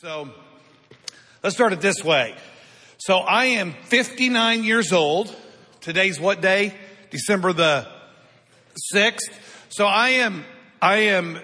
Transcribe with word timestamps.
So 0.00 0.30
let's 1.42 1.56
start 1.56 1.72
it 1.72 1.80
this 1.80 2.04
way. 2.04 2.36
So 2.98 3.18
I 3.18 3.46
am 3.46 3.72
59 3.72 4.62
years 4.62 4.92
old. 4.92 5.34
Today's 5.80 6.20
what 6.20 6.40
day? 6.40 6.72
December 7.10 7.52
the 7.52 7.84
6th. 8.94 9.32
So 9.70 9.86
I 9.86 10.10
am, 10.10 10.44
I 10.80 10.98
am 10.98 11.40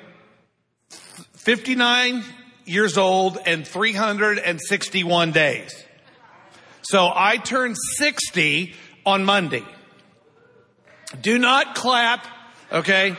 59 1.33 2.23
years 2.65 2.97
old 2.97 3.39
and 3.45 3.67
361 3.67 5.33
days. 5.33 5.85
So 6.83 7.11
I 7.13 7.39
turned 7.39 7.77
60 7.97 8.73
on 9.05 9.25
Monday. 9.25 9.65
Do 11.21 11.41
not 11.41 11.75
clap, 11.75 12.25
okay? 12.71 13.17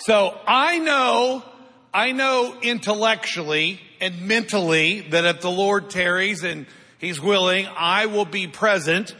So 0.00 0.38
I 0.46 0.80
know, 0.80 1.42
I 1.94 2.12
know 2.12 2.58
intellectually 2.60 3.80
and 4.00 4.22
mentally 4.22 5.00
that 5.00 5.24
if 5.24 5.40
the 5.40 5.50
Lord 5.50 5.90
tarries 5.90 6.44
and 6.44 6.66
He's 6.98 7.20
willing, 7.20 7.66
I 7.76 8.06
will 8.06 8.24
be 8.24 8.46
present 8.46 9.14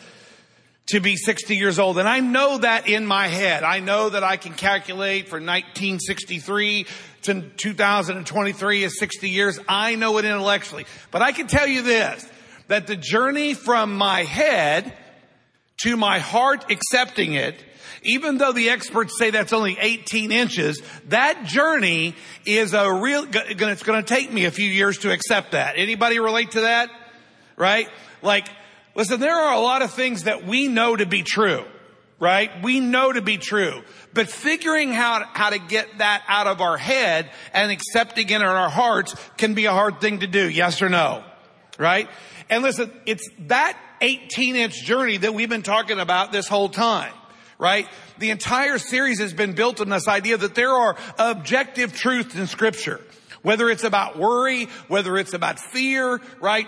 to 0.86 1.00
be 1.00 1.16
60 1.16 1.56
years 1.56 1.78
old. 1.78 1.98
And 1.98 2.08
I 2.08 2.20
know 2.20 2.58
that 2.58 2.88
in 2.88 3.06
my 3.06 3.26
head. 3.26 3.64
I 3.64 3.80
know 3.80 4.08
that 4.08 4.22
I 4.22 4.36
can 4.36 4.54
calculate 4.54 5.28
for 5.28 5.36
1963 5.36 6.86
to 7.22 7.42
2023 7.42 8.84
is 8.84 8.98
60 8.98 9.28
years. 9.28 9.58
I 9.68 9.96
know 9.96 10.16
it 10.18 10.24
intellectually. 10.24 10.86
But 11.10 11.22
I 11.22 11.32
can 11.32 11.48
tell 11.48 11.66
you 11.66 11.82
this, 11.82 12.26
that 12.68 12.86
the 12.86 12.96
journey 12.96 13.54
from 13.54 13.96
my 13.96 14.22
head 14.22 14.92
to 15.78 15.96
my 15.96 16.18
heart 16.18 16.70
accepting 16.70 17.34
it 17.34 17.62
even 18.06 18.38
though 18.38 18.52
the 18.52 18.70
experts 18.70 19.18
say 19.18 19.30
that's 19.30 19.52
only 19.52 19.76
18 19.78 20.32
inches, 20.32 20.80
that 21.08 21.44
journey 21.44 22.14
is 22.46 22.72
a 22.72 22.92
real, 22.92 23.26
it's 23.30 23.82
going 23.82 24.02
to 24.02 24.14
take 24.14 24.32
me 24.32 24.44
a 24.44 24.50
few 24.50 24.68
years 24.68 24.98
to 24.98 25.12
accept 25.12 25.52
that. 25.52 25.74
Anybody 25.76 26.18
relate 26.20 26.52
to 26.52 26.62
that? 26.62 26.90
Right? 27.56 27.88
Like, 28.22 28.48
listen, 28.94 29.20
there 29.20 29.34
are 29.34 29.54
a 29.54 29.60
lot 29.60 29.82
of 29.82 29.92
things 29.92 30.24
that 30.24 30.46
we 30.46 30.68
know 30.68 30.94
to 30.96 31.04
be 31.04 31.22
true, 31.22 31.64
right? 32.20 32.50
We 32.62 32.80
know 32.80 33.12
to 33.12 33.22
be 33.22 33.38
true. 33.38 33.82
But 34.14 34.28
figuring 34.28 34.94
out 34.94 35.26
how 35.36 35.50
to 35.50 35.58
get 35.58 35.98
that 35.98 36.24
out 36.28 36.46
of 36.46 36.60
our 36.60 36.76
head 36.76 37.30
and 37.52 37.70
accepting 37.70 38.28
it 38.28 38.36
in 38.36 38.42
our 38.42 38.70
hearts 38.70 39.14
can 39.36 39.54
be 39.54 39.66
a 39.66 39.72
hard 39.72 40.00
thing 40.00 40.20
to 40.20 40.26
do. 40.26 40.48
Yes 40.48 40.80
or 40.80 40.88
no? 40.88 41.24
Right? 41.78 42.08
And 42.48 42.62
listen, 42.62 42.92
it's 43.04 43.28
that 43.40 43.78
18 44.00 44.56
inch 44.56 44.84
journey 44.84 45.16
that 45.18 45.34
we've 45.34 45.48
been 45.48 45.62
talking 45.62 45.98
about 45.98 46.30
this 46.30 46.46
whole 46.46 46.68
time 46.68 47.12
right? 47.58 47.88
The 48.18 48.30
entire 48.30 48.78
series 48.78 49.20
has 49.20 49.32
been 49.32 49.52
built 49.54 49.80
on 49.80 49.88
this 49.88 50.08
idea 50.08 50.36
that 50.36 50.54
there 50.54 50.72
are 50.72 50.96
objective 51.18 51.94
truths 51.94 52.34
in 52.34 52.46
scripture. 52.46 53.00
Whether 53.42 53.70
it's 53.70 53.84
about 53.84 54.18
worry, 54.18 54.64
whether 54.88 55.16
it's 55.16 55.34
about 55.34 55.58
fear, 55.58 56.20
right? 56.40 56.66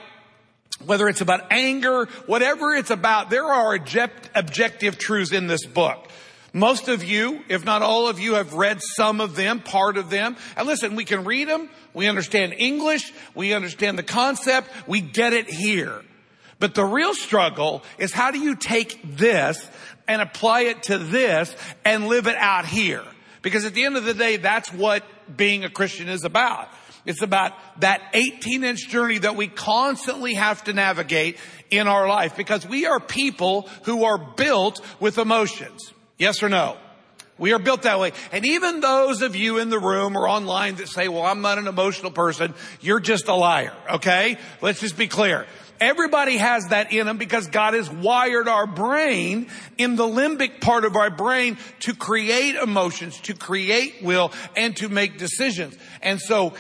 Whether 0.85 1.09
it's 1.09 1.21
about 1.21 1.51
anger, 1.51 2.07
whatever 2.27 2.75
it's 2.75 2.91
about, 2.91 3.31
there 3.31 3.47
are 3.47 3.75
object, 3.75 4.31
objective 4.35 4.97
truths 4.97 5.33
in 5.33 5.49
this 5.49 5.67
book. 5.67 6.09
Most 6.53 6.89
of 6.89 7.05
you, 7.05 7.43
if 7.49 7.65
not 7.65 7.83
all 7.83 8.09
of 8.09 8.21
you, 8.21 8.35
have 8.35 8.55
read 8.55 8.81
some 8.81 9.21
of 9.21 9.37
them, 9.37 9.61
part 9.61 9.97
of 9.97 10.09
them. 10.09 10.37
And 10.57 10.67
listen, 10.67 10.97
we 10.97 11.05
can 11.05 11.25
read 11.25 11.49
them. 11.49 11.69
We 11.95 12.07
understand 12.07 12.55
English. 12.57 13.13
We 13.35 13.53
understand 13.53 13.99
the 13.99 14.03
concept. 14.03 14.71
We 14.87 15.01
get 15.01 15.33
it 15.33 15.51
here. 15.51 16.03
But 16.59 16.75
the 16.75 16.85
real 16.85 17.15
struggle 17.15 17.83
is 17.99 18.13
how 18.13 18.31
do 18.31 18.39
you 18.39 18.57
take 18.57 19.17
this 19.17 19.69
and 20.09 20.21
apply 20.21 20.63
it 20.63 20.83
to 20.85 20.99
this 20.99 21.55
and 21.85 22.09
live 22.09 22.27
it 22.27 22.37
out 22.37 22.67
here. 22.67 23.05
Because 23.43 23.65
at 23.65 23.75
the 23.75 23.85
end 23.85 23.97
of 23.97 24.05
the 24.05 24.15
day, 24.15 24.37
that's 24.37 24.73
what 24.73 25.05
being 25.37 25.65
a 25.65 25.71
Christian 25.71 26.09
is 26.09 26.25
about. 26.25 26.69
It's 27.07 27.23
about 27.23 27.53
that 27.81 28.03
18 28.13 28.65
inch 28.65 28.89
journey 28.89 29.19
that 29.19 29.37
we 29.37 29.47
constantly 29.47 30.35
have 30.35 30.65
to 30.65 30.73
navigate 30.73 31.39
in 31.71 31.87
our 31.87 32.09
life 32.09 32.37
because 32.37 32.67
we 32.67 32.87
are 32.87 33.01
people 33.01 33.69
who 33.85 34.05
are 34.05 34.19
built 34.19 34.81
with 35.01 35.19
emotions. 35.19 35.93
Yes 36.19 36.43
or 36.43 36.49
no? 36.49 36.77
We 37.39 37.53
are 37.53 37.59
built 37.61 37.83
that 37.83 38.01
way. 38.01 38.13
And 38.33 38.45
even 38.45 38.81
those 38.81 39.23
of 39.23 39.37
you 39.37 39.59
in 39.59 39.71
the 39.71 39.79
room 39.79 40.17
or 40.17 40.29
online 40.29 40.75
that 40.77 40.89
say, 40.89 41.09
well, 41.09 41.23
I'm 41.23 41.41
not 41.41 41.59
an 41.59 41.69
emotional 41.69 42.11
person, 42.11 42.53
you're 42.81 43.01
just 43.01 43.29
a 43.29 43.35
liar. 43.35 43.73
Okay? 43.93 44.37
Let's 44.61 44.81
just 44.81 44.99
be 44.99 45.07
clear. 45.07 45.47
Everybody 45.81 46.37
has 46.37 46.69
that 46.69 46.93
in 46.93 47.07
them 47.07 47.19
because 47.19 47.47
God 47.47 47.75
has 47.75 47.91
wired 47.91 48.49
our 48.49 48.67
brain 48.67 49.49
in 49.77 49.97
the 49.97 50.05
limbic 50.05 50.61
part 50.61 50.85
of 50.85 50.97
our 50.97 51.11
brain 51.11 51.57
to 51.81 51.95
create 51.95 52.57
emotions, 52.57 53.21
to 53.23 53.35
create 53.35 54.03
will, 54.03 54.33
and 54.57 54.77
to 54.77 54.89
make 54.89 55.19
decisions. 55.19 55.77
And 56.03 56.21
so, 56.21 56.55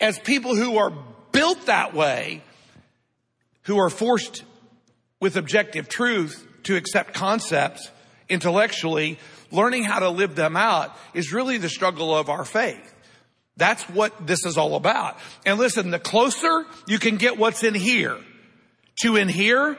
as 0.00 0.18
people 0.18 0.54
who 0.54 0.78
are 0.78 0.92
built 1.32 1.66
that 1.66 1.94
way, 1.94 2.42
who 3.62 3.78
are 3.78 3.90
forced 3.90 4.44
with 5.20 5.36
objective 5.36 5.88
truth 5.88 6.46
to 6.64 6.76
accept 6.76 7.14
concepts 7.14 7.90
intellectually, 8.28 9.18
learning 9.50 9.84
how 9.84 9.98
to 9.98 10.10
live 10.10 10.34
them 10.34 10.56
out 10.56 10.96
is 11.14 11.32
really 11.32 11.58
the 11.58 11.68
struggle 11.68 12.16
of 12.16 12.28
our 12.28 12.44
faith. 12.44 12.94
That's 13.56 13.82
what 13.90 14.26
this 14.26 14.46
is 14.46 14.56
all 14.56 14.74
about. 14.74 15.18
And 15.44 15.58
listen, 15.58 15.90
the 15.90 15.98
closer 15.98 16.64
you 16.86 16.98
can 16.98 17.16
get 17.16 17.36
what's 17.36 17.62
in 17.62 17.74
here, 17.74 18.16
to 19.02 19.16
in 19.16 19.28
here, 19.28 19.76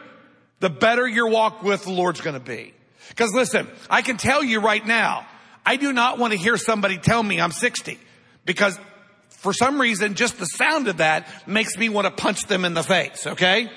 the 0.59 0.70
better 0.70 1.08
your 1.08 1.28
walk 1.28 1.64
with 1.64 1.84
the 1.84 1.92
Lord's 1.92 2.22
going 2.22 2.36
to 2.36 2.40
be. 2.40 2.74
Because 3.09 3.34
listen, 3.34 3.68
I 3.90 4.02
can 4.02 4.18
tell 4.18 4.44
you 4.44 4.62
right 4.62 4.86
now, 4.86 5.26
I 5.66 5.76
do 5.76 5.92
not 5.92 6.18
want 6.18 6.34
to 6.34 6.40
hear 6.40 6.58
somebody 6.58 6.98
tell 6.98 7.22
me 7.22 7.40
I'm 7.40 7.52
60 7.52 8.00
because 8.46 8.80
for 9.30 9.54
some 9.54 9.82
reason, 9.82 10.16
just 10.16 10.38
the 10.38 10.46
sound 10.46 10.88
of 10.88 10.98
that 10.98 11.28
makes 11.48 11.76
me 11.78 11.90
want 11.90 12.06
to 12.06 12.12
punch 12.12 12.44
them 12.44 12.64
in 12.64 12.74
the 12.74 12.84
face. 12.84 13.26
Okay. 13.26 13.70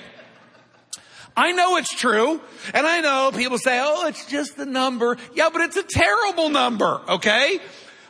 I 1.35 1.51
know 1.51 1.77
it's 1.77 1.93
true. 1.93 2.39
And 2.73 2.87
I 2.87 3.01
know 3.01 3.31
people 3.35 3.57
say, 3.57 3.81
oh, 3.83 4.07
it's 4.07 4.25
just 4.27 4.57
a 4.57 4.65
number. 4.65 5.17
Yeah, 5.33 5.49
but 5.51 5.61
it's 5.61 5.75
a 5.75 5.83
terrible 5.83 6.49
number. 6.49 7.01
Okay. 7.09 7.59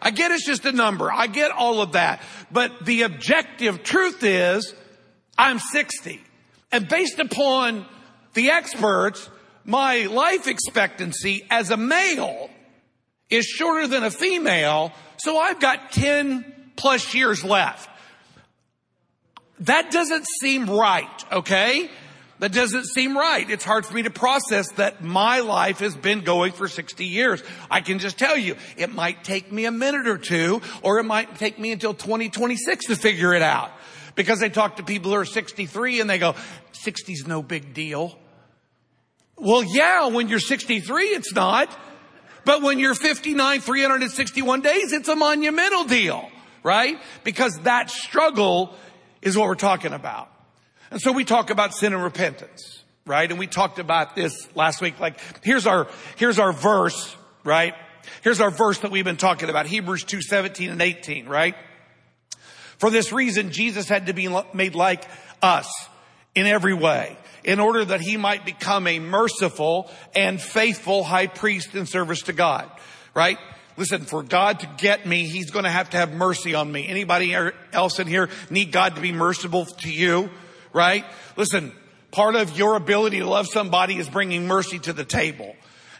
I 0.01 0.11
get 0.11 0.31
it's 0.31 0.45
just 0.45 0.65
a 0.65 0.71
number. 0.71 1.11
I 1.11 1.27
get 1.27 1.51
all 1.51 1.81
of 1.81 1.93
that. 1.93 2.21
But 2.51 2.85
the 2.85 3.03
objective 3.03 3.83
truth 3.83 4.23
is 4.23 4.75
I'm 5.37 5.59
60. 5.59 6.21
And 6.75 6.89
based 6.89 7.19
upon 7.19 7.85
the 8.33 8.51
experts, 8.51 9.29
my 9.63 10.07
life 10.07 10.45
expectancy 10.45 11.47
as 11.49 11.71
a 11.71 11.77
male 11.77 12.49
is 13.29 13.45
shorter 13.45 13.87
than 13.87 14.03
a 14.03 14.11
female, 14.11 14.91
so 15.15 15.37
I've 15.37 15.61
got 15.61 15.93
10 15.93 16.43
plus 16.75 17.13
years 17.13 17.45
left. 17.45 17.89
That 19.61 19.89
doesn't 19.89 20.27
seem 20.41 20.69
right, 20.69 21.23
okay? 21.31 21.89
That 22.39 22.51
doesn't 22.51 22.87
seem 22.87 23.17
right. 23.17 23.49
It's 23.49 23.63
hard 23.63 23.85
for 23.85 23.93
me 23.93 24.03
to 24.03 24.09
process 24.09 24.69
that 24.73 25.01
my 25.01 25.39
life 25.39 25.79
has 25.79 25.95
been 25.95 26.25
going 26.25 26.51
for 26.51 26.67
60 26.67 27.05
years. 27.05 27.41
I 27.71 27.79
can 27.79 27.99
just 27.99 28.19
tell 28.19 28.37
you, 28.37 28.57
it 28.75 28.93
might 28.93 29.23
take 29.23 29.49
me 29.49 29.63
a 29.63 29.71
minute 29.71 30.09
or 30.09 30.17
two, 30.17 30.61
or 30.81 30.99
it 30.99 31.05
might 31.05 31.37
take 31.37 31.57
me 31.57 31.71
until 31.71 31.93
2026 31.93 32.87
to 32.87 32.97
figure 32.97 33.33
it 33.33 33.41
out. 33.41 33.71
Because 34.15 34.39
they 34.39 34.49
talk 34.49 34.77
to 34.77 34.83
people 34.83 35.11
who 35.11 35.17
are 35.17 35.25
63 35.25 35.99
and 35.99 36.09
they 36.09 36.17
go, 36.17 36.35
60's 36.73 37.27
no 37.27 37.43
big 37.43 37.73
deal. 37.73 38.17
Well, 39.37 39.63
yeah, 39.63 40.07
when 40.07 40.29
you're 40.29 40.39
63, 40.39 41.03
it's 41.03 41.33
not. 41.33 41.69
But 42.45 42.61
when 42.61 42.79
you're 42.79 42.95
59, 42.95 43.59
361 43.59 44.61
days, 44.61 44.93
it's 44.93 45.09
a 45.09 45.15
monumental 45.15 45.83
deal, 45.83 46.29
right? 46.63 46.97
Because 47.23 47.59
that 47.61 47.89
struggle 47.89 48.75
is 49.21 49.35
what 49.35 49.47
we're 49.47 49.55
talking 49.55 49.93
about. 49.93 50.29
And 50.91 51.01
so 51.01 51.11
we 51.11 51.25
talk 51.25 51.49
about 51.49 51.73
sin 51.73 51.93
and 51.93 52.03
repentance, 52.03 52.83
right? 53.07 53.29
And 53.29 53.39
we 53.39 53.47
talked 53.47 53.79
about 53.79 54.15
this 54.15 54.47
last 54.55 54.79
week. 54.79 54.99
Like, 54.99 55.19
here's 55.43 55.65
our, 55.65 55.87
here's 56.17 56.37
our 56.37 56.53
verse, 56.53 57.17
right? 57.43 57.73
Here's 58.21 58.39
our 58.39 58.51
verse 58.51 58.79
that 58.79 58.91
we've 58.91 59.03
been 59.03 59.17
talking 59.17 59.49
about, 59.49 59.65
Hebrews 59.65 60.03
2, 60.03 60.21
17 60.21 60.69
and 60.69 60.81
18, 60.81 61.27
right? 61.27 61.55
For 62.77 62.89
this 62.89 63.11
reason, 63.11 63.51
Jesus 63.51 63.87
had 63.87 64.07
to 64.07 64.13
be 64.13 64.27
made 64.53 64.75
like 64.75 65.05
us 65.41 65.69
in 66.33 66.45
every 66.45 66.73
way 66.73 67.17
in 67.43 67.59
order 67.59 67.85
that 67.85 68.01
he 68.01 68.17
might 68.17 68.45
become 68.45 68.87
a 68.87 68.99
merciful 68.99 69.89
and 70.15 70.41
faithful 70.41 71.03
high 71.03 71.27
priest 71.27 71.75
in 71.75 71.85
service 71.85 72.23
to 72.23 72.33
God, 72.33 72.69
right? 73.13 73.37
Listen, 73.77 74.01
for 74.01 74.23
God 74.23 74.61
to 74.61 74.69
get 74.77 75.05
me, 75.05 75.27
he's 75.27 75.51
going 75.51 75.65
to 75.65 75.71
have 75.71 75.89
to 75.91 75.97
have 75.97 76.13
mercy 76.13 76.55
on 76.55 76.71
me. 76.71 76.87
Anybody 76.87 77.35
else 77.71 77.99
in 77.99 78.07
here 78.07 78.29
need 78.49 78.71
God 78.71 78.95
to 78.95 79.01
be 79.01 79.11
merciful 79.11 79.65
to 79.65 79.91
you, 79.91 80.29
right? 80.73 81.05
Listen, 81.37 81.71
part 82.11 82.35
of 82.35 82.57
your 82.57 82.75
ability 82.75 83.19
to 83.19 83.29
love 83.29 83.47
somebody 83.47 83.97
is 83.97 84.09
bringing 84.09 84.47
mercy 84.47 84.79
to 84.79 84.93
the 84.93 85.05
table. 85.05 85.55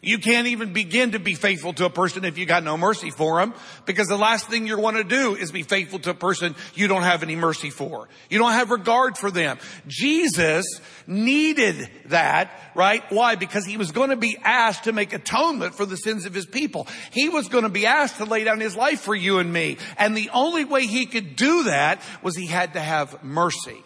You 0.06 0.20
can't 0.20 0.46
even 0.48 0.72
begin 0.72 1.14
to 1.14 1.20
be 1.20 1.34
faithful 1.34 1.74
to 1.74 1.86
a 1.86 1.90
person 1.90 2.26
if 2.26 2.38
you 2.38 2.46
got 2.46 2.64
no 2.64 2.78
mercy 2.78 3.10
for 3.10 3.40
them 3.40 3.56
because 3.88 4.08
the 4.08 4.18
last 4.18 4.48
thing 4.48 4.68
you 4.68 4.78
want 4.78 4.98
to 4.98 5.04
do 5.04 5.36
is 5.36 5.52
be 5.52 5.64
faithful 5.64 5.98
to 6.00 6.12
a 6.12 6.14
person 6.14 6.56
you 6.76 6.88
don't 6.88 7.02
have 7.02 7.24
any 7.24 7.36
mercy 7.36 7.72
for. 7.72 8.08
You 8.30 8.38
don't 8.38 8.52
have 8.52 8.70
regard 8.70 9.18
for 9.18 9.32
them. 9.32 9.58
Jesus 9.88 10.66
needed 11.08 11.90
that, 12.06 12.52
right? 12.76 13.02
Why? 13.10 13.34
Because 13.34 13.66
he 13.66 13.78
was 13.78 13.92
going 13.92 14.12
to 14.12 14.16
be 14.16 14.38
asked 14.44 14.84
to 14.84 14.94
make 14.94 15.12
atonement 15.12 15.74
for 15.74 15.88
the 15.88 15.98
sins 15.98 16.28
of 16.28 16.36
his 16.36 16.46
people. 16.46 16.86
He 17.12 17.30
was 17.30 17.48
going 17.48 17.64
to 17.64 17.70
be 17.70 17.88
asked 17.88 18.18
to 18.18 18.26
lay 18.26 18.44
down 18.44 18.60
his 18.60 18.76
life 18.76 19.02
for 19.02 19.16
you 19.16 19.40
and 19.40 19.52
me. 19.52 19.78
And 19.98 20.16
the 20.16 20.30
only 20.36 20.66
way 20.66 20.86
he 20.86 21.08
could 21.08 21.36
do 21.36 21.64
that 21.64 22.00
was 22.22 22.38
he 22.38 22.46
had 22.46 22.74
to 22.74 22.80
have 22.80 23.24
mercy 23.24 23.84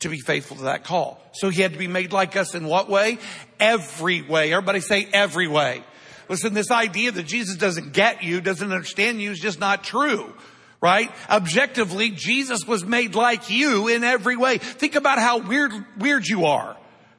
to 0.00 0.08
be 0.08 0.18
faithful 0.20 0.56
to 0.58 0.64
that 0.64 0.84
call. 0.84 1.20
So 1.32 1.48
he 1.48 1.62
had 1.62 1.72
to 1.72 1.78
be 1.78 1.88
made 1.88 2.12
like 2.12 2.36
us 2.36 2.54
in 2.54 2.66
what 2.66 2.88
way? 2.88 3.18
Every 3.58 4.22
way. 4.22 4.52
Everybody 4.52 4.80
say 4.80 5.08
every 5.12 5.48
way. 5.48 5.82
Listen, 6.28 6.54
this 6.54 6.70
idea 6.70 7.10
that 7.10 7.26
Jesus 7.26 7.56
doesn't 7.56 7.92
get 7.92 8.22
you, 8.22 8.40
doesn't 8.40 8.70
understand 8.70 9.20
you 9.20 9.30
is 9.30 9.40
just 9.40 9.58
not 9.58 9.82
true. 9.82 10.32
Right? 10.80 11.10
Objectively, 11.28 12.10
Jesus 12.10 12.64
was 12.64 12.84
made 12.84 13.16
like 13.16 13.50
you 13.50 13.88
in 13.88 14.04
every 14.04 14.36
way. 14.36 14.58
Think 14.58 14.94
about 14.94 15.18
how 15.18 15.38
weird, 15.38 15.72
weird 15.98 16.26
you 16.26 16.46
are. 16.46 16.76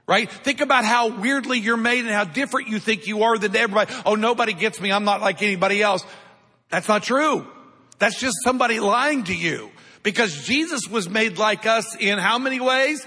Right? 0.07 0.31
Think 0.31 0.61
about 0.61 0.85
how 0.85 1.19
weirdly 1.19 1.59
you're 1.59 1.77
made 1.77 1.99
and 1.99 2.09
how 2.09 2.23
different 2.23 2.69
you 2.69 2.79
think 2.79 3.05
you 3.05 3.23
are 3.23 3.37
than 3.37 3.55
everybody. 3.55 3.93
Oh, 4.05 4.15
nobody 4.15 4.53
gets 4.53 4.79
me. 4.79 4.91
I'm 4.91 5.03
not 5.03 5.21
like 5.21 5.41
anybody 5.41 5.81
else. 5.81 6.05
That's 6.69 6.87
not 6.87 7.03
true. 7.03 7.45
That's 7.99 8.19
just 8.19 8.37
somebody 8.43 8.79
lying 8.79 9.25
to 9.25 9.35
you. 9.35 9.69
Because 10.03 10.45
Jesus 10.45 10.87
was 10.87 11.09
made 11.09 11.37
like 11.37 11.65
us 11.65 11.95
in 11.95 12.19
how 12.19 12.37
many 12.37 12.59
ways? 12.59 13.05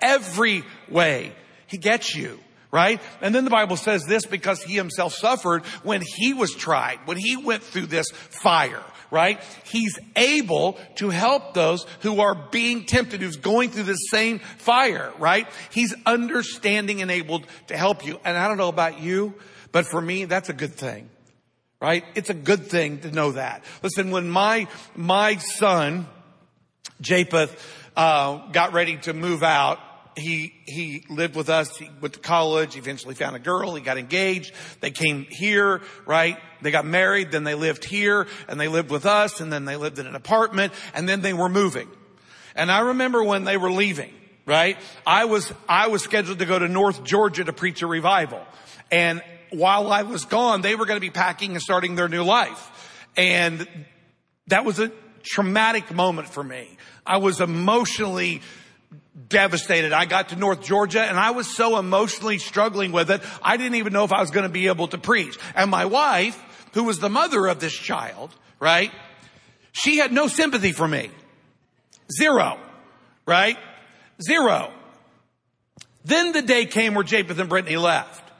Every 0.00 0.64
way. 0.88 1.32
He 1.66 1.78
gets 1.78 2.14
you 2.14 2.38
right? 2.72 3.00
And 3.20 3.34
then 3.34 3.44
the 3.44 3.50
Bible 3.50 3.76
says 3.76 4.04
this 4.06 4.24
because 4.24 4.62
he 4.62 4.74
himself 4.74 5.12
suffered 5.12 5.64
when 5.84 6.02
he 6.16 6.32
was 6.32 6.52
tried, 6.54 6.98
when 7.04 7.18
he 7.18 7.36
went 7.36 7.62
through 7.62 7.86
this 7.86 8.06
fire, 8.10 8.82
right? 9.10 9.40
He's 9.64 9.98
able 10.16 10.78
to 10.96 11.10
help 11.10 11.52
those 11.52 11.84
who 12.00 12.20
are 12.22 12.34
being 12.34 12.86
tempted, 12.86 13.20
who's 13.20 13.36
going 13.36 13.70
through 13.70 13.84
the 13.84 13.94
same 13.94 14.38
fire, 14.38 15.12
right? 15.18 15.46
He's 15.70 15.94
understanding 16.06 17.02
and 17.02 17.10
able 17.10 17.42
to 17.66 17.76
help 17.76 18.06
you. 18.06 18.18
And 18.24 18.36
I 18.36 18.48
don't 18.48 18.56
know 18.56 18.70
about 18.70 19.00
you, 19.00 19.34
but 19.70 19.84
for 19.86 20.00
me, 20.00 20.24
that's 20.24 20.48
a 20.48 20.54
good 20.54 20.72
thing, 20.74 21.10
right? 21.78 22.04
It's 22.14 22.30
a 22.30 22.34
good 22.34 22.66
thing 22.66 23.00
to 23.00 23.12
know 23.12 23.32
that. 23.32 23.62
Listen, 23.82 24.10
when 24.10 24.30
my, 24.30 24.66
my 24.96 25.36
son, 25.36 26.06
Japheth, 27.02 27.54
uh, 27.96 28.50
got 28.52 28.72
ready 28.72 28.96
to 28.98 29.12
move 29.12 29.42
out, 29.42 29.78
he 30.16 30.52
he 30.66 31.04
lived 31.08 31.34
with 31.34 31.48
us. 31.48 31.76
He 31.76 31.88
went 32.00 32.14
to 32.14 32.20
college. 32.20 32.76
Eventually 32.76 33.14
found 33.14 33.36
a 33.36 33.38
girl. 33.38 33.74
He 33.74 33.82
got 33.82 33.98
engaged. 33.98 34.52
They 34.80 34.90
came 34.90 35.26
here, 35.28 35.80
right? 36.06 36.38
They 36.60 36.70
got 36.70 36.84
married. 36.84 37.30
Then 37.30 37.44
they 37.44 37.54
lived 37.54 37.84
here, 37.84 38.26
and 38.48 38.60
they 38.60 38.68
lived 38.68 38.90
with 38.90 39.06
us. 39.06 39.40
And 39.40 39.52
then 39.52 39.64
they 39.64 39.76
lived 39.76 39.98
in 39.98 40.06
an 40.06 40.14
apartment. 40.14 40.72
And 40.94 41.08
then 41.08 41.22
they 41.22 41.32
were 41.32 41.48
moving. 41.48 41.88
And 42.54 42.70
I 42.70 42.80
remember 42.80 43.22
when 43.22 43.44
they 43.44 43.56
were 43.56 43.70
leaving, 43.70 44.12
right? 44.44 44.76
I 45.06 45.24
was 45.24 45.52
I 45.68 45.88
was 45.88 46.02
scheduled 46.02 46.40
to 46.40 46.46
go 46.46 46.58
to 46.58 46.68
North 46.68 47.04
Georgia 47.04 47.44
to 47.44 47.52
preach 47.52 47.82
a 47.82 47.86
revival, 47.86 48.44
and 48.90 49.22
while 49.50 49.90
I 49.92 50.02
was 50.02 50.24
gone, 50.24 50.62
they 50.62 50.74
were 50.74 50.86
going 50.86 50.96
to 50.96 51.00
be 51.00 51.10
packing 51.10 51.52
and 51.52 51.62
starting 51.62 51.94
their 51.94 52.08
new 52.08 52.24
life, 52.24 53.08
and 53.16 53.66
that 54.48 54.64
was 54.64 54.78
a 54.78 54.92
traumatic 55.22 55.92
moment 55.92 56.28
for 56.28 56.42
me. 56.42 56.76
I 57.06 57.18
was 57.18 57.40
emotionally 57.40 58.42
devastated. 59.28 59.92
I 59.92 60.04
got 60.04 60.30
to 60.30 60.36
North 60.36 60.62
Georgia 60.62 61.02
and 61.02 61.18
I 61.18 61.32
was 61.32 61.54
so 61.54 61.78
emotionally 61.78 62.38
struggling 62.38 62.92
with 62.92 63.10
it, 63.10 63.22
I 63.42 63.56
didn't 63.56 63.76
even 63.76 63.92
know 63.92 64.04
if 64.04 64.12
I 64.12 64.20
was 64.20 64.30
going 64.30 64.44
to 64.44 64.52
be 64.52 64.68
able 64.68 64.88
to 64.88 64.98
preach. 64.98 65.38
And 65.54 65.70
my 65.70 65.84
wife, 65.84 66.40
who 66.74 66.84
was 66.84 66.98
the 66.98 67.10
mother 67.10 67.46
of 67.46 67.60
this 67.60 67.72
child, 67.72 68.34
right? 68.60 68.90
She 69.72 69.98
had 69.98 70.12
no 70.12 70.28
sympathy 70.28 70.72
for 70.72 70.86
me. 70.86 71.10
Zero. 72.18 72.58
Right? 73.26 73.56
Zero. 74.20 74.72
Then 76.04 76.32
the 76.32 76.42
day 76.42 76.66
came 76.66 76.94
where 76.94 77.04
Japheth 77.04 77.38
and 77.38 77.48
Brittany 77.48 77.76
left. 77.76 78.30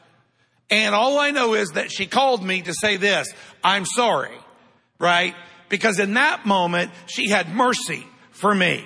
And 0.71 0.95
all 0.95 1.19
I 1.19 1.31
know 1.31 1.55
is 1.55 1.73
that 1.73 1.93
she 1.93 2.07
called 2.07 2.43
me 2.43 2.63
to 2.63 2.75
say 2.75 2.97
this, 2.97 3.33
I'm 3.63 3.85
sorry. 3.85 4.37
Right? 4.99 5.35
Because 5.73 5.99
in 5.99 6.13
that 6.15 6.45
moment, 6.45 6.91
she 7.07 7.31
had 7.31 7.49
mercy 7.49 8.07
for 8.33 8.55
me. 8.55 8.85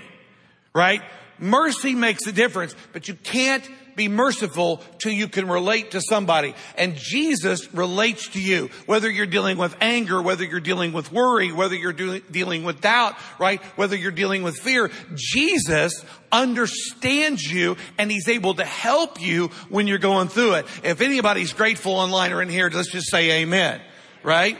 Right? 0.73 1.03
Mercy 1.41 1.97
makes 1.97 2.25
a 2.29 2.33
difference, 2.33 2.77
but 2.93 3.09
you 3.09 3.15
can't 3.15 3.69
be 3.97 4.07
merciful 4.07 4.81
till 4.99 5.11
you 5.11 5.27
can 5.27 5.49
relate 5.49 5.91
to 5.93 6.01
somebody. 6.01 6.55
And 6.79 6.95
Jesus 6.95 7.75
relates 7.75 8.29
to 8.29 8.41
you, 8.41 8.71
whether 8.85 9.11
you're 9.11 9.27
dealing 9.27 9.59
with 9.59 9.75
anger, 9.81 10.23
whether 10.23 10.45
you're 10.45 10.61
dealing 10.61 10.93
with 10.93 11.11
worry, 11.11 11.51
whether 11.51 11.75
you're 11.75 11.93
do- 11.93 12.21
dealing 12.21 12.63
with 12.63 12.81
doubt, 12.81 13.17
right? 13.41 13.61
Whether 13.75 13.97
you're 13.97 14.13
dealing 14.13 14.45
with 14.45 14.57
fear. 14.57 14.89
Jesus 15.17 16.05
understands 16.31 17.43
you 17.43 17.79
and 17.99 18.13
he's 18.13 18.29
able 18.29 18.55
to 18.55 18.65
help 18.65 19.21
you 19.21 19.49
when 19.71 19.89
you're 19.89 19.99
going 19.99 20.29
through 20.29 20.53
it. 20.55 20.67
If 20.85 21.01
anybody's 21.01 21.53
grateful 21.53 21.95
online 21.95 22.33
or 22.33 22.43
in 22.43 22.49
here, 22.49 22.71
let's 22.73 22.93
just 22.93 23.11
say 23.11 23.43
amen, 23.43 23.81
right? 24.23 24.57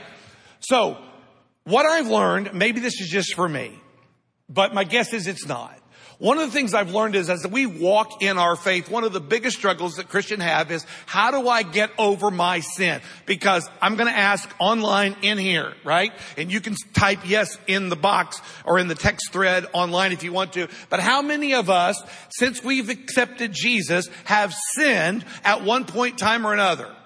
So 0.59 0.97
what 1.67 1.85
I've 1.85 2.07
learned, 2.07 2.53
maybe 2.53 2.79
this 2.79 3.01
is 3.01 3.09
just 3.09 3.35
for 3.35 3.47
me, 3.47 3.77
but 4.47 4.73
my 4.73 4.85
guess 4.85 5.11
is 5.11 5.27
it's 5.27 5.45
not. 5.45 5.77
One 6.19 6.39
of 6.39 6.47
the 6.47 6.51
things 6.51 6.73
I've 6.73 6.91
learned 6.91 7.15
is 7.15 7.29
as 7.29 7.45
we 7.45 7.67
walk 7.67 8.23
in 8.23 8.39
our 8.39 8.55
faith, 8.55 8.89
one 8.89 9.03
of 9.03 9.13
the 9.13 9.19
biggest 9.19 9.57
struggles 9.57 9.97
that 9.97 10.09
Christians 10.09 10.41
have 10.41 10.71
is 10.71 10.83
how 11.05 11.29
do 11.29 11.47
I 11.47 11.61
get 11.61 11.91
over 11.99 12.31
my 12.31 12.61
sin? 12.61 13.01
Because 13.27 13.69
I'm 13.81 13.97
going 13.97 14.11
to 14.11 14.17
ask 14.17 14.49
online 14.59 15.15
in 15.21 15.37
here, 15.37 15.73
right? 15.83 16.11
And 16.35 16.51
you 16.51 16.59
can 16.59 16.73
type 16.93 17.19
yes 17.27 17.59
in 17.67 17.89
the 17.89 17.95
box 17.95 18.41
or 18.65 18.79
in 18.79 18.87
the 18.87 18.95
text 18.95 19.31
thread 19.31 19.67
online 19.73 20.11
if 20.11 20.23
you 20.23 20.33
want 20.33 20.53
to. 20.53 20.69
But 20.89 21.01
how 21.01 21.21
many 21.21 21.53
of 21.53 21.69
us, 21.69 22.01
since 22.29 22.63
we've 22.63 22.89
accepted 22.89 23.51
Jesus, 23.53 24.09
have 24.23 24.55
sinned 24.73 25.23
at 25.43 25.63
one 25.63 25.85
point 25.85 26.17
time 26.17 26.47
or 26.47 26.53
another? 26.53 26.96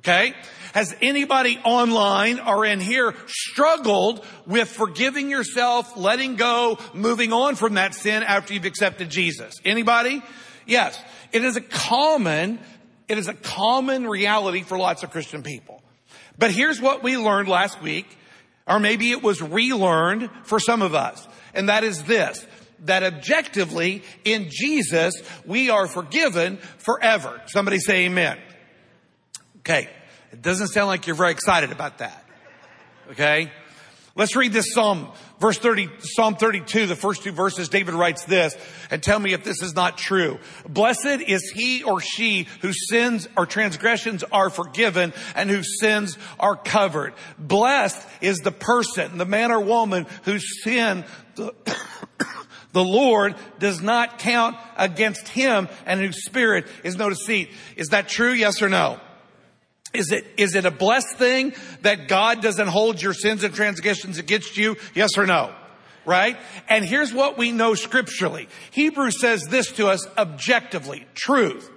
Okay? 0.00 0.34
Has 0.72 0.96
anybody 1.02 1.58
online 1.58 2.40
or 2.40 2.64
in 2.64 2.80
here 2.80 3.14
struggled 3.26 4.24
with 4.46 4.68
forgiving 4.68 5.28
yourself, 5.28 5.96
letting 5.96 6.36
go, 6.36 6.78
moving 6.94 7.32
on 7.32 7.54
from 7.54 7.74
that 7.74 7.94
sin 7.94 8.22
after 8.22 8.54
you've 8.54 8.64
accepted 8.64 9.10
Jesus? 9.10 9.54
Anybody? 9.64 10.22
Yes. 10.66 11.00
It 11.32 11.44
is 11.44 11.56
a 11.56 11.60
common, 11.60 12.60
it 13.08 13.18
is 13.18 13.28
a 13.28 13.34
common 13.34 14.06
reality 14.06 14.62
for 14.62 14.78
lots 14.78 15.02
of 15.02 15.10
Christian 15.10 15.42
people. 15.42 15.82
But 16.38 16.50
here's 16.50 16.80
what 16.80 17.02
we 17.02 17.18
learned 17.18 17.48
last 17.48 17.82
week, 17.82 18.06
or 18.66 18.80
maybe 18.80 19.10
it 19.10 19.22
was 19.22 19.42
relearned 19.42 20.30
for 20.44 20.58
some 20.58 20.80
of 20.80 20.94
us. 20.94 21.28
And 21.52 21.68
that 21.68 21.84
is 21.84 22.04
this, 22.04 22.46
that 22.84 23.02
objectively 23.02 24.02
in 24.24 24.48
Jesus, 24.50 25.14
we 25.44 25.68
are 25.68 25.86
forgiven 25.86 26.56
forever. 26.78 27.42
Somebody 27.46 27.78
say 27.80 28.06
amen. 28.06 28.38
Okay. 29.70 29.88
It 30.32 30.42
doesn't 30.42 30.68
sound 30.68 30.88
like 30.88 31.06
you're 31.06 31.14
very 31.14 31.30
excited 31.30 31.70
about 31.70 31.98
that. 31.98 32.24
Okay? 33.12 33.52
Let's 34.16 34.34
read 34.34 34.52
this 34.52 34.74
Psalm, 34.74 35.08
verse 35.38 35.58
30, 35.58 35.88
Psalm 36.00 36.34
32, 36.34 36.86
the 36.86 36.96
first 36.96 37.22
two 37.22 37.30
verses. 37.30 37.68
David 37.68 37.94
writes 37.94 38.24
this, 38.24 38.56
and 38.90 39.00
tell 39.00 39.20
me 39.20 39.32
if 39.32 39.44
this 39.44 39.62
is 39.62 39.76
not 39.76 39.96
true. 39.96 40.40
Blessed 40.68 41.22
is 41.24 41.52
he 41.54 41.84
or 41.84 42.00
she 42.00 42.48
whose 42.62 42.88
sins 42.88 43.28
or 43.36 43.46
transgressions 43.46 44.24
are 44.32 44.50
forgiven 44.50 45.12
and 45.36 45.48
whose 45.48 45.78
sins 45.78 46.18
are 46.40 46.56
covered. 46.56 47.14
Blessed 47.38 48.04
is 48.20 48.38
the 48.38 48.52
person, 48.52 49.18
the 49.18 49.24
man 49.24 49.52
or 49.52 49.60
woman 49.60 50.06
whose 50.24 50.64
sin 50.64 51.04
the, 51.36 51.54
the 52.72 52.84
Lord 52.84 53.36
does 53.60 53.80
not 53.80 54.18
count 54.18 54.56
against 54.76 55.28
him 55.28 55.68
and 55.86 56.00
whose 56.00 56.24
spirit 56.24 56.66
is 56.82 56.96
no 56.96 57.08
deceit. 57.08 57.50
Is 57.76 57.90
that 57.90 58.08
true? 58.08 58.32
Yes 58.32 58.62
or 58.62 58.68
no? 58.68 58.98
Is 59.92 60.12
it, 60.12 60.24
is 60.36 60.54
it 60.54 60.64
a 60.64 60.70
blessed 60.70 61.16
thing 61.16 61.52
that 61.82 62.06
God 62.06 62.42
doesn't 62.42 62.68
hold 62.68 63.02
your 63.02 63.12
sins 63.12 63.42
and 63.42 63.52
transgressions 63.52 64.18
against 64.18 64.56
you? 64.56 64.76
Yes 64.94 65.10
or 65.16 65.26
no? 65.26 65.52
Right? 66.06 66.36
And 66.68 66.84
here's 66.84 67.12
what 67.12 67.36
we 67.36 67.52
know 67.52 67.74
scripturally. 67.74 68.48
Hebrews 68.70 69.20
says 69.20 69.46
this 69.48 69.72
to 69.72 69.88
us 69.88 70.06
objectively, 70.16 71.06
truth. 71.14 71.70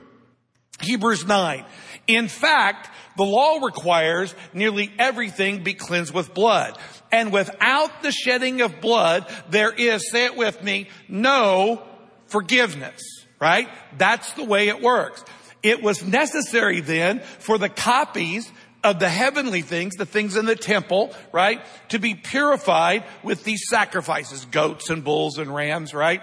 Hebrews 0.82 1.26
9. 1.26 1.66
In 2.08 2.28
fact, 2.28 2.90
the 3.18 3.24
law 3.24 3.60
requires 3.64 4.34
nearly 4.54 4.92
everything 5.00 5.64
be 5.64 5.74
cleansed 5.74 6.14
with 6.14 6.34
blood. 6.34 6.78
And 7.12 7.32
without 7.32 8.04
the 8.04 8.12
shedding 8.12 8.62
of 8.62 8.82
blood, 8.82 9.32
there 9.50 9.72
is, 9.72 10.12
say 10.12 10.26
it 10.26 10.36
with 10.36 10.62
me, 10.64 10.90
no 11.08 11.82
forgiveness. 12.28 13.02
Right? 13.40 13.68
That's 13.98 14.32
the 14.34 14.46
way 14.46 14.70
it 14.70 14.82
works. 14.82 15.24
It 15.64 15.82
was 15.82 16.04
necessary 16.04 16.82
then 16.82 17.22
for 17.22 17.58
the 17.58 17.70
copies 17.70 18.52
of 18.84 19.00
the 19.00 19.10
heavenly 19.10 19.62
things, 19.62 19.96
the 19.96 20.06
things 20.06 20.36
in 20.36 20.46
the 20.46 20.58
temple, 20.58 21.14
right, 21.32 21.66
to 21.90 22.00
be 22.00 22.16
purified 22.16 23.06
with 23.24 23.46
these 23.46 23.64
sacrifices, 23.70 24.46
goats 24.46 24.90
and 24.90 25.04
bulls 25.04 25.38
and 25.38 25.56
rams, 25.56 25.94
right? 25.94 26.22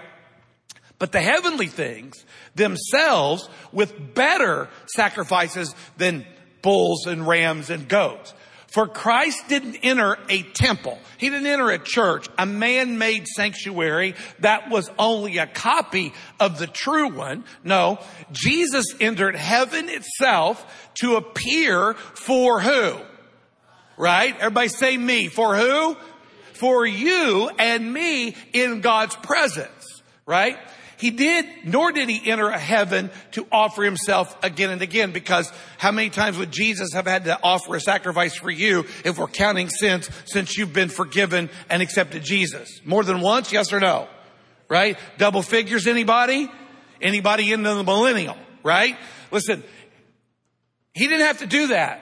But 0.99 1.11
the 1.11 1.21
heavenly 1.21 1.65
things 1.65 2.23
themselves 2.53 3.49
with 3.71 4.13
better 4.13 4.69
sacrifices 4.85 5.73
than 5.97 6.27
bulls 6.61 7.07
and 7.07 7.27
rams 7.27 7.71
and 7.71 7.87
goats. 7.87 8.35
For 8.71 8.87
Christ 8.87 9.49
didn't 9.49 9.77
enter 9.83 10.17
a 10.29 10.43
temple. 10.43 10.97
He 11.17 11.29
didn't 11.29 11.45
enter 11.45 11.69
a 11.69 11.77
church, 11.77 12.27
a 12.37 12.45
man-made 12.45 13.27
sanctuary 13.27 14.15
that 14.39 14.69
was 14.69 14.89
only 14.97 15.39
a 15.39 15.47
copy 15.47 16.13
of 16.39 16.57
the 16.57 16.67
true 16.67 17.09
one. 17.09 17.43
No, 17.65 17.99
Jesus 18.31 18.85
entered 19.01 19.35
heaven 19.35 19.89
itself 19.89 20.89
to 21.01 21.17
appear 21.17 21.95
for 21.95 22.61
who? 22.61 22.95
Right? 23.97 24.35
Everybody 24.37 24.69
say 24.69 24.97
me. 24.97 25.27
For 25.27 25.57
who? 25.57 25.97
For 26.53 26.85
you 26.85 27.49
and 27.59 27.91
me 27.91 28.35
in 28.53 28.79
God's 28.79 29.15
presence. 29.17 30.01
Right? 30.25 30.57
He 31.01 31.09
did, 31.09 31.47
nor 31.63 31.91
did 31.91 32.09
he 32.09 32.29
enter 32.29 32.49
a 32.49 32.59
heaven 32.59 33.09
to 33.31 33.47
offer 33.51 33.81
himself 33.81 34.37
again 34.43 34.69
and 34.69 34.83
again 34.83 35.11
because 35.11 35.51
how 35.79 35.91
many 35.91 36.11
times 36.11 36.37
would 36.37 36.51
Jesus 36.51 36.93
have 36.93 37.07
had 37.07 37.25
to 37.25 37.39
offer 37.41 37.75
a 37.75 37.81
sacrifice 37.81 38.35
for 38.35 38.51
you 38.51 38.85
if 39.03 39.17
we're 39.17 39.25
counting 39.25 39.67
sins 39.67 40.07
since 40.25 40.55
you've 40.55 40.73
been 40.73 40.89
forgiven 40.89 41.49
and 41.71 41.81
accepted 41.81 42.23
Jesus? 42.23 42.81
More 42.85 43.03
than 43.03 43.19
once? 43.19 43.51
Yes 43.51 43.73
or 43.73 43.79
no? 43.79 44.07
Right? 44.69 44.95
Double 45.17 45.41
figures 45.41 45.87
anybody? 45.87 46.47
Anybody 47.01 47.51
in 47.51 47.63
the 47.63 47.83
millennial? 47.83 48.37
Right? 48.61 48.95
Listen, 49.31 49.63
he 50.93 51.07
didn't 51.07 51.25
have 51.25 51.39
to 51.39 51.47
do 51.47 51.69
that. 51.69 51.99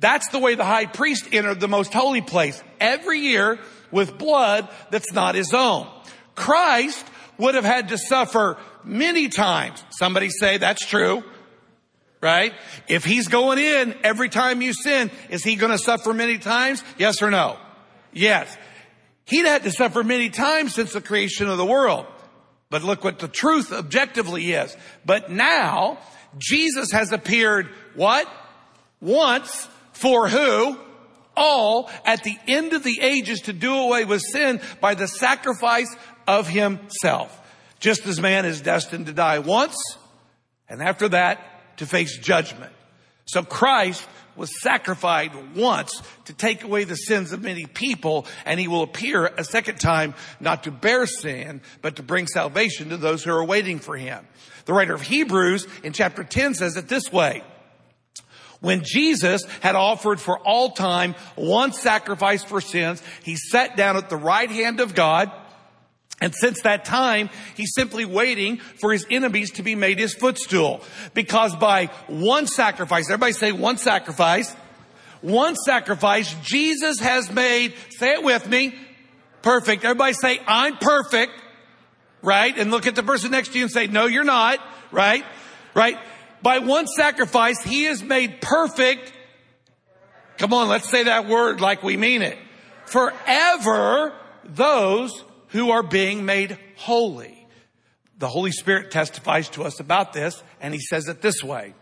That's 0.00 0.28
the 0.30 0.40
way 0.40 0.56
the 0.56 0.64
high 0.64 0.86
priest 0.86 1.28
entered 1.30 1.60
the 1.60 1.68
most 1.68 1.92
holy 1.92 2.20
place 2.20 2.60
every 2.80 3.20
year 3.20 3.60
with 3.92 4.18
blood 4.18 4.68
that's 4.90 5.12
not 5.12 5.36
his 5.36 5.54
own. 5.54 5.86
Christ 6.34 7.06
would 7.42 7.54
have 7.54 7.64
had 7.64 7.88
to 7.88 7.98
suffer 7.98 8.56
many 8.84 9.28
times. 9.28 9.82
Somebody 9.90 10.30
say 10.30 10.58
that's 10.58 10.86
true. 10.86 11.22
Right? 12.20 12.54
If 12.88 13.04
he's 13.04 13.26
going 13.26 13.58
in 13.58 13.96
every 14.04 14.28
time 14.28 14.62
you 14.62 14.72
sin, 14.72 15.10
is 15.28 15.42
he 15.42 15.56
going 15.56 15.72
to 15.72 15.78
suffer 15.78 16.14
many 16.14 16.38
times? 16.38 16.84
Yes 16.96 17.20
or 17.20 17.32
no? 17.32 17.58
Yes. 18.12 18.56
He'd 19.24 19.44
had 19.44 19.64
to 19.64 19.72
suffer 19.72 20.04
many 20.04 20.30
times 20.30 20.74
since 20.74 20.92
the 20.92 21.00
creation 21.00 21.48
of 21.48 21.58
the 21.58 21.66
world. 21.66 22.06
But 22.70 22.84
look 22.84 23.02
what 23.02 23.18
the 23.18 23.28
truth 23.28 23.72
objectively 23.72 24.52
is. 24.52 24.76
But 25.04 25.30
now, 25.30 25.98
Jesus 26.38 26.92
has 26.92 27.12
appeared 27.12 27.68
what? 27.94 28.26
Once 29.00 29.68
for 29.92 30.28
who? 30.28 30.78
All 31.36 31.90
at 32.04 32.22
the 32.22 32.36
end 32.46 32.72
of 32.72 32.84
the 32.84 33.00
ages 33.00 33.40
to 33.42 33.52
do 33.52 33.74
away 33.74 34.04
with 34.04 34.22
sin 34.22 34.60
by 34.80 34.94
the 34.94 35.08
sacrifice 35.08 35.94
of 36.38 36.48
himself. 36.48 37.38
Just 37.78 38.06
as 38.06 38.20
man 38.20 38.44
is 38.44 38.60
destined 38.60 39.06
to 39.06 39.12
die 39.12 39.40
once, 39.40 39.76
and 40.68 40.82
after 40.82 41.08
that, 41.10 41.76
to 41.78 41.86
face 41.86 42.16
judgment. 42.18 42.72
So 43.26 43.42
Christ 43.42 44.06
was 44.34 44.62
sacrificed 44.62 45.34
once 45.54 46.02
to 46.24 46.32
take 46.32 46.64
away 46.64 46.84
the 46.84 46.94
sins 46.94 47.32
of 47.32 47.42
many 47.42 47.66
people, 47.66 48.26
and 48.46 48.58
he 48.58 48.68
will 48.68 48.82
appear 48.82 49.26
a 49.26 49.44
second 49.44 49.78
time 49.78 50.14
not 50.40 50.64
to 50.64 50.70
bear 50.70 51.06
sin, 51.06 51.60
but 51.82 51.96
to 51.96 52.02
bring 52.02 52.26
salvation 52.26 52.88
to 52.88 52.96
those 52.96 53.22
who 53.22 53.32
are 53.32 53.44
waiting 53.44 53.78
for 53.78 53.96
him. 53.96 54.26
The 54.64 54.72
writer 54.72 54.94
of 54.94 55.02
Hebrews 55.02 55.66
in 55.82 55.92
chapter 55.92 56.24
10 56.24 56.54
says 56.54 56.76
it 56.76 56.88
this 56.88 57.12
way. 57.12 57.42
When 58.60 58.82
Jesus 58.84 59.44
had 59.60 59.74
offered 59.74 60.20
for 60.20 60.38
all 60.38 60.70
time 60.70 61.16
one 61.34 61.72
sacrifice 61.72 62.44
for 62.44 62.60
sins, 62.60 63.02
he 63.24 63.34
sat 63.34 63.76
down 63.76 63.96
at 63.96 64.08
the 64.08 64.16
right 64.16 64.50
hand 64.50 64.78
of 64.80 64.94
God, 64.94 65.32
and 66.22 66.32
since 66.36 66.62
that 66.62 66.84
time, 66.84 67.30
he's 67.56 67.74
simply 67.74 68.04
waiting 68.04 68.58
for 68.58 68.92
his 68.92 69.04
enemies 69.10 69.50
to 69.54 69.64
be 69.64 69.74
made 69.74 69.98
his 69.98 70.14
footstool. 70.14 70.80
Because 71.14 71.56
by 71.56 71.86
one 72.06 72.46
sacrifice, 72.46 73.10
everybody 73.10 73.32
say 73.32 73.50
one 73.50 73.76
sacrifice, 73.76 74.54
one 75.20 75.56
sacrifice, 75.56 76.32
Jesus 76.44 77.00
has 77.00 77.28
made, 77.32 77.74
say 77.98 78.12
it 78.12 78.22
with 78.22 78.48
me, 78.48 78.72
perfect. 79.42 79.82
Everybody 79.82 80.12
say, 80.12 80.38
I'm 80.46 80.76
perfect, 80.76 81.32
right? 82.22 82.56
And 82.56 82.70
look 82.70 82.86
at 82.86 82.94
the 82.94 83.02
person 83.02 83.32
next 83.32 83.48
to 83.54 83.58
you 83.58 83.64
and 83.64 83.72
say, 83.72 83.88
no, 83.88 84.06
you're 84.06 84.22
not, 84.22 84.60
right? 84.92 85.24
Right? 85.74 85.98
By 86.40 86.60
one 86.60 86.86
sacrifice, 86.86 87.60
he 87.64 87.86
is 87.86 88.00
made 88.00 88.40
perfect. 88.40 89.12
Come 90.38 90.52
on, 90.52 90.68
let's 90.68 90.88
say 90.88 91.02
that 91.02 91.26
word 91.26 91.60
like 91.60 91.82
we 91.82 91.96
mean 91.96 92.22
it. 92.22 92.38
Forever 92.86 94.14
those 94.44 95.24
who 95.52 95.70
are 95.70 95.82
being 95.82 96.24
made 96.24 96.58
holy. 96.76 97.46
The 98.18 98.28
Holy 98.28 98.52
Spirit 98.52 98.90
testifies 98.90 99.48
to 99.50 99.62
us 99.62 99.80
about 99.80 100.12
this, 100.12 100.42
and 100.60 100.74
he 100.74 100.80
says 100.80 101.08
it 101.08 101.22
this 101.22 101.42
way. 101.42 101.74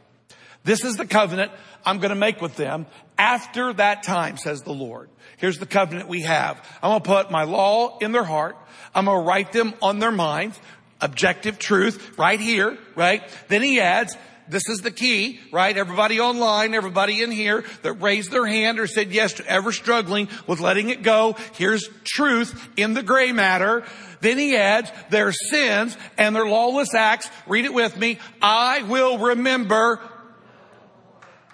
This 0.63 0.85
is 0.85 0.97
the 0.97 1.07
covenant 1.07 1.53
I'm 1.85 1.99
going 1.99 2.11
to 2.11 2.17
make 2.17 2.41
with 2.41 2.57
them 2.57 2.87
after 3.19 3.73
that 3.75 4.03
time, 4.03 4.37
says 4.37 4.63
the 4.63 4.73
Lord. 4.73 5.09
Here's 5.39 5.59
the 5.59 5.67
covenant 5.67 6.09
we 6.09 6.23
have. 6.23 6.57
I'm 6.83 6.91
going 6.91 7.03
to 7.03 7.09
put 7.09 7.31
my 7.31 7.45
law 7.45 7.99
in 7.99 8.13
their 8.13 8.25
heart. 8.25 8.57
I'm 8.95 9.07
going 9.07 9.19
to 9.19 9.27
write 9.27 9.53
them 9.53 9.75
on 9.81 9.99
their 9.99 10.13
minds. 10.13 10.59
Objective 11.01 11.59
truth 11.59 12.19
right 12.19 12.39
here, 12.39 12.77
right? 12.95 13.23
Then 13.49 13.63
he 13.63 13.81
adds, 13.81 14.15
this 14.51 14.69
is 14.69 14.81
the 14.81 14.91
key, 14.91 15.41
right? 15.53 15.77
Everybody 15.77 16.21
online, 16.21 16.75
everybody 16.75 17.23
in 17.23 17.31
here 17.31 17.65
that 17.83 17.95
raised 17.95 18.31
their 18.31 18.47
hand 18.47 18.79
or 18.79 18.87
said 18.87 19.13
yes 19.13 19.35
to 19.35 19.47
ever 19.47 19.73
struggling 19.73 20.29
with 20.47 20.61
letting 20.61 20.91
it 20.91 21.03
go. 21.03 21.37
Here's 21.55 21.89
truth 22.05 22.69
in 22.77 22.95
the 22.95 23.03
gray 23.03 23.33
matter. 23.33 23.85
Then 24.21 24.39
he 24.39 24.57
adds 24.57 24.91
their 25.09 25.33
sins 25.33 25.97
and 26.19 26.37
their 26.37 26.47
lawless 26.47 26.95
acts. 26.95 27.31
Read 27.47 27.65
it 27.65 27.73
with 27.73 27.97
me. 27.97 28.19
I 28.43 28.83
will 28.83 29.19
remember 29.19 30.01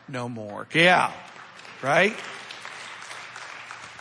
no 0.09 0.29
more. 0.29 0.67
Yeah. 0.75 1.13
Right? 1.83 2.17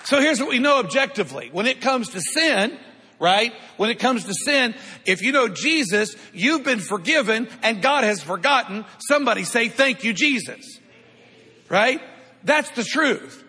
So 0.05 0.19
here's 0.19 0.39
what 0.39 0.49
we 0.49 0.59
know 0.59 0.79
objectively. 0.79 1.49
When 1.51 1.65
it 1.65 1.81
comes 1.81 2.09
to 2.09 2.21
sin, 2.21 2.77
right? 3.19 3.53
When 3.77 3.89
it 3.89 3.99
comes 3.99 4.25
to 4.25 4.33
sin, 4.33 4.75
if 5.05 5.21
you 5.21 5.31
know 5.31 5.47
Jesus, 5.47 6.15
you've 6.33 6.63
been 6.63 6.79
forgiven 6.79 7.47
and 7.63 7.81
God 7.81 8.03
has 8.03 8.21
forgotten. 8.21 8.85
Somebody 9.07 9.43
say, 9.43 9.69
thank 9.69 10.03
you, 10.03 10.13
Jesus. 10.13 10.79
Right? 11.69 12.01
That's 12.43 12.69
the 12.71 12.83
truth. 12.83 13.43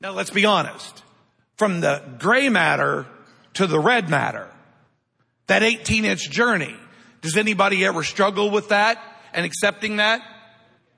Now 0.00 0.12
let's 0.12 0.30
be 0.30 0.44
honest. 0.44 1.02
From 1.56 1.80
the 1.80 2.02
gray 2.18 2.48
matter 2.48 3.06
to 3.54 3.66
the 3.66 3.78
red 3.78 4.08
matter, 4.10 4.50
that 5.46 5.62
18 5.62 6.04
inch 6.04 6.30
journey, 6.30 6.74
does 7.20 7.36
anybody 7.36 7.84
ever 7.84 8.02
struggle 8.02 8.50
with 8.50 8.68
that 8.68 9.02
and 9.32 9.46
accepting 9.46 9.96
that? 9.96 10.20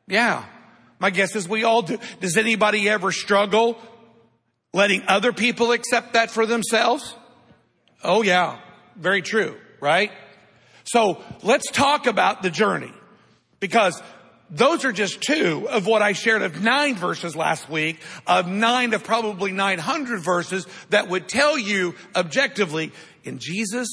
Yeah. 0.09 0.45
My 0.99 1.11
guess 1.11 1.37
is 1.37 1.49
we 1.49 1.65
all 1.65 1.83
do. 1.83 1.99
Does 2.21 2.37
anybody 2.37 2.89
ever 2.89 3.13
struggle 3.13 3.79
letting 4.73 5.03
other 5.09 5.33
people 5.33 5.73
accept 5.73 6.15
that 6.15 6.31
for 6.31 6.47
themselves? 6.47 7.15
Oh 8.03 8.23
yeah, 8.23 8.59
very 8.97 9.23
true, 9.23 9.57
right? 9.81 10.11
So 10.85 11.23
let's 11.43 11.71
talk 11.71 12.07
about 12.07 12.43
the 12.43 12.51
journey 12.51 12.93
because 13.61 14.01
those 14.51 14.85
are 14.85 14.93
just 14.93 15.21
two 15.21 15.69
of 15.69 15.87
what 15.87 16.03
I 16.03 16.13
shared 16.13 16.43
of 16.43 16.63
nine 16.63 16.95
verses 16.95 17.35
last 17.35 17.69
week, 17.69 17.99
of 18.27 18.47
nine 18.47 18.95
of 18.95 19.03
probably 19.03 19.51
900 19.51 20.21
verses 20.21 20.67
that 20.91 21.09
would 21.09 21.29
tell 21.29 21.59
you 21.59 21.95
objectively, 22.15 22.93
in 23.25 23.39
Jesus, 23.39 23.89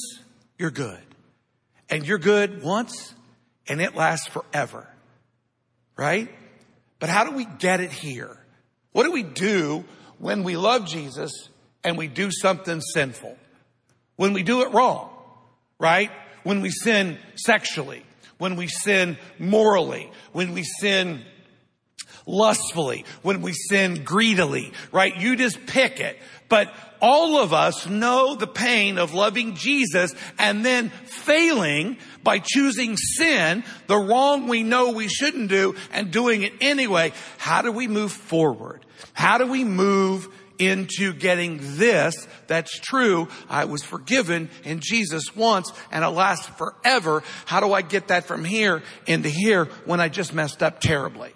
you're 0.60 0.72
good. 0.72 1.02
And 1.90 2.06
you're 2.06 2.20
good 2.20 2.64
once 2.64 3.14
and 3.68 3.82
it 3.82 3.96
lasts 3.96 4.28
forever. 4.28 4.88
Right? 5.98 6.30
But 7.00 7.10
how 7.10 7.24
do 7.24 7.32
we 7.36 7.46
get 7.46 7.80
it 7.80 7.92
here? 7.92 8.38
What 8.92 9.04
do 9.04 9.12
we 9.12 9.24
do 9.24 9.84
when 10.20 10.44
we 10.44 10.56
love 10.56 10.86
Jesus 10.86 11.32
and 11.84 11.98
we 11.98 12.08
do 12.08 12.30
something 12.32 12.80
sinful? 12.80 13.38
When 14.24 14.32
we 14.32 14.42
do 14.42 14.62
it 14.62 14.72
wrong, 14.72 15.10
right? 15.78 16.10
When 16.44 16.62
we 16.62 16.70
sin 16.70 17.18
sexually, 17.36 18.06
when 18.38 18.56
we 18.56 18.68
sin 18.68 19.18
morally, 19.38 20.10
when 20.32 20.54
we 20.54 20.64
sin 20.64 21.26
lustfully, 22.26 23.04
when 23.22 23.42
we 23.42 23.52
sin 23.52 24.06
greedily, 24.06 24.72
right? 24.94 25.14
You 25.14 25.36
just 25.36 25.66
pick 25.66 26.00
it. 26.00 26.18
But 26.48 26.74
all 27.02 27.42
of 27.42 27.52
us 27.52 27.86
know 27.86 28.36
the 28.36 28.48
pain 28.48 28.98
of 28.98 29.14
loving 29.14 29.56
Jesus 29.56 30.16
and 30.40 30.64
then 30.64 30.90
failing 31.04 31.98
by 32.24 32.40
choosing 32.40 32.96
sin, 32.96 33.66
the 33.88 33.98
wrong 33.98 34.48
we 34.48 34.64
know 34.64 34.94
we 34.94 35.10
shouldn't 35.10 35.50
do 35.50 35.76
and 35.92 36.12
doing 36.12 36.44
it 36.44 36.54
anyway. 36.62 37.12
How 37.40 37.62
do 37.62 37.74
we 37.74 37.90
move 37.90 38.14
forward? 38.14 38.86
How 39.12 39.38
do 39.38 39.48
we 39.48 39.66
move 39.66 40.30
into 40.68 41.14
getting 41.14 41.60
this 41.78 42.28
that's 42.48 42.80
true. 42.80 43.28
I 43.50 43.66
was 43.66 43.84
forgiven 43.84 44.50
in 44.64 44.80
Jesus 44.82 45.36
once 45.36 45.72
and 45.92 46.04
it 46.04 46.10
lasts 46.10 46.48
forever. 46.48 47.24
How 47.46 47.60
do 47.60 47.74
I 47.74 47.82
get 47.82 48.10
that 48.10 48.26
from 48.26 48.44
here 48.44 48.84
into 49.08 49.30
here 49.30 49.66
when 49.86 50.00
I 50.00 50.10
just 50.10 50.34
messed 50.34 50.62
up 50.62 50.80
terribly? 50.80 51.32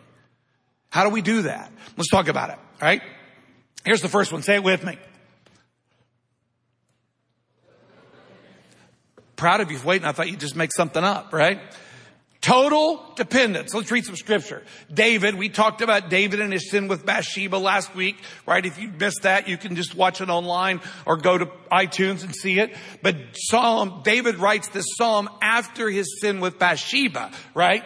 How 0.90 1.04
do 1.04 1.10
we 1.10 1.22
do 1.22 1.44
that? 1.44 1.72
Let's 1.96 2.10
talk 2.10 2.28
about 2.28 2.50
it. 2.50 2.60
Right. 2.82 3.02
Here's 3.86 4.02
the 4.02 4.10
first 4.10 4.32
one. 4.32 4.42
Say 4.42 4.56
it 4.56 4.64
with 4.64 4.84
me. 4.84 4.98
Proud 9.36 9.62
of 9.62 9.72
you 9.72 9.78
for 9.78 9.88
waiting. 9.88 10.08
I 10.08 10.12
thought 10.12 10.30
you'd 10.30 10.40
just 10.40 10.56
make 10.56 10.72
something 10.74 11.04
up, 11.04 11.32
right? 11.32 11.62
Total 12.42 13.04
dependence. 13.16 13.74
Let's 13.74 13.92
read 13.92 14.06
some 14.06 14.16
scripture. 14.16 14.64
David, 14.94 15.36
we 15.36 15.50
talked 15.50 15.82
about 15.82 16.10
David 16.10 16.40
and 16.40 16.54
his 16.54 16.70
sin 16.70 16.88
with 16.88 17.06
Bathsheba 17.06 17.58
last 17.58 17.96
week, 17.96 18.18
right? 18.46 18.64
If 18.64 18.80
you 18.80 18.90
missed 18.90 19.24
that, 19.24 19.48
you 19.48 19.58
can 19.58 19.76
just 19.76 19.96
watch 19.96 20.22
it 20.22 20.30
online 20.30 20.80
or 21.06 21.18
go 21.18 21.38
to 21.38 21.48
iTunes 21.72 22.24
and 22.24 22.36
see 22.36 22.60
it. 22.60 22.76
But 23.02 23.16
Psalm, 23.34 24.02
David 24.04 24.36
writes 24.36 24.68
this 24.70 24.86
psalm 24.98 25.30
after 25.42 25.90
his 25.90 26.22
sin 26.22 26.40
with 26.40 26.60
Bathsheba, 26.60 27.32
right? 27.56 27.84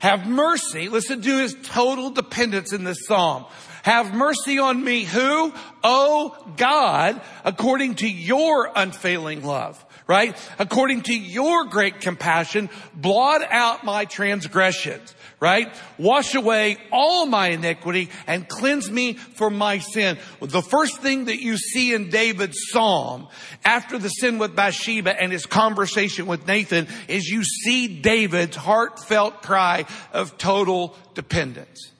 Have 0.00 0.28
mercy. 0.28 0.88
Listen 0.88 1.22
to 1.22 1.38
his 1.38 1.56
total 1.62 2.10
dependence 2.10 2.72
in 2.72 2.84
this 2.84 3.06
psalm. 3.06 3.46
Have 3.82 4.14
mercy 4.14 4.58
on 4.58 4.84
me. 4.84 5.04
Who? 5.04 5.52
Oh 5.82 6.52
God, 6.56 7.20
according 7.44 7.96
to 7.96 8.08
your 8.08 8.70
unfailing 8.76 9.42
love 9.42 9.82
right? 10.08 10.34
According 10.58 11.02
to 11.02 11.12
your 11.12 11.66
great 11.66 12.00
compassion, 12.00 12.70
blot 12.94 13.42
out 13.42 13.84
my 13.84 14.06
transgressions, 14.06 15.14
right? 15.38 15.72
Wash 15.98 16.34
away 16.34 16.78
all 16.90 17.26
my 17.26 17.48
iniquity 17.48 18.08
and 18.26 18.48
cleanse 18.48 18.90
me 18.90 19.12
from 19.12 19.58
my 19.58 19.78
sin. 19.78 20.16
The 20.40 20.62
first 20.62 21.00
thing 21.02 21.26
that 21.26 21.40
you 21.40 21.58
see 21.58 21.92
in 21.92 22.08
David's 22.08 22.58
psalm 22.70 23.28
after 23.66 23.98
the 23.98 24.08
sin 24.08 24.38
with 24.38 24.56
Bathsheba 24.56 25.20
and 25.20 25.30
his 25.30 25.44
conversation 25.44 26.26
with 26.26 26.46
Nathan 26.46 26.88
is 27.06 27.28
you 27.28 27.44
see 27.44 28.00
David's 28.00 28.56
heartfelt 28.56 29.42
cry 29.42 29.84
of 30.14 30.38
total 30.38 30.96
dependence. 31.14 31.92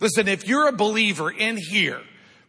Listen, 0.00 0.26
if 0.26 0.48
you're 0.48 0.66
a 0.66 0.72
believer 0.72 1.30
in 1.30 1.56
here, 1.56 2.00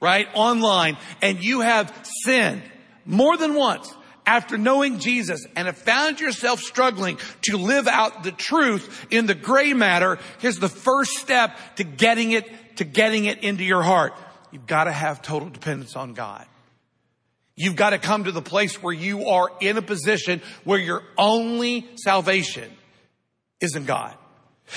right, 0.01 0.27
online, 0.33 0.97
and 1.21 1.43
you 1.43 1.61
have 1.61 1.93
sinned 2.25 2.63
more 3.05 3.37
than 3.37 3.53
once, 3.53 3.93
after 4.25 4.57
knowing 4.57 4.99
Jesus 4.99 5.45
and 5.55 5.67
have 5.67 5.77
found 5.77 6.19
yourself 6.19 6.59
struggling 6.61 7.17
to 7.43 7.57
live 7.57 7.87
out 7.87 8.23
the 8.23 8.31
truth 8.31 9.07
in 9.11 9.25
the 9.25 9.35
gray 9.35 9.73
matter, 9.73 10.19
here's 10.39 10.59
the 10.59 10.69
first 10.69 11.11
step 11.17 11.57
to 11.75 11.83
getting 11.83 12.31
it, 12.31 12.77
to 12.77 12.83
getting 12.83 13.25
it 13.25 13.43
into 13.43 13.63
your 13.63 13.83
heart. 13.83 14.13
You've 14.51 14.67
got 14.67 14.85
to 14.85 14.91
have 14.91 15.21
total 15.21 15.49
dependence 15.49 15.95
on 15.95 16.13
God. 16.13 16.45
You've 17.55 17.75
got 17.75 17.91
to 17.91 17.99
come 17.99 18.23
to 18.23 18.31
the 18.31 18.41
place 18.41 18.81
where 18.81 18.93
you 18.93 19.27
are 19.27 19.51
in 19.61 19.77
a 19.77 19.81
position 19.81 20.41
where 20.63 20.79
your 20.79 21.03
only 21.17 21.87
salvation 21.95 22.69
is 23.61 23.75
in 23.75 23.85
God. 23.85 24.15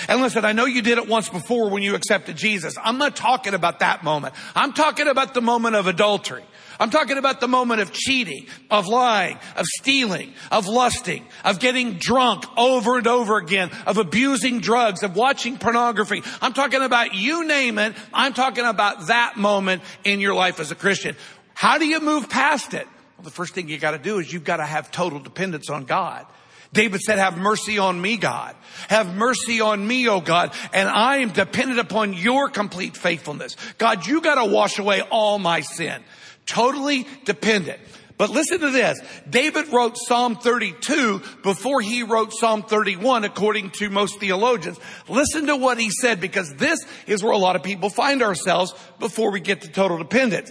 And 0.08 0.20
listen, 0.20 0.44
I 0.44 0.52
know 0.52 0.66
you 0.66 0.82
did 0.82 0.98
it 0.98 1.08
once 1.08 1.28
before 1.28 1.70
when 1.70 1.82
you 1.82 1.94
accepted 1.94 2.36
Jesus. 2.36 2.76
I'm 2.82 2.98
not 2.98 3.16
talking 3.16 3.54
about 3.54 3.78
that 3.80 4.04
moment. 4.04 4.34
I'm 4.54 4.72
talking 4.72 5.08
about 5.08 5.32
the 5.32 5.40
moment 5.40 5.76
of 5.76 5.86
adultery. 5.86 6.44
I'm 6.78 6.90
talking 6.90 7.18
about 7.18 7.40
the 7.40 7.48
moment 7.48 7.80
of 7.80 7.92
cheating, 7.92 8.46
of 8.70 8.86
lying, 8.86 9.38
of 9.56 9.64
stealing, 9.78 10.32
of 10.50 10.66
lusting, 10.66 11.24
of 11.44 11.58
getting 11.58 11.94
drunk 11.94 12.44
over 12.56 12.98
and 12.98 13.06
over 13.06 13.38
again, 13.38 13.70
of 13.86 13.98
abusing 13.98 14.60
drugs, 14.60 15.02
of 15.02 15.16
watching 15.16 15.58
pornography. 15.58 16.22
I'm 16.40 16.52
talking 16.52 16.82
about 16.82 17.14
you 17.14 17.46
name 17.46 17.78
it. 17.78 17.94
I'm 18.12 18.34
talking 18.34 18.64
about 18.64 19.06
that 19.06 19.36
moment 19.36 19.82
in 20.04 20.20
your 20.20 20.34
life 20.34 20.60
as 20.60 20.70
a 20.70 20.74
Christian. 20.74 21.16
How 21.54 21.78
do 21.78 21.86
you 21.86 22.00
move 22.00 22.28
past 22.28 22.74
it? 22.74 22.86
Well, 23.16 23.24
the 23.24 23.30
first 23.30 23.54
thing 23.54 23.68
you 23.68 23.78
got 23.78 23.92
to 23.92 23.98
do 23.98 24.18
is 24.18 24.32
you've 24.32 24.44
got 24.44 24.58
to 24.58 24.66
have 24.66 24.90
total 24.90 25.18
dependence 25.18 25.70
on 25.70 25.84
God. 25.84 26.26
David 26.72 27.00
said, 27.00 27.18
have 27.18 27.38
mercy 27.38 27.78
on 27.78 27.98
me, 27.98 28.16
God. 28.16 28.54
Have 28.88 29.14
mercy 29.14 29.60
on 29.60 29.86
me, 29.86 30.08
oh 30.08 30.20
God. 30.20 30.52
And 30.74 30.88
I 30.88 31.18
am 31.18 31.30
dependent 31.30 31.80
upon 31.80 32.12
your 32.12 32.48
complete 32.48 32.96
faithfulness. 32.96 33.56
God, 33.78 34.06
you 34.06 34.20
gotta 34.20 34.44
wash 34.44 34.78
away 34.78 35.00
all 35.00 35.38
my 35.38 35.60
sin. 35.60 36.02
Totally 36.46 37.06
dependent. 37.24 37.80
But 38.18 38.30
listen 38.30 38.60
to 38.60 38.70
this. 38.70 38.98
David 39.28 39.68
wrote 39.68 39.98
Psalm 39.98 40.36
32 40.36 41.20
before 41.42 41.82
he 41.82 42.02
wrote 42.02 42.32
Psalm 42.32 42.62
31, 42.62 43.24
according 43.24 43.70
to 43.72 43.90
most 43.90 44.20
theologians. 44.20 44.80
Listen 45.08 45.48
to 45.48 45.56
what 45.56 45.78
he 45.78 45.90
said 45.90 46.20
because 46.20 46.54
this 46.54 46.78
is 47.06 47.22
where 47.22 47.32
a 47.32 47.38
lot 47.38 47.56
of 47.56 47.62
people 47.62 47.90
find 47.90 48.22
ourselves 48.22 48.74
before 48.98 49.30
we 49.30 49.40
get 49.40 49.62
to 49.62 49.68
total 49.68 49.98
dependence. 49.98 50.50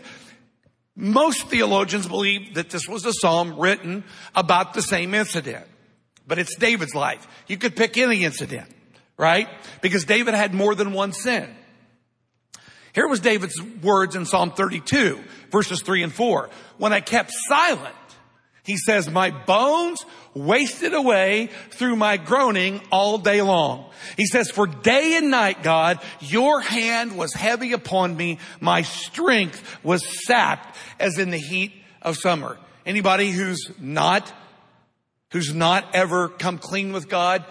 Most 0.96 1.48
theologians 1.48 2.08
believe 2.08 2.54
that 2.54 2.70
this 2.70 2.88
was 2.88 3.04
a 3.06 3.14
psalm 3.14 3.60
written 3.60 4.04
about 4.36 4.74
the 4.74 4.82
same 4.82 5.14
incident, 5.14 5.66
but 6.28 6.38
it's 6.38 6.56
David's 6.56 6.96
life. 6.96 7.28
You 7.48 7.58
could 7.58 7.76
pick 7.76 7.98
any 7.98 8.24
incident, 8.24 8.70
right? 9.18 9.50
Because 9.82 10.06
David 10.06 10.36
had 10.36 10.54
more 10.54 10.76
than 10.76 10.94
one 10.94 11.12
sin. 11.12 11.54
Here 12.96 13.08
was 13.08 13.20
David's 13.20 13.62
words 13.84 14.16
in 14.16 14.26
Psalm 14.26 14.52
32, 14.52 15.20
verses 15.52 15.82
3 15.82 16.04
and 16.04 16.14
4. 16.14 16.50
When 16.78 16.94
I 16.94 17.02
kept 17.02 17.32
silent, 17.50 17.94
he 18.64 18.78
says, 18.78 19.10
my 19.10 19.32
bones 19.32 20.04
wasted 20.34 20.94
away 20.94 21.50
through 21.72 21.98
my 21.98 22.16
groaning 22.16 22.82
all 22.92 23.18
day 23.18 23.42
long. 23.42 23.92
He 24.16 24.26
says, 24.26 24.50
for 24.50 24.66
day 24.66 25.18
and 25.18 25.30
night, 25.30 25.62
God, 25.62 26.00
your 26.22 26.62
hand 26.62 27.18
was 27.18 27.34
heavy 27.34 27.74
upon 27.74 28.16
me. 28.16 28.40
My 28.62 28.82
strength 28.84 29.84
was 29.84 30.02
sapped 30.26 30.76
as 30.98 31.20
in 31.20 31.32
the 31.32 31.38
heat 31.38 31.74
of 32.02 32.16
summer. 32.18 32.58
Anybody 32.86 33.30
who's 33.30 33.72
not, 33.78 34.32
who's 35.32 35.54
not 35.54 35.94
ever 35.94 36.30
come 36.30 36.58
clean 36.60 36.94
with 36.94 37.10
God, 37.10 37.44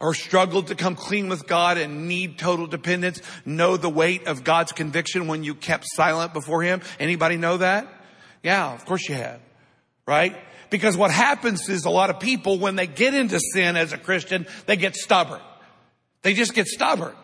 or 0.00 0.14
struggled 0.14 0.68
to 0.68 0.74
come 0.74 0.94
clean 0.94 1.28
with 1.28 1.46
God 1.46 1.76
and 1.78 2.08
need 2.08 2.38
total 2.38 2.66
dependence 2.66 3.20
know 3.44 3.76
the 3.76 3.88
weight 3.88 4.26
of 4.26 4.44
God's 4.44 4.72
conviction 4.72 5.26
when 5.26 5.44
you 5.44 5.54
kept 5.54 5.86
silent 5.94 6.32
before 6.32 6.62
Him? 6.62 6.82
Anybody 7.00 7.36
know 7.36 7.56
that? 7.56 7.88
Yeah, 8.42 8.72
of 8.72 8.84
course 8.84 9.08
you 9.08 9.16
have. 9.16 9.40
Right? 10.06 10.36
Because 10.70 10.96
what 10.96 11.10
happens 11.10 11.68
is 11.68 11.84
a 11.84 11.90
lot 11.90 12.10
of 12.10 12.20
people, 12.20 12.58
when 12.58 12.76
they 12.76 12.86
get 12.86 13.14
into 13.14 13.40
sin 13.40 13.76
as 13.76 13.92
a 13.92 13.98
Christian, 13.98 14.46
they 14.66 14.76
get 14.76 14.94
stubborn. 14.94 15.40
They 16.22 16.34
just 16.34 16.54
get 16.54 16.66
stubborn. 16.66 17.14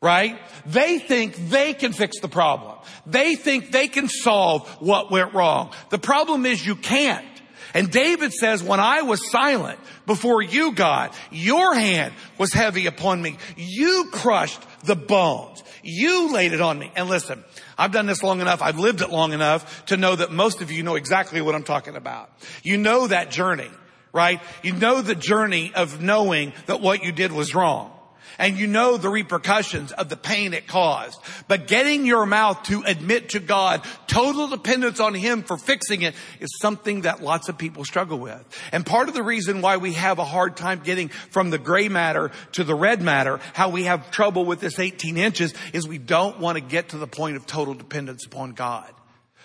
Right? 0.00 0.38
They 0.66 0.98
think 0.98 1.34
they 1.48 1.74
can 1.74 1.92
fix 1.92 2.20
the 2.20 2.28
problem. 2.28 2.78
They 3.06 3.34
think 3.34 3.72
they 3.72 3.88
can 3.88 4.08
solve 4.08 4.68
what 4.80 5.10
went 5.10 5.34
wrong. 5.34 5.72
The 5.90 5.98
problem 5.98 6.46
is 6.46 6.64
you 6.64 6.76
can't. 6.76 7.26
And 7.74 7.90
David 7.90 8.32
says, 8.32 8.62
when 8.62 8.80
I 8.80 9.02
was 9.02 9.30
silent 9.30 9.78
before 10.06 10.42
you, 10.42 10.72
God, 10.72 11.10
your 11.30 11.74
hand 11.74 12.14
was 12.38 12.52
heavy 12.52 12.86
upon 12.86 13.20
me. 13.20 13.36
You 13.56 14.08
crushed 14.12 14.62
the 14.84 14.96
bones. 14.96 15.62
You 15.82 16.32
laid 16.32 16.52
it 16.52 16.60
on 16.60 16.78
me. 16.78 16.90
And 16.96 17.08
listen, 17.08 17.44
I've 17.76 17.92
done 17.92 18.06
this 18.06 18.22
long 18.22 18.40
enough. 18.40 18.62
I've 18.62 18.78
lived 18.78 19.00
it 19.00 19.10
long 19.10 19.32
enough 19.32 19.86
to 19.86 19.96
know 19.96 20.16
that 20.16 20.32
most 20.32 20.60
of 20.60 20.70
you 20.70 20.82
know 20.82 20.96
exactly 20.96 21.40
what 21.40 21.54
I'm 21.54 21.64
talking 21.64 21.96
about. 21.96 22.30
You 22.62 22.78
know 22.78 23.06
that 23.06 23.30
journey, 23.30 23.70
right? 24.12 24.40
You 24.62 24.72
know 24.72 25.02
the 25.02 25.14
journey 25.14 25.72
of 25.74 26.00
knowing 26.00 26.52
that 26.66 26.80
what 26.80 27.02
you 27.02 27.12
did 27.12 27.32
was 27.32 27.54
wrong 27.54 27.92
and 28.38 28.58
you 28.58 28.66
know 28.66 28.96
the 28.96 29.08
repercussions 29.08 29.92
of 29.92 30.08
the 30.08 30.16
pain 30.16 30.54
it 30.54 30.66
caused. 30.66 31.20
But 31.46 31.66
getting 31.66 32.06
your 32.06 32.26
mouth 32.26 32.62
to 32.64 32.82
admit 32.82 33.30
to 33.30 33.40
God 33.40 33.84
total 34.06 34.48
dependence 34.48 35.00
on 35.00 35.14
Him 35.14 35.42
for 35.42 35.56
fixing 35.56 36.02
it 36.02 36.14
is 36.40 36.58
something 36.60 37.02
that 37.02 37.22
lots 37.22 37.48
of 37.48 37.58
people 37.58 37.84
struggle 37.84 38.18
with. 38.18 38.44
And 38.72 38.84
part 38.84 39.08
of 39.08 39.14
the 39.14 39.22
reason 39.22 39.60
why 39.60 39.76
we 39.76 39.92
have 39.94 40.18
a 40.18 40.24
hard 40.24 40.56
time 40.56 40.80
getting 40.80 41.08
from 41.08 41.50
the 41.50 41.58
gray 41.58 41.88
matter 41.88 42.30
to 42.52 42.64
the 42.64 42.74
red 42.74 43.02
matter, 43.02 43.40
how 43.54 43.68
we 43.68 43.84
have 43.84 44.10
trouble 44.10 44.44
with 44.44 44.60
this 44.60 44.78
18 44.78 45.16
inches 45.16 45.54
is 45.72 45.86
we 45.86 45.98
don't 45.98 46.40
want 46.40 46.56
to 46.56 46.60
get 46.60 46.90
to 46.90 46.98
the 46.98 47.06
point 47.06 47.36
of 47.36 47.46
total 47.46 47.74
dependence 47.74 48.26
upon 48.26 48.52
God. 48.52 48.90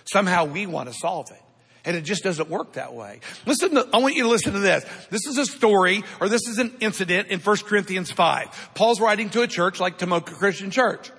Somehow 0.05 0.45
we 0.45 0.65
want 0.65 0.89
to 0.89 0.95
solve 0.95 1.31
it. 1.31 1.42
And 1.85 1.97
it 1.97 2.01
just 2.01 2.23
doesn't 2.23 2.49
work 2.49 2.73
that 2.73 2.93
way. 2.93 3.19
Listen 3.45 3.71
to, 3.71 3.87
I 3.93 3.97
want 3.97 4.15
you 4.15 4.23
to 4.23 4.29
listen 4.29 4.53
to 4.53 4.59
this. 4.59 4.85
This 5.09 5.25
is 5.25 5.37
a 5.37 5.45
story 5.45 6.03
or 6.21 6.29
this 6.29 6.47
is 6.47 6.57
an 6.57 6.73
incident 6.79 7.27
in 7.27 7.39
1 7.39 7.57
Corinthians 7.57 8.09
5. 8.09 8.71
Paul's 8.73 9.01
writing 9.01 9.29
to 9.31 9.41
a 9.41 9.47
church 9.47 9.79
like 9.79 9.97
Tomoka 9.97 10.33
Christian 10.33 10.71
Church. 10.71 11.11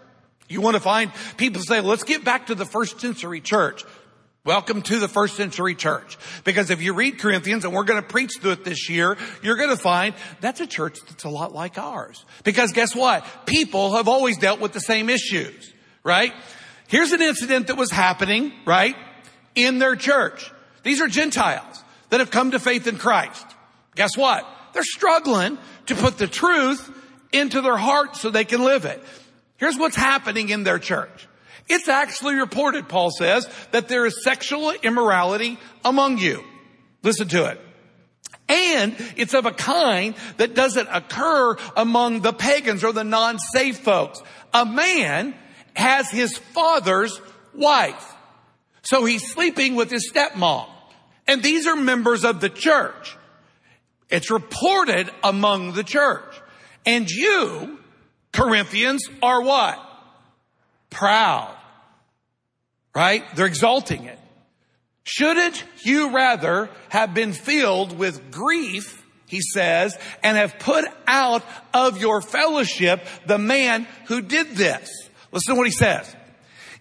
You 0.48 0.61
want 0.61 0.74
to 0.74 0.81
find 0.81 1.11
people 1.37 1.62
say, 1.62 1.81
let's 1.81 2.05
get 2.05 2.24
back 2.24 2.46
to 2.46 2.55
the 2.55 2.64
first 2.64 3.00
century 3.00 3.40
church. 3.40 3.85
Welcome 4.44 4.83
to 4.83 4.98
the 4.98 5.09
first 5.09 5.37
century 5.37 5.74
church. 5.74 6.18
Because 6.44 6.68
if 6.68 6.83
you 6.83 6.92
read 6.92 7.18
Corinthians, 7.18 7.64
and 7.64 7.72
we're 7.72 7.85
going 7.85 8.03
to 8.03 8.07
preach 8.07 8.33
through 8.40 8.53
it 8.53 8.64
this 8.64 8.90
year, 8.90 9.16
you're 9.42 9.57
going 9.57 9.70
to 9.70 9.77
find 9.77 10.14
that's 10.42 10.61
a 10.61 10.66
church 10.66 10.98
that's 11.09 11.24
a 11.24 11.31
lot 11.31 11.55
like 11.55 11.79
ours. 11.79 12.27
Because 12.42 12.72
guess 12.72 12.94
what? 12.94 13.24
People 13.46 13.96
have 13.96 14.07
always 14.07 14.37
dealt 14.37 14.61
with 14.61 14.74
the 14.74 14.81
same 14.81 15.09
issues, 15.09 15.72
right? 16.03 16.35
Here's 16.88 17.12
an 17.12 17.22
incident 17.22 17.68
that 17.68 17.79
was 17.79 17.90
happening, 17.90 18.53
right? 18.66 18.96
In 19.55 19.79
their 19.79 19.96
church. 19.96 20.53
These 20.84 21.00
are 21.00 21.08
Gentiles 21.08 21.82
that 22.10 22.20
have 22.20 22.30
come 22.30 22.52
to 22.52 22.60
faith 22.60 22.86
in 22.86 22.96
Christ. 22.96 23.44
Guess 23.96 24.16
what? 24.16 24.46
They're 24.72 24.84
struggling 24.84 25.58
to 25.86 25.94
put 25.94 26.18
the 26.18 26.28
truth 26.28 26.90
into 27.32 27.60
their 27.60 27.76
heart 27.76 28.16
so 28.16 28.30
they 28.30 28.44
can 28.44 28.62
live 28.62 28.84
it. 28.84 29.02
Here's 29.56 29.76
what's 29.76 29.96
happening 29.96 30.50
in 30.50 30.62
their 30.62 30.78
church. 30.78 31.28
It's 31.68 31.88
actually 31.88 32.34
reported, 32.34 32.88
Paul 32.88 33.10
says, 33.10 33.48
that 33.70 33.88
there 33.88 34.04
is 34.04 34.22
sexual 34.22 34.70
immorality 34.70 35.58
among 35.84 36.18
you. 36.18 36.44
Listen 37.02 37.28
to 37.28 37.46
it. 37.46 37.60
And 38.48 38.94
it's 39.16 39.32
of 39.32 39.46
a 39.46 39.52
kind 39.52 40.14
that 40.36 40.54
doesn't 40.54 40.88
occur 40.92 41.56
among 41.76 42.20
the 42.20 42.32
pagans 42.32 42.84
or 42.84 42.92
the 42.92 43.04
non-saved 43.04 43.78
folks. 43.78 44.22
A 44.52 44.66
man 44.66 45.34
has 45.74 46.10
his 46.10 46.36
father's 46.36 47.18
wife. 47.54 48.14
So 48.82 49.06
he's 49.06 49.32
sleeping 49.32 49.76
with 49.76 49.90
his 49.90 50.12
stepmom. 50.12 50.68
And 51.26 51.42
these 51.42 51.66
are 51.66 51.76
members 51.76 52.24
of 52.24 52.40
the 52.40 52.50
church. 52.50 53.16
It's 54.10 54.30
reported 54.30 55.10
among 55.22 55.72
the 55.72 55.84
church. 55.84 56.40
And 56.87 57.08
you, 57.10 57.78
Corinthians, 58.32 59.08
are 59.22 59.42
what? 59.42 59.78
Proud. 60.90 61.54
Right? 62.94 63.24
They're 63.34 63.46
exalting 63.46 64.04
it. 64.04 64.18
Shouldn't 65.04 65.64
you 65.82 66.14
rather 66.14 66.70
have 66.88 67.12
been 67.12 67.32
filled 67.32 67.98
with 67.98 68.30
grief, 68.30 69.04
he 69.26 69.40
says, 69.40 69.96
and 70.22 70.37
have 70.37 70.58
put 70.58 70.84
out 71.06 71.42
of 71.72 72.00
your 72.00 72.22
fellowship 72.22 73.06
the 73.26 73.38
man 73.38 73.87
who 74.06 74.22
did 74.22 74.50
this? 74.50 74.90
Listen 75.32 75.54
to 75.54 75.58
what 75.58 75.66
he 75.66 75.72
says. 75.72 76.14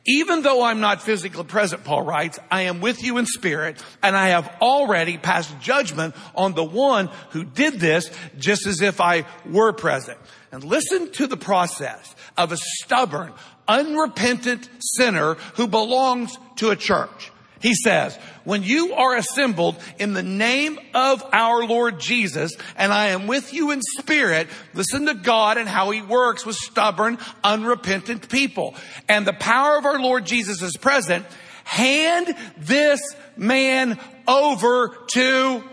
Even 0.06 0.42
though 0.42 0.64
I'm 0.64 0.82
not 0.82 1.02
physically 1.02 1.44
present, 1.46 1.86
Paul 1.86 2.02
writes, 2.02 2.38
I 2.52 2.64
am 2.64 2.82
with 2.82 3.04
you 3.04 3.18
in 3.20 3.26
spirit 3.26 3.82
and 4.02 4.18
I 4.18 4.30
have 4.30 4.54
already 4.62 5.18
passed 5.18 5.58
judgment 5.62 6.14
on 6.36 6.54
the 6.54 6.64
one 6.64 7.10
who 7.30 7.46
did 7.46 7.80
this 7.80 8.12
just 8.38 8.68
as 8.68 8.82
if 8.82 9.00
I 9.00 9.26
were 9.46 9.72
present. 9.72 10.18
And 10.52 10.64
listen 10.64 11.12
to 11.14 11.28
the 11.28 11.38
process 11.38 12.14
of 12.38 12.52
a 12.52 12.58
stubborn, 12.58 13.34
unrepentant 13.68 14.68
sinner 14.80 15.36
who 15.56 15.68
belongs 15.68 16.38
to 16.58 16.72
a 16.72 16.76
church. 16.76 17.32
He 17.64 17.76
says, 17.76 18.20
when 18.44 18.62
you 18.62 18.94
are 18.94 19.16
assembled 19.16 19.78
in 19.98 20.14
the 20.14 20.22
name 20.22 20.78
of 20.94 21.24
our 21.32 21.66
Lord 21.66 21.98
Jesus, 21.98 22.52
and 22.76 22.92
I 22.92 23.08
am 23.08 23.26
with 23.26 23.54
you 23.54 23.72
in 23.72 23.80
spirit, 24.00 24.50
listen 24.74 25.06
to 25.06 25.14
God 25.14 25.58
and 25.58 25.70
how 25.70 25.90
he 25.92 26.02
works 26.02 26.46
with 26.46 26.58
stubborn, 26.58 27.18
unrepentant 27.42 28.28
people. 28.28 28.76
And 29.08 29.26
the 29.26 29.32
power 29.32 29.78
of 29.78 29.86
our 29.86 29.98
Lord 29.98 30.26
Jesus 30.26 30.62
is 30.62 30.76
present. 30.76 31.26
Hand 31.64 32.36
this 32.58 33.00
man 33.38 33.98
over 34.28 34.98
to 35.14 35.64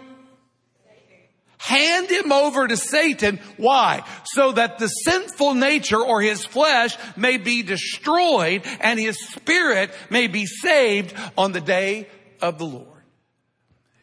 hand 1.60 2.10
him 2.10 2.32
over 2.32 2.66
to 2.66 2.76
Satan. 2.76 3.38
Why? 3.58 4.02
So 4.24 4.52
that 4.52 4.78
the 4.78 4.88
sinful 4.88 5.54
nature 5.54 6.00
or 6.02 6.22
his 6.22 6.42
flesh 6.42 6.96
may 7.18 7.36
be 7.36 7.62
destroyed 7.62 8.62
and 8.80 8.98
his 8.98 9.18
spirit 9.28 9.90
may 10.08 10.26
be 10.26 10.46
saved 10.46 11.14
on 11.36 11.52
the 11.52 11.60
day 11.60 12.08
of 12.40 12.56
the 12.56 12.64
Lord. 12.64 12.86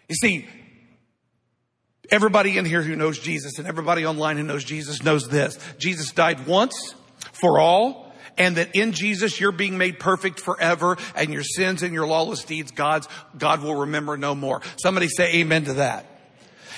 You 0.08 0.16
see, 0.16 0.48
everybody 2.12 2.60
in 2.60 2.66
here 2.66 2.84
who 2.84 2.96
knows 2.96 3.18
Jesus 3.18 3.58
and 3.58 3.68
everybody 3.68 4.06
online 4.06 4.38
who 4.38 4.44
knows 4.44 4.64
Jesus 4.64 5.02
knows 5.02 5.28
this. 5.28 5.58
Jesus 5.80 6.12
died 6.12 6.46
once 6.46 6.94
for 7.34 7.60
all 7.60 8.14
and 8.38 8.58
that 8.58 8.76
in 8.76 8.92
Jesus 8.92 9.40
you're 9.40 9.52
being 9.52 9.80
made 9.80 9.98
perfect 9.98 10.40
forever 10.40 10.96
and 11.16 11.34
your 11.34 11.44
sins 11.44 11.82
and 11.82 11.92
your 11.92 12.06
lawless 12.06 12.44
deeds 12.44 12.70
God's 12.70 13.08
God 13.36 13.64
will 13.64 13.78
remember 13.78 14.16
no 14.16 14.36
more. 14.36 14.62
Somebody 14.80 15.08
say 15.08 15.38
amen 15.38 15.66
to 15.66 15.74
that. 15.74 16.17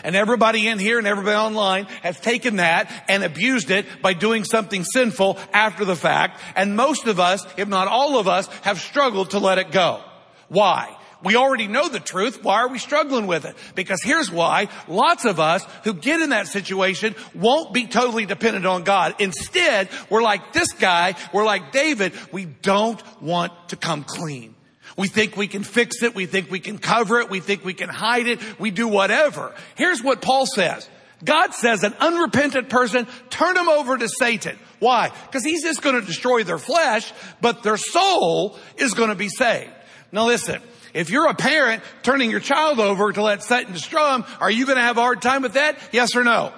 And 0.03 0.15
everybody 0.15 0.67
in 0.67 0.79
here 0.79 0.97
and 0.97 1.07
everybody 1.07 1.35
online 1.35 1.85
has 2.03 2.19
taken 2.19 2.57
that 2.57 3.05
and 3.07 3.23
abused 3.23 3.71
it 3.71 3.85
by 4.01 4.13
doing 4.13 4.43
something 4.43 4.83
sinful 4.83 5.37
after 5.53 5.85
the 5.85 5.95
fact. 5.95 6.39
And 6.55 6.75
most 6.75 7.07
of 7.07 7.19
us, 7.19 7.45
if 7.57 7.67
not 7.67 7.87
all 7.87 8.19
of 8.19 8.27
us, 8.27 8.47
have 8.63 8.79
struggled 8.79 9.31
to 9.31 9.39
let 9.39 9.57
it 9.57 9.71
go. 9.71 10.01
Why? 10.47 10.95
We 11.21 11.35
already 11.35 11.67
know 11.67 11.89
the 11.89 11.99
truth. 11.99 12.43
Why 12.43 12.61
are 12.61 12.69
we 12.69 12.79
struggling 12.79 13.27
with 13.27 13.43
it? 13.43 13.55
Because 13.75 14.01
here's 14.01 14.31
why. 14.31 14.69
Lots 14.87 15.25
of 15.25 15.39
us 15.39 15.65
who 15.83 15.93
get 15.93 16.21
in 16.21 16.29
that 16.29 16.47
situation 16.47 17.13
won't 17.35 17.73
be 17.73 17.87
totally 17.87 18.25
dependent 18.25 18.65
on 18.65 18.83
God. 18.83 19.15
Instead, 19.19 19.89
we're 20.09 20.21
like 20.21 20.53
this 20.53 20.71
guy. 20.73 21.15
We're 21.33 21.45
like 21.45 21.71
David. 21.73 22.13
We 22.31 22.45
don't 22.45 23.01
want 23.21 23.51
to 23.69 23.75
come 23.75 24.03
clean. 24.03 24.55
We 24.99 25.07
think 25.07 25.37
we 25.37 25.47
can 25.47 25.63
fix 25.63 26.03
it. 26.03 26.13
We 26.13 26.25
think 26.25 26.51
we 26.51 26.59
can 26.59 26.77
cover 26.77 27.21
it. 27.21 27.29
We 27.29 27.39
think 27.39 27.63
we 27.63 27.73
can 27.73 27.87
hide 27.87 28.27
it. 28.27 28.59
We 28.59 28.69
do 28.69 28.85
whatever. 28.85 29.55
Here's 29.75 30.03
what 30.03 30.21
Paul 30.21 30.45
says. 30.45 30.89
God 31.23 31.53
says 31.53 31.83
an 31.83 31.93
unrepentant 32.01 32.67
person, 32.67 33.07
turn 33.29 33.55
them 33.55 33.69
over 33.69 33.97
to 33.97 34.09
Satan. 34.09 34.59
Why? 34.79 35.13
Because 35.25 35.45
he's 35.45 35.63
just 35.63 35.81
going 35.81 35.95
to 35.95 36.05
destroy 36.05 36.43
their 36.43 36.57
flesh, 36.57 37.13
but 37.39 37.63
their 37.63 37.77
soul 37.77 38.59
is 38.75 38.93
going 38.93 39.07
to 39.07 39.15
be 39.15 39.29
saved. 39.29 39.71
Now 40.11 40.25
listen, 40.25 40.61
if 40.93 41.09
you're 41.09 41.29
a 41.29 41.33
parent 41.33 41.81
turning 42.03 42.29
your 42.29 42.41
child 42.41 42.81
over 42.81 43.13
to 43.13 43.23
let 43.23 43.41
Satan 43.41 43.71
destroy 43.71 44.03
them, 44.03 44.25
are 44.41 44.51
you 44.51 44.65
going 44.65 44.79
to 44.79 44.83
have 44.83 44.97
a 44.97 45.01
hard 45.01 45.21
time 45.21 45.43
with 45.43 45.53
that? 45.53 45.79
Yes 45.93 46.13
or 46.13 46.25
no? 46.25 46.51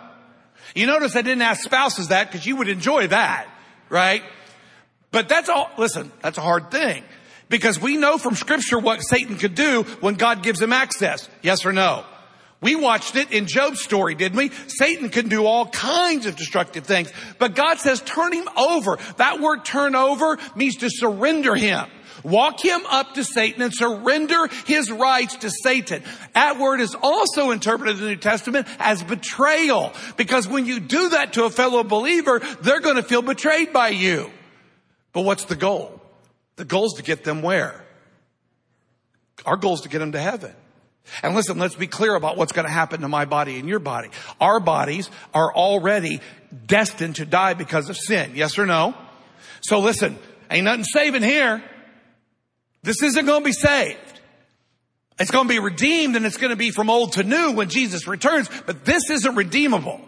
You 0.73 0.87
notice 0.87 1.15
I 1.15 1.21
didn't 1.21 1.43
ask 1.43 1.61
spouses 1.61 2.07
that 2.07 2.31
because 2.31 2.47
you 2.47 2.55
would 2.55 2.69
enjoy 2.69 3.05
that, 3.05 3.47
right? 3.89 4.23
But 5.11 5.29
that's 5.29 5.47
all, 5.47 5.69
listen, 5.77 6.11
that's 6.23 6.39
a 6.39 6.41
hard 6.41 6.71
thing. 6.71 7.03
Because 7.51 7.79
we 7.79 7.97
know 7.97 8.17
from 8.17 8.33
scripture 8.33 8.79
what 8.79 9.01
Satan 9.01 9.37
could 9.37 9.53
do 9.53 9.83
when 9.99 10.15
God 10.15 10.41
gives 10.41 10.59
him 10.59 10.73
access. 10.73 11.29
Yes 11.43 11.65
or 11.65 11.73
no? 11.73 12.05
We 12.61 12.75
watched 12.75 13.15
it 13.15 13.31
in 13.31 13.45
Job's 13.45 13.81
story, 13.81 14.15
didn't 14.15 14.37
we? 14.37 14.51
Satan 14.67 15.09
can 15.09 15.27
do 15.27 15.45
all 15.45 15.67
kinds 15.67 16.27
of 16.27 16.35
destructive 16.35 16.85
things, 16.85 17.11
but 17.39 17.55
God 17.55 17.79
says 17.79 18.01
turn 18.01 18.33
him 18.33 18.47
over. 18.55 18.97
That 19.17 19.41
word 19.41 19.65
turn 19.65 19.95
over 19.95 20.37
means 20.55 20.77
to 20.77 20.89
surrender 20.89 21.55
him. 21.55 21.87
Walk 22.23 22.63
him 22.63 22.81
up 22.87 23.15
to 23.15 23.23
Satan 23.23 23.63
and 23.63 23.73
surrender 23.73 24.47
his 24.65 24.91
rights 24.91 25.37
to 25.37 25.49
Satan. 25.49 26.03
That 26.33 26.59
word 26.59 26.79
is 26.79 26.95
also 26.95 27.49
interpreted 27.49 27.97
in 27.97 28.03
the 28.03 28.09
New 28.11 28.15
Testament 28.15 28.67
as 28.79 29.03
betrayal. 29.03 29.91
Because 30.17 30.47
when 30.47 30.67
you 30.67 30.79
do 30.79 31.09
that 31.09 31.33
to 31.33 31.45
a 31.45 31.49
fellow 31.49 31.83
believer, 31.83 32.39
they're 32.61 32.79
going 32.79 32.97
to 32.97 33.03
feel 33.03 33.23
betrayed 33.23 33.73
by 33.73 33.89
you. 33.89 34.29
But 35.13 35.21
what's 35.21 35.45
the 35.45 35.55
goal? 35.55 36.00
The 36.61 36.65
goal 36.65 36.85
is 36.85 36.93
to 36.97 37.01
get 37.01 37.23
them 37.23 37.41
where? 37.41 37.83
Our 39.47 39.57
goal 39.57 39.73
is 39.73 39.81
to 39.81 39.89
get 39.89 39.97
them 39.97 40.11
to 40.11 40.19
heaven. 40.19 40.53
And 41.23 41.33
listen, 41.33 41.57
let's 41.57 41.73
be 41.73 41.87
clear 41.87 42.13
about 42.13 42.37
what's 42.37 42.51
going 42.51 42.67
to 42.67 42.71
happen 42.71 43.01
to 43.01 43.07
my 43.07 43.25
body 43.25 43.57
and 43.57 43.67
your 43.67 43.79
body. 43.79 44.09
Our 44.39 44.59
bodies 44.59 45.09
are 45.33 45.51
already 45.51 46.21
destined 46.67 47.15
to 47.15 47.25
die 47.25 47.55
because 47.55 47.89
of 47.89 47.97
sin. 47.97 48.33
Yes 48.35 48.59
or 48.59 48.67
no? 48.67 48.93
So 49.61 49.79
listen, 49.79 50.19
ain't 50.51 50.65
nothing 50.65 50.83
saving 50.83 51.23
here. 51.23 51.63
This 52.83 53.01
isn't 53.01 53.25
going 53.25 53.41
to 53.41 53.45
be 53.45 53.53
saved. 53.53 53.97
It's 55.19 55.31
going 55.31 55.47
to 55.47 55.51
be 55.51 55.59
redeemed 55.59 56.15
and 56.15 56.27
it's 56.27 56.37
going 56.37 56.51
to 56.51 56.55
be 56.55 56.69
from 56.69 56.91
old 56.91 57.13
to 57.13 57.23
new 57.23 57.53
when 57.53 57.69
Jesus 57.69 58.05
returns, 58.05 58.47
but 58.67 58.85
this 58.85 59.09
isn't 59.09 59.33
redeemable, 59.33 59.99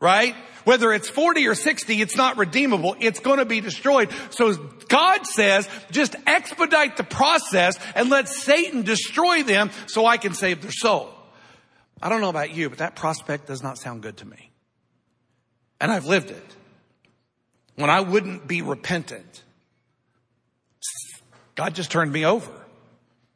right? 0.00 0.34
Whether 0.64 0.92
it's 0.92 1.08
40 1.08 1.46
or 1.48 1.54
60, 1.54 2.00
it's 2.00 2.16
not 2.16 2.36
redeemable. 2.36 2.96
It's 3.00 3.20
going 3.20 3.38
to 3.38 3.44
be 3.44 3.60
destroyed. 3.60 4.10
So 4.30 4.54
God 4.88 5.26
says, 5.26 5.68
just 5.90 6.16
expedite 6.26 6.96
the 6.96 7.04
process 7.04 7.78
and 7.94 8.10
let 8.10 8.28
Satan 8.28 8.82
destroy 8.82 9.42
them 9.42 9.70
so 9.86 10.06
I 10.06 10.16
can 10.16 10.34
save 10.34 10.62
their 10.62 10.72
soul. 10.72 11.10
I 12.02 12.08
don't 12.08 12.20
know 12.20 12.28
about 12.28 12.54
you, 12.54 12.68
but 12.68 12.78
that 12.78 12.96
prospect 12.96 13.46
does 13.46 13.62
not 13.62 13.78
sound 13.78 14.02
good 14.02 14.18
to 14.18 14.26
me. 14.26 14.50
And 15.80 15.90
I've 15.90 16.06
lived 16.06 16.30
it. 16.30 16.56
When 17.76 17.90
I 17.90 18.00
wouldn't 18.00 18.46
be 18.46 18.62
repentant, 18.62 19.42
God 21.54 21.74
just 21.74 21.90
turned 21.90 22.12
me 22.12 22.24
over. 22.24 22.52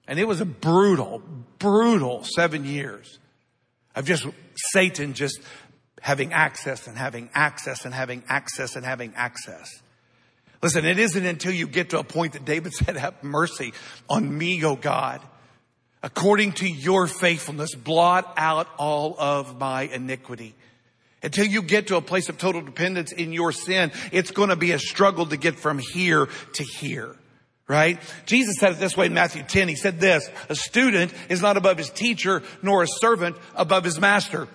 And 0.07 0.19
it 0.19 0.27
was 0.27 0.41
a 0.41 0.45
brutal, 0.45 1.23
brutal 1.59 2.25
seven 2.25 2.65
years 2.65 3.19
of 3.95 4.05
just 4.05 4.27
Satan 4.73 5.15
just 5.15 5.41
having 6.01 6.33
access 6.33 6.87
and 6.87 6.97
having 6.97 7.31
access 7.35 7.85
and 7.85 7.95
having 7.95 8.23
access 8.29 8.77
and 8.77 8.85
having 8.85 9.13
access. 9.17 9.69
Listen, 10.63 10.85
it 10.87 10.99
isn't 10.99 11.27
until 11.27 11.53
you 11.53 11.67
get 11.67 11.91
to 11.91 11.99
a 11.99 12.05
point 12.05 12.33
that 12.33 12.45
David 12.45 12.73
said, 12.75 12.97
have 12.97 13.23
mercy 13.23 13.73
on 14.09 14.37
me, 14.37 14.65
O 14.65 14.77
God. 14.77 15.21
According 16.03 16.53
to 16.53 16.69
your 16.69 17.07
faithfulness, 17.07 17.75
blot 17.75 18.35
out 18.37 18.69
all 18.79 19.15
of 19.19 19.59
my 19.59 19.83
iniquity. 19.83 20.55
Until 21.23 21.47
you 21.47 21.63
get 21.63 21.87
to 21.87 21.97
a 21.97 22.03
place 22.03 22.29
of 22.29 22.37
total 22.37 22.61
dependence 22.61 23.11
in 23.11 23.33
your 23.33 23.53
sin, 23.53 23.93
it's 24.13 24.31
going 24.31 24.51
to 24.51 24.57
be 24.57 24.73
a 24.73 24.79
struggle 24.79 25.25
to 25.25 25.39
get 25.39 25.57
from 25.57 25.79
here 25.79 26.29
to 26.55 26.63
here. 26.63 27.17
Right? 27.67 27.99
Jesus 28.27 28.57
said 28.59 28.73
it 28.73 28.79
this 28.79 28.95
way 28.95 29.07
in 29.07 29.15
Matthew 29.15 29.43
10. 29.43 29.69
He 29.69 29.77
said 29.77 29.99
this, 29.99 30.29
a 30.51 30.55
student 30.55 31.15
is 31.31 31.41
not 31.41 31.57
above 31.57 31.79
his 31.79 31.89
teacher, 31.89 32.43
nor 32.63 32.83
a 32.83 32.87
servant 32.87 33.37
above 33.55 33.85
his 33.85 33.99
master. 33.99 34.49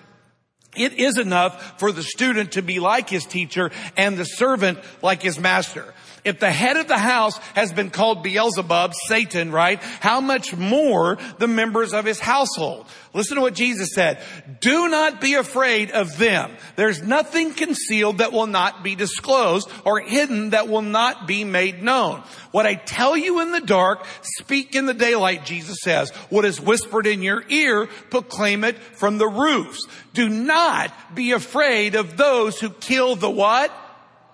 It 0.76 0.94
is 0.94 1.18
enough 1.18 1.80
for 1.80 1.90
the 1.92 2.02
student 2.02 2.52
to 2.52 2.62
be 2.62 2.78
like 2.78 3.08
his 3.08 3.26
teacher 3.26 3.70
and 3.96 4.16
the 4.16 4.24
servant 4.24 4.78
like 5.02 5.22
his 5.22 5.38
master. 5.38 5.92
If 6.24 6.38
the 6.38 6.50
head 6.50 6.76
of 6.76 6.88
the 6.88 6.98
house 6.98 7.38
has 7.54 7.72
been 7.72 7.90
called 7.90 8.22
Beelzebub, 8.22 8.92
Satan, 9.06 9.52
right? 9.52 9.82
How 9.82 10.20
much 10.20 10.56
more 10.56 11.18
the 11.38 11.48
members 11.48 11.94
of 11.94 12.04
his 12.04 12.20
household? 12.20 12.86
Listen 13.12 13.36
to 13.36 13.40
what 13.40 13.54
Jesus 13.54 13.90
said. 13.94 14.22
Do 14.60 14.88
not 14.88 15.20
be 15.20 15.34
afraid 15.34 15.90
of 15.90 16.16
them. 16.18 16.56
There's 16.76 17.02
nothing 17.02 17.52
concealed 17.54 18.18
that 18.18 18.32
will 18.32 18.46
not 18.46 18.84
be 18.84 18.94
disclosed 18.94 19.70
or 19.84 20.00
hidden 20.00 20.50
that 20.50 20.68
will 20.68 20.82
not 20.82 21.26
be 21.26 21.42
made 21.42 21.82
known. 21.82 22.22
What 22.52 22.66
I 22.66 22.74
tell 22.74 23.16
you 23.16 23.40
in 23.40 23.52
the 23.52 23.60
dark, 23.60 24.06
speak 24.22 24.74
in 24.74 24.86
the 24.86 24.94
daylight, 24.94 25.44
Jesus 25.44 25.78
says. 25.82 26.10
What 26.28 26.44
is 26.44 26.60
whispered 26.60 27.06
in 27.06 27.22
your 27.22 27.42
ear, 27.48 27.86
proclaim 28.10 28.62
it 28.64 28.78
from 28.78 29.18
the 29.18 29.28
roofs. 29.28 29.80
Do 30.14 30.28
not 30.28 30.92
be 31.14 31.32
afraid 31.32 31.94
of 31.94 32.16
those 32.16 32.60
who 32.60 32.70
kill 32.70 33.16
the 33.16 33.30
what? 33.30 33.72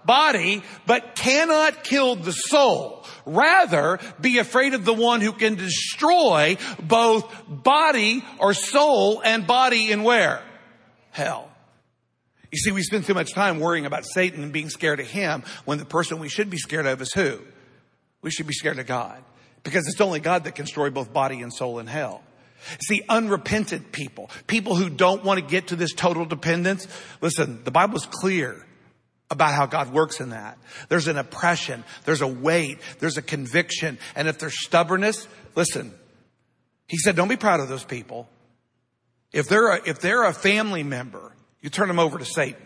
Body, 0.07 0.62
but 0.87 1.14
cannot 1.14 1.85
kill 1.85 2.16
the 2.16 2.33
soul. 2.33 3.05
Rather, 3.25 3.99
be 4.21 4.38
afraid 4.38 4.75
of 4.75 4.85
the 4.85 4.95
one 4.95 5.21
who 5.21 5.33
can 5.33 5.57
destroy 5.57 6.57
both 6.83 7.33
body 7.49 8.25
or 8.38 8.55
soul 8.55 9.21
and 9.23 9.47
body 9.47 9.90
in 9.90 10.03
where? 10.05 10.42
Hell. 11.11 11.51
You 12.53 12.59
see, 12.59 12.73
we 12.73 12.83
spend 12.83 13.05
too 13.05 13.14
much 13.14 13.35
time 13.35 13.59
worrying 13.59 13.87
about 13.87 14.05
Satan 14.07 14.42
and 14.42 14.53
being 14.53 14.71
scared 14.71 15.01
of 15.01 15.07
him 15.07 15.42
when 15.64 15.79
the 15.79 15.85
person 15.85 16.21
we 16.21 16.29
should 16.29 16.49
be 16.51 16.57
scared 16.57 16.87
of 16.87 17.03
is 17.03 17.12
who? 17.12 17.40
We 18.23 18.31
should 18.31 18.47
be 18.47 18.55
scared 18.55 18.79
of 18.79 18.87
God 18.87 19.23
because 19.62 19.87
it's 19.88 20.01
only 20.01 20.21
God 20.21 20.45
that 20.45 20.55
can 20.55 20.64
destroy 20.64 20.90
both 20.90 21.12
body 21.12 21.42
and 21.42 21.53
soul 21.53 21.81
in 21.81 21.87
hell. 21.87 22.23
See, 22.81 23.03
unrepentant 23.09 23.92
people, 23.92 24.31
people 24.47 24.75
who 24.75 24.88
don't 24.88 25.25
want 25.25 25.40
to 25.40 25.47
get 25.47 25.69
to 25.69 25.77
this 25.77 25.92
total 25.92 26.25
dependence. 26.25 26.87
Listen, 27.21 27.62
the 27.64 27.71
Bible's 27.71 28.07
clear 28.07 28.65
about 29.31 29.55
how 29.55 29.67
God 29.67 29.93
works 29.93 30.21
in 30.21 30.31
that. 30.31 30.59
There's 30.89 31.09
an 31.09 31.19
oppression. 31.19 31.85
There's 32.05 32.21
a 32.21 32.27
weight. 32.27 32.79
There's 33.01 33.17
a 33.17 33.23
conviction. 33.23 33.99
And 34.15 34.29
if 34.29 34.39
there's 34.39 34.62
stubbornness, 34.65 35.27
listen, 35.55 35.93
he 36.89 36.97
said, 36.97 37.17
don't 37.17 37.29
be 37.29 37.37
proud 37.37 37.61
of 37.61 37.69
those 37.69 37.85
people. 37.85 38.29
If 39.33 39.49
they're 39.49 39.73
a, 39.73 39.89
if 39.89 40.01
they're 40.01 40.25
a 40.25 40.33
family 40.33 40.83
member, 40.83 41.33
you 41.61 41.71
turn 41.71 41.89
them 41.89 41.99
over 41.99 42.19
to 42.19 42.25
Satan 42.25 42.65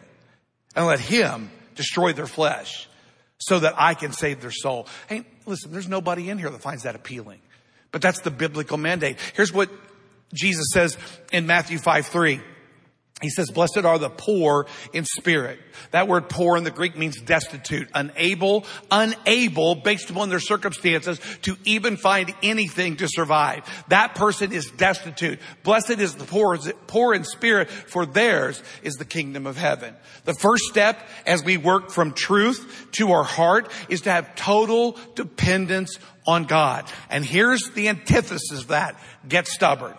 and 0.76 0.86
let 0.86 1.00
him 1.00 1.50
destroy 1.74 2.12
their 2.12 2.26
flesh 2.26 2.88
so 3.38 3.60
that 3.60 3.74
I 3.78 3.94
can 3.94 4.12
save 4.12 4.42
their 4.42 4.50
soul. 4.50 4.86
Hey, 5.08 5.24
listen, 5.46 5.72
there's 5.72 5.88
nobody 5.88 6.28
in 6.28 6.38
here 6.38 6.50
that 6.50 6.60
finds 6.60 6.82
that 6.82 6.94
appealing. 6.94 7.40
But 7.90 8.02
that's 8.02 8.20
the 8.20 8.30
biblical 8.30 8.76
mandate. 8.76 9.18
Here's 9.34 9.52
what 9.52 9.70
Jesus 10.32 10.66
says 10.72 10.96
in 11.32 11.46
Matthew 11.46 11.78
5 11.78 12.06
3. 12.06 12.40
He 13.20 13.28
says, 13.28 13.50
blessed 13.50 13.84
are 13.84 13.98
the 13.98 14.08
poor 14.08 14.66
in 14.94 15.04
spirit. 15.04 15.58
That 15.90 16.08
word 16.08 16.30
poor 16.30 16.56
in 16.56 16.64
the 16.64 16.70
Greek 16.70 16.96
means 16.96 17.20
destitute, 17.20 17.88
unable, 17.94 18.64
unable 18.90 19.74
based 19.74 20.08
upon 20.08 20.30
their 20.30 20.40
circumstances 20.40 21.20
to 21.42 21.56
even 21.64 21.98
find 21.98 22.34
anything 22.42 22.96
to 22.96 23.08
survive. 23.08 23.64
That 23.88 24.14
person 24.14 24.52
is 24.52 24.70
destitute. 24.70 25.38
Blessed 25.64 25.98
is 25.98 26.14
the 26.14 26.24
poor, 26.24 26.56
poor 26.86 27.12
in 27.12 27.24
spirit 27.24 27.68
for 27.70 28.06
theirs 28.06 28.62
is 28.82 28.94
the 28.94 29.04
kingdom 29.04 29.46
of 29.46 29.58
heaven. 29.58 29.94
The 30.24 30.34
first 30.34 30.64
step 30.64 31.06
as 31.26 31.44
we 31.44 31.58
work 31.58 31.90
from 31.90 32.12
truth 32.12 32.86
to 32.92 33.12
our 33.12 33.24
heart 33.24 33.70
is 33.90 34.02
to 34.02 34.10
have 34.10 34.34
total 34.34 34.96
dependence 35.14 35.98
on 36.26 36.44
God. 36.44 36.90
And 37.10 37.24
here's 37.24 37.70
the 37.74 37.88
antithesis 37.88 38.62
of 38.62 38.68
that. 38.68 38.98
Get 39.28 39.46
stubborn. 39.46 39.94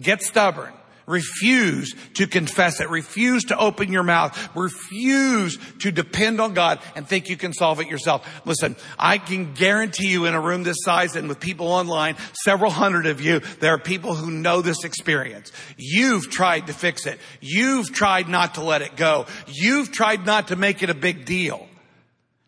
Get 0.00 0.22
stubborn. 0.22 0.72
Refuse 1.06 1.94
to 2.14 2.26
confess 2.26 2.80
it. 2.80 2.88
Refuse 2.88 3.44
to 3.44 3.58
open 3.58 3.92
your 3.92 4.02
mouth. 4.02 4.56
Refuse 4.56 5.58
to 5.80 5.90
depend 5.90 6.40
on 6.40 6.54
God 6.54 6.80
and 6.94 7.06
think 7.06 7.28
you 7.28 7.36
can 7.36 7.52
solve 7.52 7.80
it 7.80 7.88
yourself. 7.88 8.28
Listen, 8.44 8.76
I 8.98 9.18
can 9.18 9.54
guarantee 9.54 10.08
you 10.08 10.26
in 10.26 10.34
a 10.34 10.40
room 10.40 10.62
this 10.62 10.78
size 10.82 11.16
and 11.16 11.28
with 11.28 11.40
people 11.40 11.68
online, 11.68 12.16
several 12.44 12.70
hundred 12.70 13.06
of 13.06 13.20
you, 13.20 13.40
there 13.60 13.74
are 13.74 13.78
people 13.78 14.14
who 14.14 14.30
know 14.30 14.62
this 14.62 14.84
experience. 14.84 15.50
You've 15.76 16.30
tried 16.30 16.68
to 16.68 16.72
fix 16.72 17.06
it. 17.06 17.18
You've 17.40 17.92
tried 17.92 18.28
not 18.28 18.54
to 18.54 18.62
let 18.62 18.82
it 18.82 18.96
go. 18.96 19.26
You've 19.46 19.90
tried 19.90 20.24
not 20.24 20.48
to 20.48 20.56
make 20.56 20.82
it 20.82 20.90
a 20.90 20.94
big 20.94 21.24
deal. 21.24 21.68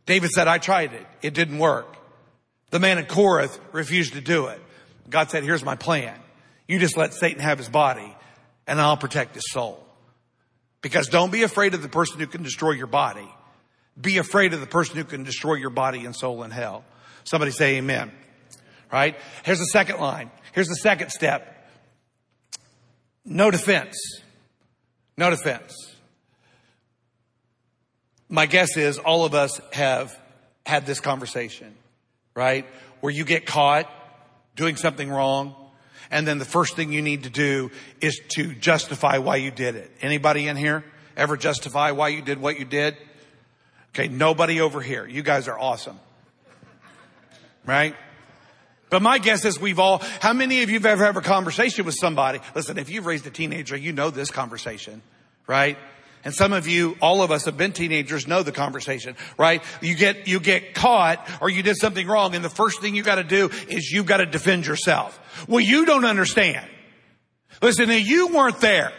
David 0.07 0.31
said, 0.31 0.49
I 0.49 0.59
tried 0.59 0.93
it. 0.93 1.07
It 1.23 1.35
didn't 1.35 1.59
work. 1.59 1.97
The 2.71 2.79
man 2.79 2.99
in 2.99 3.07
Corinth 3.07 3.59
refused 3.73 4.15
to 4.15 4.21
do 4.21 4.47
it. 4.47 4.61
God 5.09 5.31
said, 5.31 5.45
here's 5.45 5.65
my 5.65 5.77
plan. 5.77 6.19
You 6.67 6.79
just 6.79 6.97
let 6.97 7.15
Satan 7.15 7.41
have 7.41 7.59
his 7.59 7.69
body 7.69 8.14
and 8.67 8.81
I'll 8.81 8.97
protect 8.97 9.35
his 9.35 9.51
soul. 9.51 9.85
Because 10.81 11.09
don't 11.09 11.33
be 11.33 11.43
afraid 11.43 11.75
of 11.75 11.83
the 11.83 11.89
person 11.89 12.21
who 12.21 12.27
can 12.27 12.43
destroy 12.43 12.73
your 12.73 12.87
body. 12.87 13.29
Be 14.01 14.19
afraid 14.19 14.53
of 14.53 14.61
the 14.61 14.67
person 14.67 14.97
who 14.97 15.05
can 15.05 15.25
destroy 15.25 15.55
your 15.55 15.71
body 15.71 16.05
and 16.05 16.15
soul 16.15 16.43
in 16.43 16.51
hell. 16.51 16.85
Somebody 17.25 17.53
say 17.53 17.77
amen. 17.77 18.13
Right? 18.93 19.17
Here's 19.45 19.59
the 19.59 19.67
second 19.67 19.99
line. 19.99 20.31
Here's 20.53 20.69
the 20.69 20.77
second 20.77 21.11
step. 21.11 21.51
No 23.25 23.51
defense. 23.51 23.97
No 25.17 25.31
defense. 25.31 25.75
My 28.29 28.47
guess 28.47 28.77
is 28.77 28.99
all 28.99 29.25
of 29.25 29.35
us 29.35 29.61
have 29.73 30.19
had 30.67 30.87
this 30.87 31.01
conversation, 31.01 31.75
right? 32.35 32.67
Where 33.01 33.13
you 33.13 33.25
get 33.25 33.47
caught 33.47 33.91
doing 34.57 34.77
something 34.77 35.09
wrong 35.09 35.55
and 36.11 36.27
then 36.27 36.39
the 36.39 36.45
first 36.45 36.77
thing 36.77 36.93
you 36.93 37.03
need 37.03 37.25
to 37.25 37.31
do 37.31 37.71
is 38.01 38.21
to 38.37 38.55
justify 38.55 39.19
why 39.19 39.37
you 39.37 39.51
did 39.51 39.77
it. 39.77 39.91
Anybody 40.01 40.49
in 40.49 40.57
here 40.57 40.85
ever 41.17 41.37
justify 41.37 41.93
why 41.93 42.09
you 42.09 42.23
did 42.23 42.41
what 42.41 42.59
you 42.59 42.65
did? 42.65 42.97
Okay, 43.91 44.09
nobody 44.09 44.61
over 44.61 44.81
here. 44.81 45.07
You 45.07 45.23
guys 45.23 45.47
are 45.49 45.59
awesome. 45.59 45.99
Right? 47.65 47.95
But 48.91 49.03
my 49.03 49.19
guess 49.19 49.45
is 49.45 49.59
we've 49.59 49.79
all, 49.79 49.99
how 50.21 50.33
many 50.33 50.63
of 50.63 50.71
you 50.71 50.77
have 50.77 50.87
ever 50.87 51.05
had 51.05 51.17
a 51.17 51.21
conversation 51.21 51.85
with 51.85 51.95
somebody? 51.95 52.41
Listen, 52.55 52.79
if 52.79 52.91
you've 52.91 53.07
raised 53.07 53.27
a 53.27 53.31
teenager, 53.31 53.77
you 53.77 53.93
know 53.93 54.11
this 54.11 54.31
conversation, 54.31 55.03
right? 55.47 55.79
And 56.25 56.33
some 56.35 56.53
of 56.53 56.67
you, 56.67 56.97
all 57.03 57.23
of 57.23 57.31
us 57.31 57.45
have 57.45 57.57
been 57.57 57.73
teenagers, 57.73 58.27
know 58.27 58.43
the 58.43 58.53
conversation, 58.53 59.15
right? 59.39 59.63
You 59.83 59.95
get, 59.95 60.27
you 60.27 60.41
get 60.41 60.75
caught 60.75 61.29
or 61.43 61.51
you 61.51 61.63
did 61.63 61.77
something 61.77 62.07
wrong 62.07 62.35
and 62.35 62.45
the 62.45 62.49
first 62.49 62.81
thing 62.81 62.95
you 62.95 63.03
gotta 63.03 63.25
do 63.25 63.51
is 63.69 63.91
you've 63.91 64.07
gotta 64.07 64.27
defend 64.27 64.67
yourself. 64.67 65.19
Well, 65.49 65.61
you 65.61 65.85
don't 65.85 66.07
understand. 66.07 66.67
Listen, 67.61 67.91
you 67.91 68.29
weren't 68.29 68.61
there. 68.61 68.93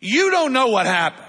You 0.00 0.30
don't 0.30 0.52
know 0.52 0.68
what 0.68 0.86
happened. 0.86 1.26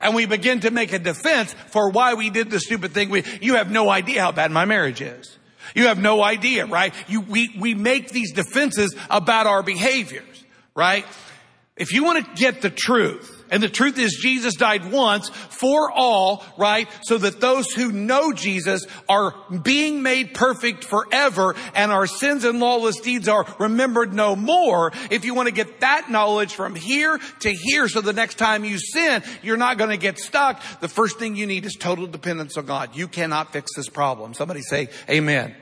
And 0.00 0.14
we 0.14 0.26
begin 0.26 0.60
to 0.60 0.70
make 0.70 0.92
a 0.92 0.98
defense 0.98 1.54
for 1.68 1.90
why 1.90 2.14
we 2.14 2.28
did 2.28 2.50
the 2.50 2.60
stupid 2.60 2.92
thing. 2.92 3.08
We, 3.08 3.24
you 3.40 3.54
have 3.54 3.70
no 3.70 3.88
idea 3.88 4.20
how 4.20 4.32
bad 4.32 4.50
my 4.50 4.66
marriage 4.66 5.00
is. 5.00 5.38
You 5.74 5.86
have 5.86 5.98
no 5.98 6.22
idea, 6.22 6.66
right? 6.66 6.92
You, 7.08 7.22
we, 7.22 7.54
we 7.58 7.74
make 7.74 8.10
these 8.10 8.32
defenses 8.32 8.94
about 9.08 9.46
our 9.46 9.62
behaviors, 9.62 10.44
right? 10.76 11.06
If 11.76 11.92
you 11.92 12.04
want 12.04 12.24
to 12.24 12.34
get 12.34 12.60
the 12.60 12.70
truth, 12.70 13.33
and 13.54 13.62
the 13.62 13.68
truth 13.68 14.00
is 14.00 14.18
Jesus 14.20 14.56
died 14.56 14.90
once 14.90 15.28
for 15.28 15.88
all, 15.88 16.44
right? 16.58 16.88
So 17.02 17.18
that 17.18 17.40
those 17.40 17.70
who 17.70 17.92
know 17.92 18.32
Jesus 18.32 18.84
are 19.08 19.32
being 19.62 20.02
made 20.02 20.34
perfect 20.34 20.82
forever 20.82 21.54
and 21.76 21.92
our 21.92 22.08
sins 22.08 22.42
and 22.42 22.58
lawless 22.58 22.98
deeds 22.98 23.28
are 23.28 23.46
remembered 23.60 24.12
no 24.12 24.34
more. 24.34 24.90
If 25.08 25.24
you 25.24 25.34
want 25.34 25.46
to 25.46 25.54
get 25.54 25.78
that 25.80 26.10
knowledge 26.10 26.52
from 26.52 26.74
here 26.74 27.20
to 27.40 27.52
here 27.52 27.86
so 27.88 28.00
the 28.00 28.12
next 28.12 28.38
time 28.38 28.64
you 28.64 28.76
sin, 28.76 29.22
you're 29.40 29.56
not 29.56 29.78
going 29.78 29.90
to 29.90 29.96
get 29.98 30.18
stuck. 30.18 30.60
The 30.80 30.88
first 30.88 31.20
thing 31.20 31.36
you 31.36 31.46
need 31.46 31.64
is 31.64 31.76
total 31.76 32.08
dependence 32.08 32.56
on 32.56 32.66
God. 32.66 32.96
You 32.96 33.06
cannot 33.06 33.52
fix 33.52 33.70
this 33.76 33.88
problem. 33.88 34.34
Somebody 34.34 34.62
say 34.62 34.88
amen. 35.08 35.54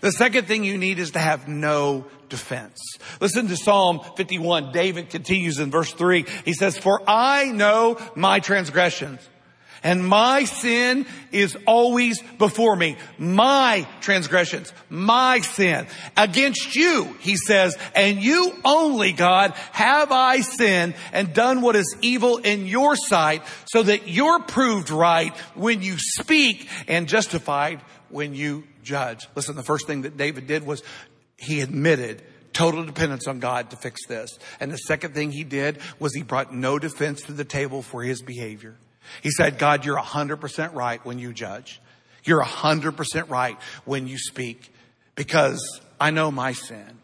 The 0.00 0.12
second 0.12 0.46
thing 0.46 0.64
you 0.64 0.78
need 0.78 0.98
is 0.98 1.10
to 1.10 1.18
have 1.18 1.46
no 1.46 2.06
defense. 2.28 2.78
Listen 3.20 3.48
to 3.48 3.56
Psalm 3.56 4.00
51. 4.16 4.72
David 4.72 5.10
continues 5.10 5.58
in 5.58 5.70
verse 5.70 5.92
3. 5.92 6.24
He 6.44 6.52
says, 6.52 6.78
For 6.78 7.02
I 7.06 7.46
know 7.46 7.98
my 8.14 8.40
transgressions. 8.40 9.20
And 9.82 10.04
my 10.04 10.44
sin 10.44 11.06
is 11.30 11.56
always 11.66 12.20
before 12.38 12.74
me. 12.74 12.96
My 13.16 13.86
transgressions, 14.00 14.72
my 14.90 15.40
sin 15.40 15.86
against 16.16 16.74
you, 16.74 17.04
he 17.20 17.36
says, 17.36 17.76
and 17.94 18.20
you 18.22 18.54
only, 18.64 19.12
God, 19.12 19.52
have 19.72 20.10
I 20.10 20.40
sinned 20.40 20.94
and 21.12 21.32
done 21.32 21.60
what 21.60 21.76
is 21.76 21.96
evil 22.00 22.38
in 22.38 22.66
your 22.66 22.96
sight 22.96 23.42
so 23.66 23.82
that 23.84 24.08
you're 24.08 24.40
proved 24.40 24.90
right 24.90 25.36
when 25.54 25.82
you 25.82 25.96
speak 25.96 26.68
and 26.88 27.08
justified 27.08 27.80
when 28.10 28.34
you 28.34 28.64
judge. 28.82 29.28
Listen, 29.34 29.54
the 29.54 29.62
first 29.62 29.86
thing 29.86 30.02
that 30.02 30.16
David 30.16 30.46
did 30.46 30.66
was 30.66 30.82
he 31.38 31.60
admitted 31.60 32.22
total 32.52 32.84
dependence 32.84 33.26
on 33.26 33.38
God 33.38 33.70
to 33.70 33.76
fix 33.76 34.04
this. 34.06 34.38
And 34.60 34.70
the 34.70 34.76
second 34.76 35.14
thing 35.14 35.30
he 35.30 35.44
did 35.44 35.78
was 35.98 36.12
he 36.12 36.22
brought 36.22 36.52
no 36.52 36.78
defense 36.78 37.22
to 37.22 37.32
the 37.32 37.44
table 37.44 37.82
for 37.82 38.02
his 38.02 38.20
behavior. 38.20 38.74
He 39.22 39.30
said, 39.30 39.58
God, 39.58 39.84
you're 39.84 39.98
100% 39.98 40.74
right 40.74 41.02
when 41.04 41.18
you 41.18 41.32
judge. 41.32 41.80
You're 42.24 42.42
100% 42.42 43.30
right 43.30 43.56
when 43.84 44.06
you 44.06 44.18
speak 44.18 44.72
because 45.14 45.80
I 46.00 46.10
know 46.10 46.30
my 46.30 46.52
sin. 46.52 46.98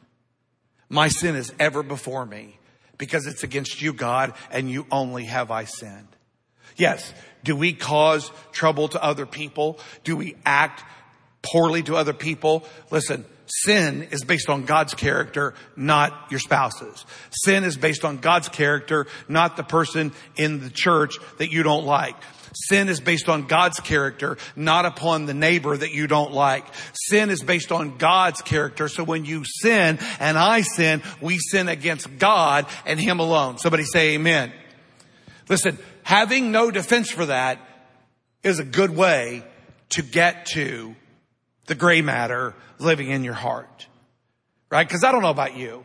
My 0.88 1.08
sin 1.08 1.36
is 1.36 1.52
ever 1.58 1.82
before 1.82 2.26
me 2.26 2.58
because 2.98 3.26
it's 3.26 3.42
against 3.42 3.80
you, 3.80 3.92
God, 3.92 4.34
and 4.50 4.70
you 4.70 4.86
only 4.90 5.24
have 5.24 5.50
I 5.50 5.64
sinned. 5.64 6.08
Yes. 6.76 7.12
Do 7.44 7.54
we 7.56 7.72
cause 7.72 8.30
trouble 8.52 8.88
to 8.88 9.02
other 9.02 9.26
people? 9.26 9.78
Do 10.02 10.16
we 10.16 10.36
act 10.44 10.82
poorly 11.52 11.82
to 11.84 11.96
other 11.96 12.12
people? 12.12 12.64
Listen, 12.90 13.24
Sin 13.46 14.08
is 14.10 14.24
based 14.24 14.48
on 14.48 14.64
God's 14.64 14.94
character, 14.94 15.54
not 15.76 16.28
your 16.30 16.40
spouse's. 16.40 17.04
Sin 17.44 17.64
is 17.64 17.76
based 17.76 18.04
on 18.04 18.16
God's 18.18 18.48
character, 18.48 19.06
not 19.28 19.56
the 19.56 19.62
person 19.62 20.12
in 20.36 20.60
the 20.60 20.70
church 20.70 21.18
that 21.38 21.52
you 21.52 21.62
don't 21.62 21.84
like. 21.84 22.16
Sin 22.68 22.88
is 22.88 23.00
based 23.00 23.28
on 23.28 23.46
God's 23.46 23.80
character, 23.80 24.38
not 24.56 24.86
upon 24.86 25.26
the 25.26 25.34
neighbor 25.34 25.76
that 25.76 25.92
you 25.92 26.06
don't 26.06 26.32
like. 26.32 26.64
Sin 26.94 27.28
is 27.28 27.42
based 27.42 27.72
on 27.72 27.98
God's 27.98 28.40
character. 28.42 28.88
So 28.88 29.04
when 29.04 29.24
you 29.24 29.42
sin 29.44 29.98
and 30.20 30.38
I 30.38 30.62
sin, 30.62 31.02
we 31.20 31.38
sin 31.38 31.68
against 31.68 32.18
God 32.18 32.66
and 32.86 32.98
Him 32.98 33.18
alone. 33.18 33.58
Somebody 33.58 33.84
say 33.84 34.14
amen. 34.14 34.52
Listen, 35.48 35.78
having 36.04 36.52
no 36.52 36.70
defense 36.70 37.10
for 37.10 37.26
that 37.26 37.58
is 38.42 38.58
a 38.58 38.64
good 38.64 38.90
way 38.90 39.42
to 39.90 40.02
get 40.02 40.46
to 40.46 40.94
the 41.66 41.74
gray 41.74 42.02
matter 42.02 42.54
living 42.78 43.08
in 43.08 43.24
your 43.24 43.34
heart. 43.34 43.86
Right? 44.70 44.88
Cause 44.88 45.04
I 45.04 45.12
don't 45.12 45.22
know 45.22 45.30
about 45.30 45.56
you, 45.56 45.84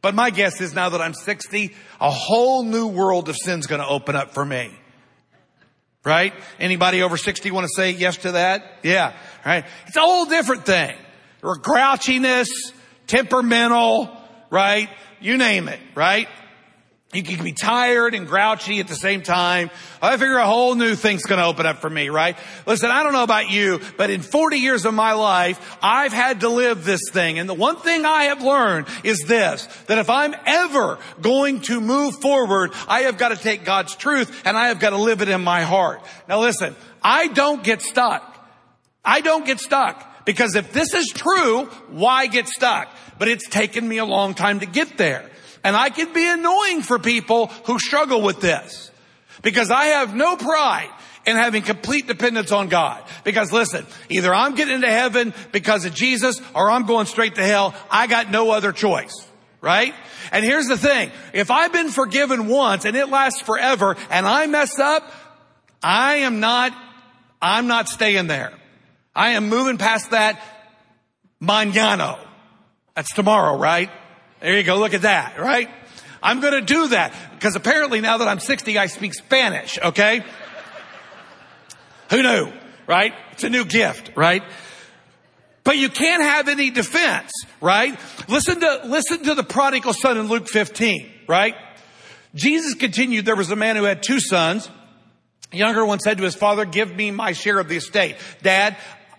but 0.00 0.14
my 0.14 0.30
guess 0.30 0.60
is 0.60 0.74
now 0.74 0.90
that 0.90 1.00
I'm 1.00 1.14
60, 1.14 1.74
a 2.00 2.10
whole 2.10 2.62
new 2.62 2.86
world 2.86 3.28
of 3.28 3.36
sin's 3.36 3.66
to 3.66 3.86
open 3.86 4.14
up 4.14 4.32
for 4.32 4.44
me. 4.44 4.70
right? 6.04 6.32
Anybody 6.60 7.02
over 7.02 7.16
60 7.16 7.50
want 7.50 7.66
to 7.66 7.72
say 7.74 7.90
yes 7.90 8.18
to 8.18 8.32
that? 8.32 8.78
Yeah, 8.82 9.14
right? 9.44 9.64
It's 9.86 9.96
a 9.96 10.00
whole 10.00 10.26
different 10.26 10.66
thing. 10.66 10.96
Or 11.42 11.56
grouchiness, 11.56 12.48
temperamental, 13.06 14.16
right? 14.50 14.88
You 15.20 15.36
name 15.36 15.68
it, 15.68 15.80
right? 15.94 16.28
You 17.14 17.22
can 17.22 17.42
be 17.42 17.52
tired 17.52 18.14
and 18.14 18.26
grouchy 18.26 18.80
at 18.80 18.88
the 18.88 18.94
same 18.94 19.22
time. 19.22 19.70
I 20.02 20.18
figure 20.18 20.36
a 20.36 20.46
whole 20.46 20.74
new 20.74 20.94
thing's 20.94 21.22
to 21.22 21.42
open 21.42 21.64
up 21.64 21.78
for 21.78 21.88
me, 21.88 22.10
right? 22.10 22.36
Listen, 22.66 22.90
I 22.90 23.02
don't 23.02 23.14
know 23.14 23.22
about 23.22 23.50
you, 23.50 23.80
but 23.96 24.10
in 24.10 24.20
40 24.20 24.58
years 24.58 24.84
of 24.84 24.92
my 24.92 25.14
life, 25.14 25.78
I've 25.80 26.12
had 26.12 26.40
to 26.40 26.50
live 26.50 26.84
this 26.84 27.00
thing. 27.10 27.38
And 27.38 27.48
the 27.48 27.54
one 27.54 27.76
thing 27.76 28.04
I 28.04 28.24
have 28.24 28.42
learned 28.42 28.88
is 29.04 29.20
this, 29.20 29.64
that 29.86 29.96
if 29.96 30.10
I'm 30.10 30.34
ever 30.44 30.98
going 31.22 31.62
to 31.62 31.80
move 31.80 32.20
forward, 32.20 32.72
I 32.86 33.00
have 33.02 33.16
got 33.16 33.30
to 33.30 33.36
take 33.36 33.64
God's 33.64 33.96
truth 33.96 34.42
and 34.44 34.54
I 34.54 34.68
have 34.68 34.78
got 34.78 34.90
to 34.90 34.98
live 34.98 35.22
it 35.22 35.30
in 35.30 35.42
my 35.42 35.62
heart. 35.62 36.02
Now 36.28 36.40
listen, 36.40 36.76
I 37.02 37.28
don't 37.28 37.64
get 37.64 37.80
stuck. 37.80 38.22
I 39.02 39.22
don't 39.22 39.46
get 39.46 39.60
stuck 39.60 40.26
because 40.26 40.56
if 40.56 40.74
this 40.74 40.92
is 40.92 41.06
true, 41.14 41.64
why 41.88 42.26
get 42.26 42.48
stuck? 42.48 42.90
But 43.18 43.28
it's 43.28 43.48
taken 43.48 43.88
me 43.88 43.96
a 43.96 44.04
long 44.04 44.34
time 44.34 44.60
to 44.60 44.66
get 44.66 44.98
there. 44.98 45.30
And 45.68 45.76
I 45.76 45.90
can 45.90 46.14
be 46.14 46.26
annoying 46.26 46.80
for 46.80 46.98
people 46.98 47.48
who 47.66 47.78
struggle 47.78 48.22
with 48.22 48.40
this 48.40 48.90
because 49.42 49.70
I 49.70 49.84
have 49.84 50.14
no 50.14 50.34
pride 50.34 50.88
in 51.26 51.36
having 51.36 51.60
complete 51.62 52.06
dependence 52.06 52.52
on 52.52 52.70
God. 52.70 53.04
Because 53.22 53.52
listen, 53.52 53.84
either 54.08 54.34
I'm 54.34 54.54
getting 54.54 54.76
into 54.76 54.90
heaven 54.90 55.34
because 55.52 55.84
of 55.84 55.92
Jesus 55.92 56.40
or 56.54 56.70
I'm 56.70 56.86
going 56.86 57.04
straight 57.04 57.34
to 57.34 57.42
hell. 57.44 57.74
I 57.90 58.06
got 58.06 58.30
no 58.30 58.50
other 58.50 58.72
choice. 58.72 59.12
Right? 59.60 59.92
And 60.32 60.42
here's 60.42 60.68
the 60.68 60.78
thing. 60.78 61.10
If 61.34 61.50
I've 61.50 61.74
been 61.74 61.90
forgiven 61.90 62.48
once 62.48 62.86
and 62.86 62.96
it 62.96 63.10
lasts 63.10 63.42
forever 63.42 63.94
and 64.08 64.24
I 64.24 64.46
mess 64.46 64.78
up, 64.78 65.12
I 65.82 66.20
am 66.20 66.40
not, 66.40 66.72
I'm 67.42 67.66
not 67.66 67.90
staying 67.90 68.26
there. 68.26 68.54
I 69.14 69.32
am 69.32 69.50
moving 69.50 69.76
past 69.76 70.12
that 70.12 70.40
mañana. 71.42 72.18
That's 72.94 73.12
tomorrow, 73.12 73.58
right? 73.58 73.90
There 74.40 74.56
you 74.56 74.62
go. 74.62 74.78
Look 74.78 74.94
at 74.94 75.02
that, 75.02 75.38
right? 75.38 75.68
I'm 76.22 76.40
going 76.40 76.54
to 76.54 76.60
do 76.60 76.88
that 76.88 77.14
because 77.34 77.56
apparently 77.56 78.00
now 78.00 78.18
that 78.18 78.28
I'm 78.28 78.40
60, 78.40 78.78
I 78.78 78.86
speak 78.86 79.14
Spanish. 79.14 79.78
Okay. 79.78 80.24
Who 82.10 82.22
knew, 82.22 82.52
right? 82.86 83.12
It's 83.32 83.44
a 83.44 83.50
new 83.50 83.64
gift, 83.64 84.12
right? 84.16 84.42
But 85.64 85.76
you 85.76 85.90
can't 85.90 86.22
have 86.22 86.48
any 86.48 86.70
defense, 86.70 87.30
right? 87.60 87.98
Listen 88.28 88.60
to, 88.60 88.80
listen 88.86 89.24
to 89.24 89.34
the 89.34 89.44
prodigal 89.44 89.92
son 89.92 90.16
in 90.16 90.28
Luke 90.28 90.48
15, 90.48 91.10
right? 91.26 91.54
Jesus 92.34 92.74
continued, 92.74 93.26
there 93.26 93.36
was 93.36 93.50
a 93.50 93.56
man 93.56 93.76
who 93.76 93.84
had 93.84 94.02
two 94.02 94.20
sons. 94.20 94.70
The 95.50 95.58
younger 95.58 95.84
one 95.84 95.98
said 95.98 96.18
to 96.18 96.24
his 96.24 96.34
father, 96.34 96.64
give 96.64 96.94
me 96.94 97.10
my 97.10 97.32
share 97.32 97.58
of 97.58 97.68
the 97.68 97.76
estate. 97.76 98.16
Dad, 98.42 98.76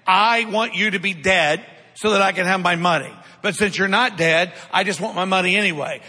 I 0.08 0.46
want 0.46 0.74
you 0.74 0.92
to 0.92 1.00
be 1.00 1.14
dead 1.14 1.66
so 1.94 2.12
that 2.12 2.22
I 2.22 2.32
can 2.32 2.46
have 2.46 2.62
my 2.62 2.76
money. 2.76 3.14
But 3.42 3.56
since 3.56 3.78
you're 3.78 3.88
not 3.88 4.18
dead, 4.18 4.54
I 4.72 4.84
just 4.84 5.00
want 5.00 5.16
my 5.16 5.26
money 5.26 5.56
anyway. 5.56 6.02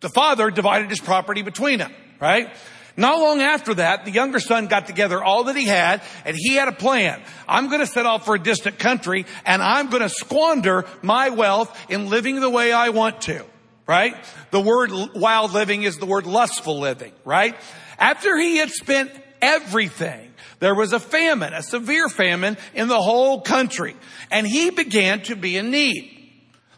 The 0.00 0.08
father 0.08 0.50
divided 0.50 0.88
his 0.88 1.00
property 1.00 1.42
between 1.42 1.78
them, 1.78 1.92
right? 2.20 2.50
Not 2.96 3.18
long 3.18 3.40
after 3.40 3.74
that, 3.74 4.04
the 4.04 4.10
younger 4.10 4.40
son 4.40 4.66
got 4.66 4.86
together 4.86 5.22
all 5.22 5.44
that 5.44 5.56
he 5.56 5.64
had 5.64 6.02
and 6.24 6.36
he 6.36 6.54
had 6.54 6.68
a 6.68 6.72
plan. 6.72 7.20
I'm 7.48 7.68
going 7.68 7.80
to 7.80 7.86
set 7.86 8.06
off 8.06 8.24
for 8.24 8.34
a 8.34 8.38
distant 8.38 8.78
country 8.78 9.26
and 9.46 9.62
I'm 9.62 9.90
going 9.90 10.02
to 10.02 10.08
squander 10.08 10.84
my 11.02 11.30
wealth 11.30 11.74
in 11.88 12.10
living 12.10 12.40
the 12.40 12.50
way 12.50 12.72
I 12.72 12.90
want 12.90 13.22
to, 13.22 13.44
right? 13.86 14.16
The 14.50 14.60
word 14.60 14.90
wild 15.14 15.52
living 15.52 15.82
is 15.82 15.98
the 15.98 16.06
word 16.06 16.26
lustful 16.26 16.80
living, 16.80 17.12
right? 17.24 17.56
After 17.98 18.36
he 18.36 18.58
had 18.58 18.70
spent 18.70 19.12
everything, 19.40 20.32
there 20.58 20.74
was 20.74 20.92
a 20.92 21.00
famine, 21.00 21.54
a 21.54 21.62
severe 21.62 22.08
famine 22.08 22.58
in 22.74 22.88
the 22.88 23.00
whole 23.00 23.40
country 23.40 23.96
and 24.30 24.46
he 24.46 24.70
began 24.70 25.22
to 25.22 25.36
be 25.36 25.56
in 25.56 25.70
need. 25.70 26.19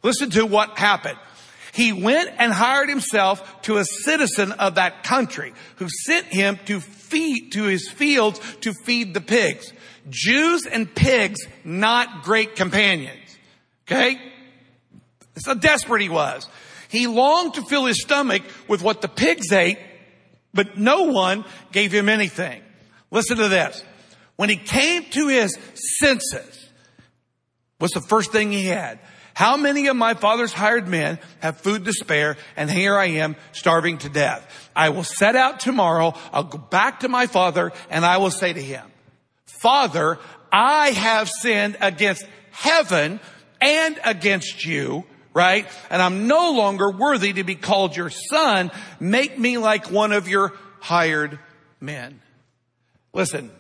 Listen 0.02 0.30
to 0.30 0.44
what 0.46 0.78
happened. 0.78 1.18
He 1.72 1.92
went 1.92 2.30
and 2.38 2.52
hired 2.52 2.88
himself 2.88 3.62
to 3.62 3.78
a 3.78 3.84
citizen 3.84 4.52
of 4.52 4.74
that 4.74 5.04
country 5.04 5.54
who 5.76 5.88
sent 6.04 6.26
him 6.26 6.58
to 6.66 6.80
feed 6.80 7.52
to 7.52 7.64
his 7.64 7.88
fields 7.88 8.40
to 8.60 8.74
feed 8.84 9.14
the 9.14 9.20
pigs. 9.20 9.72
Jews 10.10 10.66
and 10.66 10.92
pigs, 10.94 11.40
not 11.64 12.22
great 12.24 12.56
companions. 12.56 13.38
Okay? 13.86 14.18
That's 15.34 15.46
how 15.46 15.54
desperate 15.54 16.02
he 16.02 16.08
was. 16.08 16.46
He 16.88 17.06
longed 17.06 17.54
to 17.54 17.62
fill 17.62 17.86
his 17.86 18.02
stomach 18.02 18.42
with 18.68 18.82
what 18.82 19.00
the 19.00 19.08
pigs 19.08 19.50
ate, 19.50 19.78
but 20.52 20.76
no 20.76 21.04
one 21.04 21.46
gave 21.72 21.90
him 21.90 22.10
anything. 22.10 22.60
Listen 23.10 23.38
to 23.38 23.48
this. 23.48 23.82
When 24.36 24.50
he 24.50 24.56
came 24.56 25.04
to 25.04 25.28
his 25.28 25.56
senses, 26.00 26.70
what's 27.78 27.94
the 27.94 28.00
first 28.00 28.30
thing 28.30 28.52
he 28.52 28.66
had? 28.66 28.98
How 29.34 29.56
many 29.56 29.86
of 29.86 29.96
my 29.96 30.14
father's 30.14 30.52
hired 30.52 30.88
men 30.88 31.18
have 31.40 31.60
food 31.60 31.84
to 31.86 31.92
spare 31.92 32.36
and 32.56 32.70
here 32.70 32.96
I 32.96 33.06
am 33.06 33.36
starving 33.52 33.98
to 33.98 34.08
death? 34.08 34.70
I 34.76 34.90
will 34.90 35.04
set 35.04 35.36
out 35.36 35.60
tomorrow. 35.60 36.14
I'll 36.32 36.44
go 36.44 36.58
back 36.58 37.00
to 37.00 37.08
my 37.08 37.26
father 37.26 37.72
and 37.90 38.04
I 38.04 38.18
will 38.18 38.30
say 38.30 38.52
to 38.52 38.62
him, 38.62 38.84
Father, 39.46 40.18
I 40.50 40.90
have 40.90 41.28
sinned 41.28 41.76
against 41.80 42.26
heaven 42.50 43.20
and 43.60 43.98
against 44.04 44.64
you, 44.64 45.04
right? 45.32 45.66
And 45.88 46.02
I'm 46.02 46.26
no 46.26 46.52
longer 46.52 46.90
worthy 46.90 47.32
to 47.34 47.44
be 47.44 47.54
called 47.54 47.96
your 47.96 48.10
son. 48.10 48.70
Make 49.00 49.38
me 49.38 49.56
like 49.58 49.90
one 49.90 50.12
of 50.12 50.28
your 50.28 50.52
hired 50.80 51.38
men. 51.80 52.20
Listen, 53.14 53.50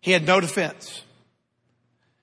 he 0.00 0.12
had 0.12 0.26
no 0.26 0.40
defense. 0.40 1.02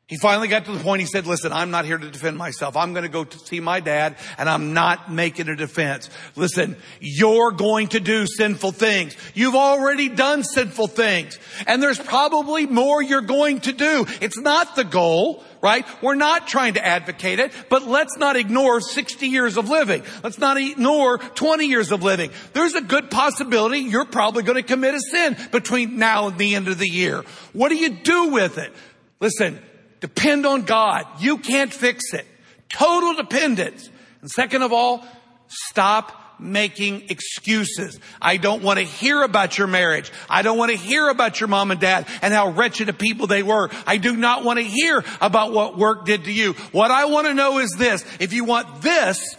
He 0.07 0.17
finally 0.17 0.47
got 0.47 0.65
to 0.65 0.71
the 0.71 0.83
point 0.83 0.99
he 0.99 1.07
said, 1.07 1.25
listen, 1.25 1.51
I'm 1.51 1.71
not 1.71 1.85
here 1.85 1.97
to 1.97 2.11
defend 2.11 2.37
myself. 2.37 2.77
I'm 2.77 2.93
going 2.93 3.05
to 3.05 3.09
go 3.09 3.23
to 3.23 3.39
see 3.39 3.59
my 3.59 3.79
dad 3.79 4.17
and 4.37 4.47
I'm 4.47 4.75
not 4.75 5.11
making 5.11 5.49
a 5.49 5.55
defense. 5.55 6.11
Listen, 6.35 6.75
you're 6.99 7.49
going 7.49 7.87
to 7.87 7.99
do 7.99 8.27
sinful 8.27 8.73
things. 8.73 9.17
You've 9.33 9.55
already 9.55 10.09
done 10.09 10.43
sinful 10.43 10.89
things 10.89 11.39
and 11.65 11.81
there's 11.81 11.97
probably 11.97 12.67
more 12.67 13.01
you're 13.01 13.21
going 13.21 13.61
to 13.61 13.71
do. 13.71 14.05
It's 14.21 14.37
not 14.37 14.75
the 14.75 14.83
goal, 14.83 15.43
right? 15.59 15.87
We're 16.03 16.13
not 16.13 16.47
trying 16.47 16.75
to 16.75 16.85
advocate 16.85 17.39
it, 17.39 17.51
but 17.71 17.87
let's 17.87 18.15
not 18.15 18.35
ignore 18.35 18.81
60 18.81 19.27
years 19.27 19.57
of 19.57 19.69
living. 19.69 20.03
Let's 20.23 20.37
not 20.37 20.57
ignore 20.57 21.17
20 21.17 21.65
years 21.65 21.91
of 21.91 22.03
living. 22.03 22.29
There's 22.53 22.75
a 22.75 22.81
good 22.81 23.09
possibility 23.09 23.79
you're 23.79 24.05
probably 24.05 24.43
going 24.43 24.61
to 24.61 24.67
commit 24.67 24.93
a 24.93 24.99
sin 24.99 25.35
between 25.51 25.97
now 25.97 26.27
and 26.27 26.37
the 26.37 26.53
end 26.53 26.67
of 26.67 26.77
the 26.77 26.87
year. 26.87 27.23
What 27.53 27.69
do 27.69 27.75
you 27.75 27.89
do 27.89 28.27
with 28.27 28.59
it? 28.59 28.71
Listen, 29.19 29.59
Depend 30.05 30.45
on 30.45 30.61
God. 30.61 31.07
You 31.19 31.39
can't 31.39 31.73
fix 31.73 32.13
it. 32.13 32.27
Total 32.69 33.15
dependence. 33.15 33.89
And 34.21 34.29
second 34.29 34.61
of 34.61 34.71
all, 34.71 35.03
stop 35.47 36.39
making 36.39 37.09
excuses. 37.09 37.99
I 38.21 38.37
don't 38.37 38.61
want 38.61 38.77
to 38.77 38.85
hear 38.85 39.23
about 39.23 39.57
your 39.57 39.65
marriage. 39.65 40.11
I 40.29 40.43
don't 40.43 40.59
want 40.59 40.69
to 40.69 40.77
hear 40.77 41.09
about 41.09 41.39
your 41.39 41.49
mom 41.49 41.71
and 41.71 41.79
dad 41.79 42.05
and 42.21 42.35
how 42.35 42.49
wretched 42.49 42.87
of 42.87 42.99
people 42.99 43.25
they 43.25 43.41
were. 43.41 43.71
I 43.87 43.97
do 43.97 44.15
not 44.15 44.43
want 44.43 44.59
to 44.59 44.63
hear 44.63 45.03
about 45.21 45.53
what 45.53 45.75
work 45.75 46.05
did 46.05 46.25
to 46.25 46.31
you. 46.31 46.53
What 46.71 46.91
I 46.91 47.05
want 47.05 47.25
to 47.25 47.33
know 47.33 47.57
is 47.57 47.71
this. 47.75 48.05
If 48.19 48.31
you 48.31 48.43
want 48.43 48.83
this 48.83 49.35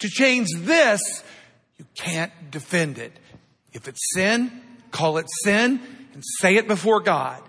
to 0.00 0.08
change 0.10 0.48
this, 0.54 1.00
you 1.78 1.86
can't 1.94 2.50
defend 2.50 2.98
it. 2.98 3.18
If 3.72 3.88
it's 3.88 4.12
sin, 4.12 4.52
call 4.90 5.16
it 5.16 5.30
sin 5.44 5.80
and 6.12 6.22
say 6.40 6.56
it 6.56 6.68
before 6.68 7.00
God. 7.00 7.42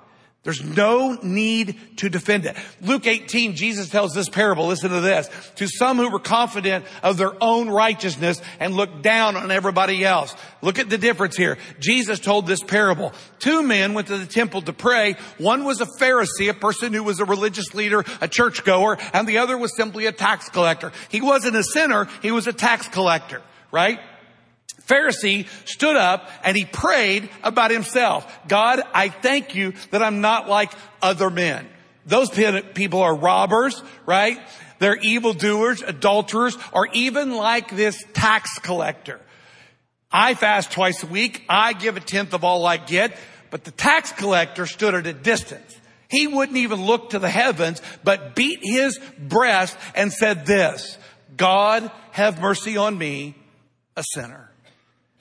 There's 0.44 0.64
no 0.64 1.20
need 1.22 1.78
to 1.98 2.10
defend 2.10 2.48
it. 2.48 2.58
Luke 2.82 3.06
18, 3.06 3.56
Jesus 3.56 3.90
tells 3.90 4.16
this 4.16 4.28
parable. 4.28 4.66
Listen 4.66 4.90
to 4.90 5.00
this. 5.00 5.30
To 5.58 5.68
some 5.68 5.98
who 5.98 6.10
were 6.10 6.20
confident 6.20 6.86
of 7.04 7.18
their 7.18 7.32
own 7.44 7.70
righteousness 7.70 8.42
and 8.60 8.74
looked 8.74 9.04
down 9.04 9.36
on 9.36 9.52
everybody 9.52 10.04
else. 10.04 10.36
Look 10.64 10.80
at 10.80 10.90
the 10.90 10.98
difference 10.98 11.38
here. 11.38 11.60
Jesus 11.80 12.20
told 12.20 12.48
this 12.48 12.64
parable. 12.64 13.14
Two 13.38 13.62
men 13.62 13.94
went 13.94 14.08
to 14.08 14.18
the 14.18 14.26
temple 14.26 14.64
to 14.64 14.74
pray. 14.74 15.16
One 15.38 15.64
was 15.64 15.80
a 15.80 15.86
Pharisee, 15.86 16.50
a 16.50 16.56
person 16.56 16.92
who 16.92 17.04
was 17.04 17.20
a 17.20 17.26
religious 17.26 17.76
leader, 17.76 18.04
a 18.20 18.28
churchgoer, 18.28 18.98
and 19.14 19.28
the 19.28 19.38
other 19.38 19.60
was 19.60 19.76
simply 19.76 20.08
a 20.08 20.12
tax 20.12 20.50
collector. 20.50 20.92
He 21.10 21.22
wasn't 21.22 21.56
a 21.56 21.64
sinner, 21.64 22.08
he 22.24 22.32
was 22.32 22.48
a 22.48 22.54
tax 22.54 22.88
collector, 22.88 23.44
right? 23.72 24.00
Pharisee 24.92 25.48
stood 25.66 25.96
up 25.96 26.30
and 26.44 26.58
he 26.58 26.66
prayed 26.66 27.30
about 27.44 27.72
himself. 27.72 28.28
God, 28.48 28.82
I 28.94 29.08
thank 29.10 29.56
you 29.56 29.74
that 29.92 30.04
I'm 30.04 30.20
not 30.20 30.50
like 30.50 30.72
other 31.02 31.30
men. 31.30 31.68
Those 32.06 32.30
people 32.30 33.02
are 33.02 33.16
robbers, 33.16 33.82
right? 34.06 34.40
They're 34.80 34.98
evildoers, 34.98 35.82
adulterers, 35.82 36.58
or 36.74 36.88
even 36.94 37.36
like 37.36 37.76
this 37.76 38.04
tax 38.14 38.60
collector. 38.60 39.22
I 40.12 40.34
fast 40.34 40.72
twice 40.72 41.04
a 41.04 41.08
week. 41.08 41.44
I 41.48 41.74
give 41.74 41.96
a 41.96 42.02
tenth 42.02 42.34
of 42.34 42.44
all 42.44 42.66
I 42.66 42.78
get, 42.78 43.16
but 43.50 43.64
the 43.64 43.72
tax 43.72 44.12
collector 44.12 44.66
stood 44.66 44.94
at 44.94 45.08
a 45.08 45.14
distance. 45.14 45.80
He 46.10 46.28
wouldn't 46.28 46.58
even 46.58 46.84
look 46.84 47.12
to 47.12 47.20
the 47.20 47.30
heavens, 47.30 47.82
but 48.04 48.36
beat 48.36 48.60
his 48.62 49.00
breast 49.18 49.78
and 49.96 50.12
said 50.12 50.46
this, 50.46 50.98
God 51.38 51.90
have 52.12 52.42
mercy 52.42 52.76
on 52.76 52.98
me, 52.98 53.36
a 53.96 54.04
sinner. 54.04 54.51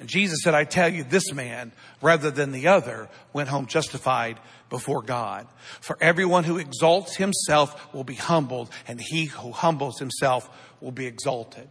And 0.01 0.09
Jesus 0.09 0.39
said, 0.43 0.55
I 0.55 0.65
tell 0.65 0.89
you, 0.91 1.05
this 1.05 1.31
man, 1.33 1.73
rather 2.01 2.31
than 2.31 2.53
the 2.53 2.69
other, 2.69 3.11
went 3.35 3.51
home 3.51 3.67
justified 3.67 4.41
before 4.71 5.03
God. 5.03 5.47
For 5.83 5.99
everyone 6.01 6.45
who 6.45 6.57
exalts 6.57 7.17
himself 7.17 7.93
will 7.93 8.03
be 8.03 8.15
humbled, 8.15 8.71
and 8.89 8.99
he 8.99 9.27
who 9.27 9.53
humbles 9.53 9.99
himself 9.99 10.49
will 10.81 10.91
be 10.91 11.05
exalted. 11.05 11.69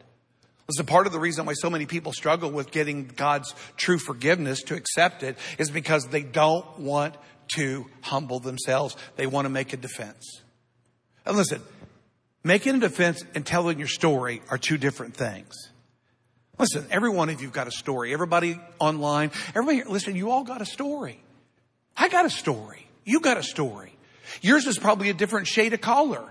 Listen, 0.68 0.86
part 0.86 1.08
of 1.08 1.12
the 1.14 1.20
reason 1.20 1.48
why 1.48 1.54
so 1.54 1.72
many 1.72 1.88
people 1.88 2.14
struggle 2.14 2.52
with 2.52 2.70
getting 2.70 3.08
God's 3.08 3.56
true 3.78 3.98
forgiveness 3.98 4.62
to 4.64 4.76
accept 4.76 5.24
it 5.24 5.36
is 5.58 5.72
because 5.72 6.06
they 6.06 6.22
don't 6.22 6.78
want 6.78 7.16
to 7.56 7.88
humble 8.02 8.40
themselves. 8.40 8.96
They 9.16 9.26
want 9.26 9.46
to 9.46 9.50
make 9.50 9.74
a 9.74 9.78
defense. 9.78 10.44
And 11.26 11.36
listen, 11.36 11.64
making 12.44 12.76
a 12.76 12.80
defense 12.80 13.24
and 13.34 13.44
telling 13.44 13.80
your 13.80 13.88
story 13.88 14.44
are 14.52 14.60
two 14.60 14.78
different 14.78 15.16
things. 15.16 15.69
Listen, 16.60 16.86
every 16.92 17.10
one 17.10 17.30
of 17.30 17.42
you've 17.42 17.54
got 17.54 17.68
a 17.68 17.72
story. 17.72 18.14
Everybody 18.14 18.60
online, 18.80 19.32
everybody, 19.56 19.84
listen, 19.90 20.16
you 20.16 20.30
all 20.30 20.44
got 20.44 20.62
a 20.62 20.66
story. 20.66 21.20
I 21.96 22.10
got 22.10 22.26
a 22.26 22.30
story. 22.30 22.86
You 23.06 23.22
got 23.22 23.38
a 23.38 23.44
story. 23.44 23.96
Yours 24.42 24.68
is 24.68 24.78
probably 24.78 25.10
a 25.10 25.14
different 25.14 25.48
shade 25.48 25.74
of 25.74 25.82
color. 25.82 26.24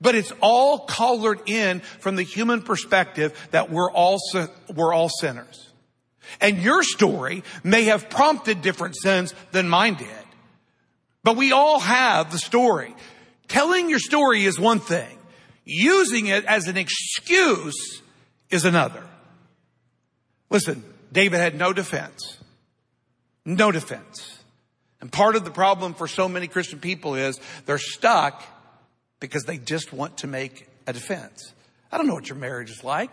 But 0.00 0.14
it's 0.14 0.32
all 0.40 0.80
colored 0.80 1.40
in 1.46 1.80
from 1.80 2.16
the 2.16 2.22
human 2.22 2.62
perspective 2.62 3.36
that 3.50 3.70
we're 3.70 3.90
all, 3.90 4.18
we're 4.74 4.92
all 4.92 5.08
sinners. 5.08 5.70
And 6.40 6.58
your 6.58 6.82
story 6.82 7.42
may 7.64 7.84
have 7.84 8.08
prompted 8.10 8.62
different 8.62 8.94
sins 8.96 9.34
than 9.52 9.68
mine 9.68 9.94
did. 9.94 10.06
But 11.24 11.36
we 11.36 11.52
all 11.52 11.80
have 11.80 12.30
the 12.30 12.38
story. 12.38 12.94
Telling 13.48 13.90
your 13.90 13.98
story 13.98 14.44
is 14.44 14.60
one 14.60 14.80
thing. 14.80 15.18
Using 15.64 16.26
it 16.26 16.44
as 16.44 16.66
an 16.68 16.76
excuse 16.76 18.00
is 18.48 18.64
another. 18.64 19.02
Listen, 20.50 20.84
David 21.12 21.38
had 21.38 21.56
no 21.56 21.72
defense. 21.72 22.38
No 23.44 23.72
defense. 23.72 24.38
And 25.00 25.10
part 25.10 25.36
of 25.36 25.44
the 25.44 25.50
problem 25.50 25.94
for 25.94 26.06
so 26.06 26.28
many 26.28 26.46
Christian 26.46 26.78
people 26.78 27.14
is 27.14 27.40
they're 27.64 27.78
stuck 27.78 28.42
because 29.18 29.44
they 29.44 29.56
just 29.58 29.92
want 29.92 30.18
to 30.18 30.26
make 30.26 30.68
a 30.86 30.92
defense. 30.92 31.54
I 31.90 31.96
don't 31.96 32.06
know 32.06 32.14
what 32.14 32.28
your 32.28 32.38
marriage 32.38 32.70
is 32.70 32.84
like. 32.84 33.10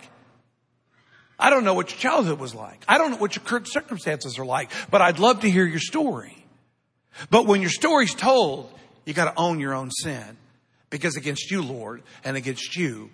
I 1.39 1.49
don't 1.49 1.63
know 1.63 1.75
what 1.75 1.91
your 1.91 1.99
childhood 1.99 2.39
was 2.39 2.55
like. 2.55 2.83
I 2.87 2.97
don't 2.97 3.11
know 3.11 3.17
what 3.17 3.35
your 3.35 3.45
current 3.45 3.67
circumstances 3.67 4.39
are 4.39 4.45
like, 4.45 4.71
but 4.89 5.01
I'd 5.01 5.19
love 5.19 5.41
to 5.41 5.49
hear 5.49 5.65
your 5.65 5.79
story. 5.79 6.45
But 7.29 7.45
when 7.45 7.61
your 7.61 7.69
story's 7.69 8.13
told, 8.13 8.73
you 9.05 9.13
got 9.13 9.33
to 9.33 9.39
own 9.39 9.59
your 9.59 9.73
own 9.73 9.91
sin 9.91 10.37
because 10.89 11.15
against 11.15 11.51
you, 11.51 11.61
Lord, 11.61 12.03
and 12.23 12.35
against 12.35 12.75
you 12.75 13.11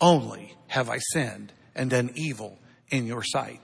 only 0.00 0.54
have 0.66 0.90
I 0.90 0.98
sinned 0.98 1.52
and 1.74 1.90
done 1.90 2.10
evil 2.14 2.58
in 2.94 3.06
your 3.06 3.22
sight. 3.24 3.60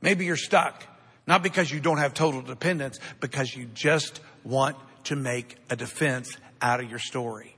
Maybe 0.00 0.24
you're 0.24 0.36
stuck, 0.36 0.84
not 1.26 1.42
because 1.42 1.70
you 1.70 1.80
don't 1.80 1.98
have 1.98 2.14
total 2.14 2.42
dependence, 2.42 2.98
because 3.20 3.54
you 3.54 3.66
just 3.74 4.20
want 4.44 4.76
to 5.04 5.16
make 5.16 5.56
a 5.68 5.76
defense 5.76 6.36
out 6.60 6.80
of 6.80 6.88
your 6.88 7.00
story. 7.00 7.56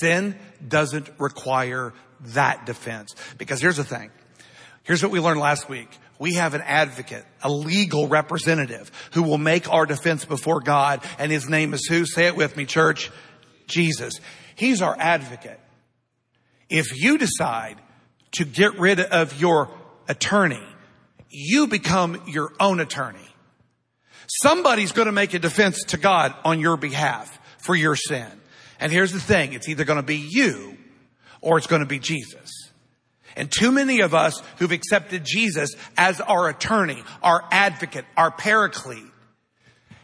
Sin 0.00 0.36
doesn't 0.66 1.08
require 1.18 1.94
that 2.20 2.66
defense. 2.66 3.14
Because 3.38 3.60
here's 3.60 3.78
the 3.78 3.84
thing. 3.84 4.10
Here's 4.82 5.02
what 5.02 5.12
we 5.12 5.20
learned 5.20 5.40
last 5.40 5.68
week. 5.68 5.88
We 6.18 6.34
have 6.34 6.54
an 6.54 6.62
advocate, 6.62 7.24
a 7.42 7.50
legal 7.50 8.06
representative 8.08 8.90
who 9.12 9.22
will 9.22 9.38
make 9.38 9.72
our 9.72 9.86
defense 9.86 10.24
before 10.24 10.60
God. 10.60 11.02
And 11.18 11.32
his 11.32 11.48
name 11.48 11.72
is 11.72 11.86
who? 11.86 12.04
Say 12.04 12.26
it 12.26 12.36
with 12.36 12.56
me, 12.56 12.66
church. 12.66 13.10
Jesus. 13.66 14.14
He's 14.56 14.82
our 14.82 14.96
advocate. 14.98 15.60
If 16.68 17.00
you 17.00 17.16
decide 17.16 17.76
to 18.32 18.44
get 18.44 18.78
rid 18.78 19.00
of 19.00 19.40
your 19.40 19.70
attorney, 20.08 20.62
you 21.30 21.66
become 21.66 22.22
your 22.26 22.52
own 22.58 22.80
attorney. 22.80 23.18
Somebody's 24.26 24.92
going 24.92 25.06
to 25.06 25.12
make 25.12 25.34
a 25.34 25.38
defense 25.38 25.82
to 25.88 25.96
God 25.96 26.34
on 26.44 26.60
your 26.60 26.76
behalf 26.76 27.38
for 27.58 27.74
your 27.74 27.96
sin. 27.96 28.26
And 28.80 28.92
here's 28.92 29.12
the 29.12 29.20
thing. 29.20 29.52
It's 29.52 29.68
either 29.68 29.84
going 29.84 29.98
to 29.98 30.02
be 30.02 30.26
you 30.28 30.76
or 31.40 31.58
it's 31.58 31.66
going 31.66 31.80
to 31.80 31.86
be 31.86 31.98
Jesus. 31.98 32.70
And 33.36 33.50
too 33.50 33.70
many 33.70 34.00
of 34.00 34.14
us 34.14 34.42
who've 34.58 34.72
accepted 34.72 35.24
Jesus 35.24 35.70
as 35.96 36.20
our 36.20 36.48
attorney, 36.48 37.02
our 37.22 37.44
advocate, 37.50 38.04
our 38.16 38.30
paraclete, 38.30 39.04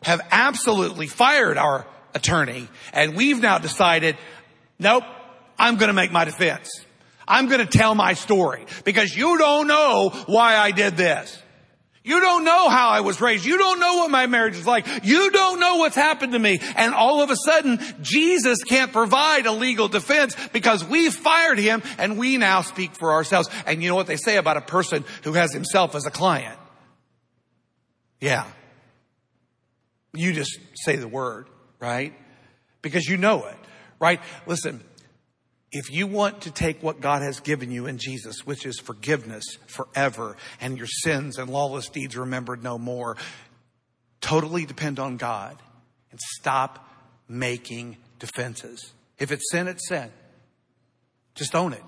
have 0.03 0.21
absolutely 0.31 1.07
fired 1.07 1.59
our 1.59 1.87
attorney 2.15 2.69
and 2.93 3.17
we've 3.17 3.41
now 3.41 3.59
decided, 3.59 4.17
nope, 4.79 5.05
I'm 5.59 5.77
going 5.77 5.89
to 5.89 5.95
make 5.95 6.13
my 6.13 6.25
defense. 6.25 6.69
I'm 7.27 7.49
going 7.49 7.61
to 7.61 7.79
tell 7.79 7.95
my 7.95 8.15
story 8.15 8.67
because 8.85 9.17
you 9.17 9.39
don't 9.39 9.67
know 9.67 10.11
why 10.27 10.57
I 10.57 10.71
did 10.71 10.97
this. 10.97 11.41
You 12.07 12.21
don't 12.21 12.45
know 12.45 12.69
how 12.69 12.91
I 12.91 13.01
was 13.01 13.19
raised. 13.23 13.47
You 13.47 13.57
don't 13.57 13.81
know 13.81 13.97
what 13.97 14.11
my 14.11 14.27
marriage 14.27 14.57
is 14.57 14.67
like. 14.67 14.87
You 15.05 15.31
don't 15.31 15.59
know 15.59 15.77
what's 15.77 15.97
happened 15.97 16.35
to 16.35 16.39
me. 16.39 16.61
And 16.77 16.93
all 16.93 17.23
of 17.23 17.31
a 17.31 17.37
sudden, 17.37 17.81
Jesus 18.03 18.63
can't 18.63 18.93
provide 18.93 19.47
a 19.47 19.53
legal 19.53 19.89
defense 19.89 20.37
because 20.53 20.85
we 20.85 21.09
fired 21.09 21.59
him 21.59 21.83
and 21.97 22.19
we 22.19 22.37
now 22.37 22.61
speak 22.61 22.95
for 22.95 23.13
ourselves. 23.13 23.49
And 23.67 23.83
you 23.83 23.89
know 23.89 23.95
what 23.95 24.07
they 24.07 24.19
say 24.19 24.37
about 24.37 24.59
a 24.59 24.61
person 24.61 25.07
who 25.23 25.33
has 25.33 25.55
himself 25.55 25.95
as 25.95 26.05
a 26.05 26.11
client? 26.11 26.59
Yeah. 28.21 28.45
You 30.13 30.35
just 30.35 30.59
say 30.75 30.97
the 30.97 31.09
word, 31.09 31.49
right? 31.81 32.13
Because 32.83 33.07
you 33.07 33.17
know 33.17 33.47
it, 33.47 33.57
right? 33.99 34.21
Listen, 34.47 34.85
if 35.75 35.91
you 35.91 36.07
want 36.07 36.43
to 36.43 36.53
take 36.53 36.83
what 36.85 37.01
God 37.01 37.23
has 37.23 37.41
given 37.41 37.73
you 37.73 37.87
in 37.87 37.99
Jesus, 37.99 38.47
which 38.47 38.65
is 38.65 38.79
forgiveness 38.79 39.45
forever 39.67 40.37
and 40.61 40.79
your 40.79 40.87
sins 40.87 41.37
and 41.37 41.51
lawless 41.51 41.89
deeds 41.89 42.17
remembered 42.17 42.63
no 42.63 42.79
more, 42.79 43.17
totally 44.21 44.67
depend 44.67 45.01
on 45.01 45.17
God 45.17 45.57
and 46.13 46.21
stop 46.39 46.89
making 47.29 47.97
defenses. 48.21 48.93
If 49.19 49.33
it's 49.33 49.51
sin, 49.51 49.67
it's 49.67 49.89
sin. 49.89 50.11
Just 51.35 51.57
own 51.57 51.73
it. 51.73 51.83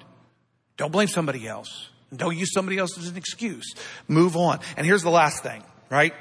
Don't 0.76 0.91
blame 0.91 1.09
somebody 1.09 1.47
else. 1.47 1.89
Don't 2.14 2.37
use 2.37 2.53
somebody 2.53 2.78
else 2.78 2.99
as 2.99 3.09
an 3.09 3.16
excuse. 3.16 3.72
Move 4.09 4.37
on. 4.37 4.59
And 4.76 4.84
here's 4.84 5.03
the 5.05 5.11
last 5.11 5.45
thing, 5.45 5.62
right? 5.91 6.12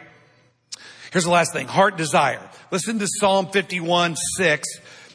Here's 1.12 1.24
the 1.24 1.32
last 1.32 1.52
thing. 1.52 1.68
Heart 1.68 1.98
desire. 1.98 2.48
Listen 2.72 3.00
to 3.00 3.08
Psalm 3.08 3.48
51, 3.48 4.16
6 4.38 4.68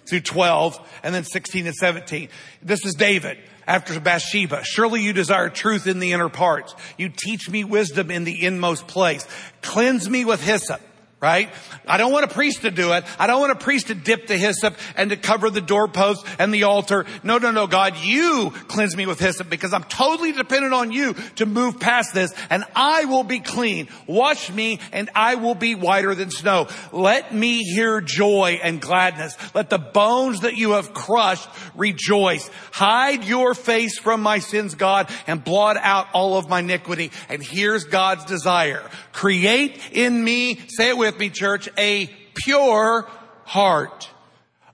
through 0.07 0.21
12 0.21 1.01
and 1.03 1.15
then 1.15 1.25
16 1.25 1.67
and 1.67 1.75
17. 1.75 2.29
This 2.63 2.85
is 2.85 2.95
David 2.95 3.39
after 3.67 3.99
Bathsheba. 4.01 4.65
Surely 4.65 5.03
you 5.03 5.13
desire 5.13 5.49
truth 5.49 5.87
in 5.87 5.99
the 5.99 6.13
inner 6.13 6.29
parts. 6.29 6.75
You 6.99 7.09
teach 7.09 7.49
me 7.49 7.65
wisdom 7.65 8.11
in 8.11 8.25
the 8.25 8.45
inmost 8.45 8.89
place. 8.89 9.27
Cleanse 9.63 10.09
me 10.09 10.25
with 10.25 10.43
hyssop 10.43 10.81
right? 11.21 11.53
I 11.87 11.99
don't 11.99 12.13
want 12.13 12.25
a 12.25 12.29
priest 12.29 12.63
to 12.63 12.71
do 12.71 12.93
it. 12.95 13.05
I 13.19 13.27
don't 13.27 13.41
want 13.41 13.53
a 13.53 13.57
priest 13.57 13.89
to 13.89 13.95
dip 13.95 14.27
the 14.27 14.39
hyssop 14.39 14.75
and 14.97 15.11
to 15.11 15.17
cover 15.17 15.51
the 15.51 15.61
doorpost 15.61 16.25
and 16.39 16.53
the 16.53 16.63
altar. 16.63 17.05
No, 17.23 17.37
no, 17.37 17.51
no, 17.51 17.67
God, 17.67 17.99
you 17.99 18.53
cleanse 18.69 18.97
me 18.97 19.05
with 19.05 19.21
hyssop 19.21 19.51
because 19.51 19.75
I'm 19.75 19.85
totally 19.85 20.33
dependent 20.33 20.73
on 20.73 20.93
you 20.93 21.15
to 21.37 21.45
move 21.45 21.79
past 21.79 22.15
this 22.15 22.33
and 22.49 22.65
I 22.75 23.05
will 23.05 23.25
be 23.25 23.41
clean. 23.41 23.89
Wash 24.07 24.51
me 24.51 24.81
and 24.93 25.11
I 25.15 25.35
will 25.35 25.55
be 25.55 25.75
whiter 25.75 26.15
than 26.15 26.31
snow. 26.31 26.69
Let 26.91 27.35
me 27.35 27.59
hear 27.65 28.01
joy 28.01 28.59
and 28.63 28.81
gladness. 28.81 29.37
Let 29.55 29.69
the 29.69 29.79
bones 29.79 30.41
that 30.41 30.57
you 30.57 30.73
have 30.73 30.95
crushed 30.95 31.49
rejoice. 31.77 32.49
Hide 32.73 33.25
your 33.25 33.55
face 33.55 33.99
from 33.99 34.23
my 34.23 34.39
sins, 34.39 34.75
God, 34.75 35.11
and 35.27 35.45
blot 35.45 35.77
out 35.77 36.07
all 36.15 36.39
of 36.39 36.49
my 36.49 36.61
iniquity. 36.61 37.11
And 37.29 37.43
here's 37.43 37.85
God's 37.85 38.25
desire. 38.25 38.89
Create 39.13 39.79
in 39.93 40.25
me, 40.25 40.61
say 40.69 40.89
it 40.89 40.97
with 40.97 41.10
with 41.11 41.19
me, 41.19 41.29
church, 41.29 41.69
a 41.77 42.09
pure 42.35 43.05
heart, 43.45 44.09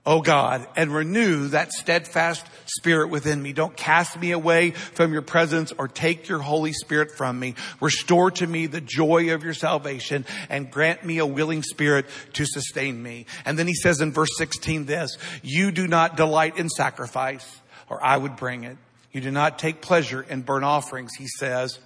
O 0.05 0.21
God, 0.21 0.67
and 0.75 0.93
renew 0.93 1.47
that 1.47 1.71
steadfast 1.71 2.45
spirit 2.67 3.09
within 3.09 3.41
me. 3.41 3.53
Don't 3.53 3.75
cast 3.75 4.19
me 4.19 4.33
away 4.33 4.69
from 4.69 5.13
your 5.13 5.23
presence 5.23 5.73
or 5.79 5.87
take 5.87 6.29
your 6.29 6.37
Holy 6.37 6.73
Spirit 6.73 7.09
from 7.09 7.39
me. 7.39 7.55
Restore 7.81 8.29
to 8.29 8.45
me 8.45 8.67
the 8.67 8.81
joy 8.81 9.33
of 9.33 9.43
your 9.43 9.55
salvation 9.55 10.27
and 10.47 10.69
grant 10.69 11.03
me 11.03 11.17
a 11.17 11.25
willing 11.25 11.63
spirit 11.63 12.05
to 12.33 12.45
sustain 12.45 13.01
me. 13.01 13.25
And 13.43 13.57
then 13.57 13.65
he 13.65 13.73
says 13.73 13.99
in 13.99 14.11
verse 14.11 14.37
16 14.37 14.85
this, 14.85 15.17
you 15.41 15.71
do 15.71 15.87
not 15.87 16.17
delight 16.17 16.59
in 16.59 16.69
sacrifice 16.69 17.61
or 17.89 18.03
I 18.05 18.15
would 18.15 18.35
bring 18.35 18.63
it. 18.63 18.77
You 19.11 19.21
do 19.21 19.31
not 19.31 19.57
take 19.57 19.81
pleasure 19.81 20.21
in 20.21 20.43
burnt 20.43 20.65
offerings, 20.65 21.15
he 21.17 21.25
says. 21.39 21.79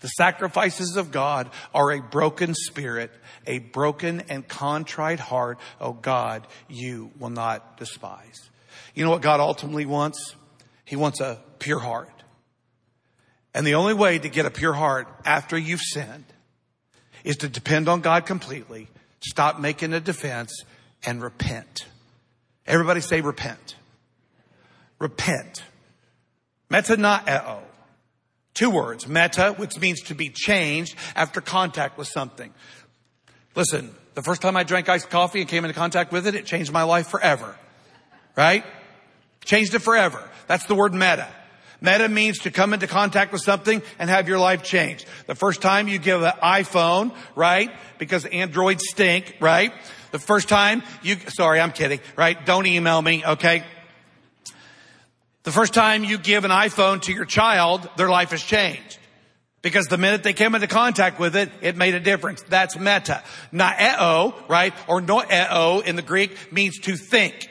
The 0.00 0.08
sacrifices 0.08 0.96
of 0.96 1.10
God 1.10 1.50
are 1.74 1.90
a 1.90 2.02
broken 2.02 2.54
spirit, 2.54 3.10
a 3.46 3.58
broken 3.58 4.22
and 4.28 4.46
contrite 4.46 5.20
heart. 5.20 5.58
Oh 5.80 5.92
God, 5.92 6.46
you 6.68 7.10
will 7.18 7.30
not 7.30 7.76
despise. 7.76 8.50
You 8.94 9.04
know 9.04 9.10
what 9.10 9.22
God 9.22 9.40
ultimately 9.40 9.86
wants? 9.86 10.34
He 10.84 10.96
wants 10.96 11.20
a 11.20 11.40
pure 11.58 11.78
heart. 11.78 12.10
And 13.54 13.66
the 13.66 13.74
only 13.74 13.94
way 13.94 14.18
to 14.18 14.28
get 14.28 14.46
a 14.46 14.50
pure 14.50 14.72
heart 14.72 15.08
after 15.24 15.56
you've 15.56 15.80
sinned 15.80 16.26
is 17.24 17.36
to 17.38 17.48
depend 17.48 17.88
on 17.88 18.00
God 18.00 18.26
completely, 18.26 18.88
stop 19.20 19.58
making 19.58 19.92
a 19.92 20.00
defense, 20.00 20.64
and 21.04 21.22
repent. 21.22 21.86
Everybody 22.66 23.00
say 23.00 23.20
repent. 23.20 23.76
Repent. 24.98 25.62
Metanoeo 26.70 27.62
Two 28.56 28.70
words, 28.70 29.06
meta, 29.06 29.52
which 29.58 29.78
means 29.78 30.00
to 30.04 30.14
be 30.14 30.30
changed 30.30 30.96
after 31.14 31.42
contact 31.42 31.98
with 31.98 32.08
something. 32.08 32.54
Listen, 33.56 33.92
the 34.14 34.22
first 34.22 34.42
time 34.42 34.56
I 34.56 34.62
drank 34.62 34.88
iced 34.88 35.10
coffee 35.10 35.40
and 35.40 35.48
came 35.48 35.64
into 35.64 35.74
contact 35.74 36.12
with 36.12 36.26
it, 36.26 36.34
it 36.34 36.46
changed 36.46 36.72
my 36.72 36.84
life 36.84 37.08
forever. 37.08 37.56
Right? 38.36 38.64
Changed 39.44 39.74
it 39.74 39.80
forever. 39.80 40.22
That's 40.46 40.66
the 40.66 40.74
word 40.74 40.92
meta. 40.92 41.26
Meta 41.80 42.08
means 42.08 42.38
to 42.40 42.50
come 42.50 42.72
into 42.72 42.86
contact 42.86 43.32
with 43.32 43.42
something 43.42 43.82
and 43.98 44.08
have 44.08 44.28
your 44.28 44.38
life 44.38 44.62
changed. 44.62 45.06
The 45.26 45.34
first 45.34 45.62
time 45.62 45.88
you 45.88 45.98
give 45.98 46.22
an 46.22 46.32
iPhone, 46.42 47.14
right? 47.34 47.70
Because 47.98 48.24
Androids 48.26 48.84
stink, 48.88 49.36
right? 49.40 49.72
The 50.10 50.18
first 50.18 50.48
time 50.48 50.82
you, 51.02 51.16
sorry, 51.28 51.60
I'm 51.60 51.72
kidding, 51.72 52.00
right? 52.16 52.44
Don't 52.46 52.66
email 52.66 53.00
me, 53.00 53.24
okay? 53.24 53.64
The 55.42 55.52
first 55.52 55.74
time 55.74 56.04
you 56.04 56.18
give 56.18 56.44
an 56.44 56.50
iPhone 56.50 57.02
to 57.02 57.12
your 57.12 57.24
child, 57.24 57.88
their 57.96 58.08
life 58.08 58.30
has 58.30 58.42
changed. 58.42 58.98
Because 59.66 59.86
the 59.86 59.98
minute 59.98 60.22
they 60.22 60.32
came 60.32 60.54
into 60.54 60.68
contact 60.68 61.18
with 61.18 61.34
it, 61.34 61.50
it 61.60 61.76
made 61.76 61.96
a 61.96 61.98
difference. 61.98 62.40
That's 62.48 62.78
meta. 62.78 63.24
Naeo, 63.52 64.48
right? 64.48 64.72
Or 64.86 65.00
noeo 65.00 65.84
in 65.84 65.96
the 65.96 66.02
Greek 66.02 66.52
means 66.52 66.78
to 66.82 66.96
think. 66.96 67.50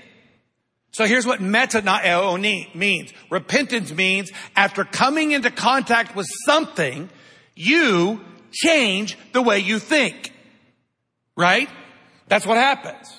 So 0.93 1.03
here's 1.03 1.25
what 1.25 1.41
metanoeo 1.41 2.73
means. 2.73 3.11
Repentance 3.29 3.91
means 3.91 4.31
after 4.55 4.85
coming 4.85 5.33
into 5.33 5.51
contact 5.51 6.15
with 6.15 6.25
something, 6.45 7.09
you 7.53 8.21
change 8.53 9.17
the 9.33 9.41
way 9.41 9.59
you 9.59 9.77
think. 9.77 10.31
Right? 11.35 11.67
That's 12.29 12.45
what 12.45 12.55
happens. 12.55 13.13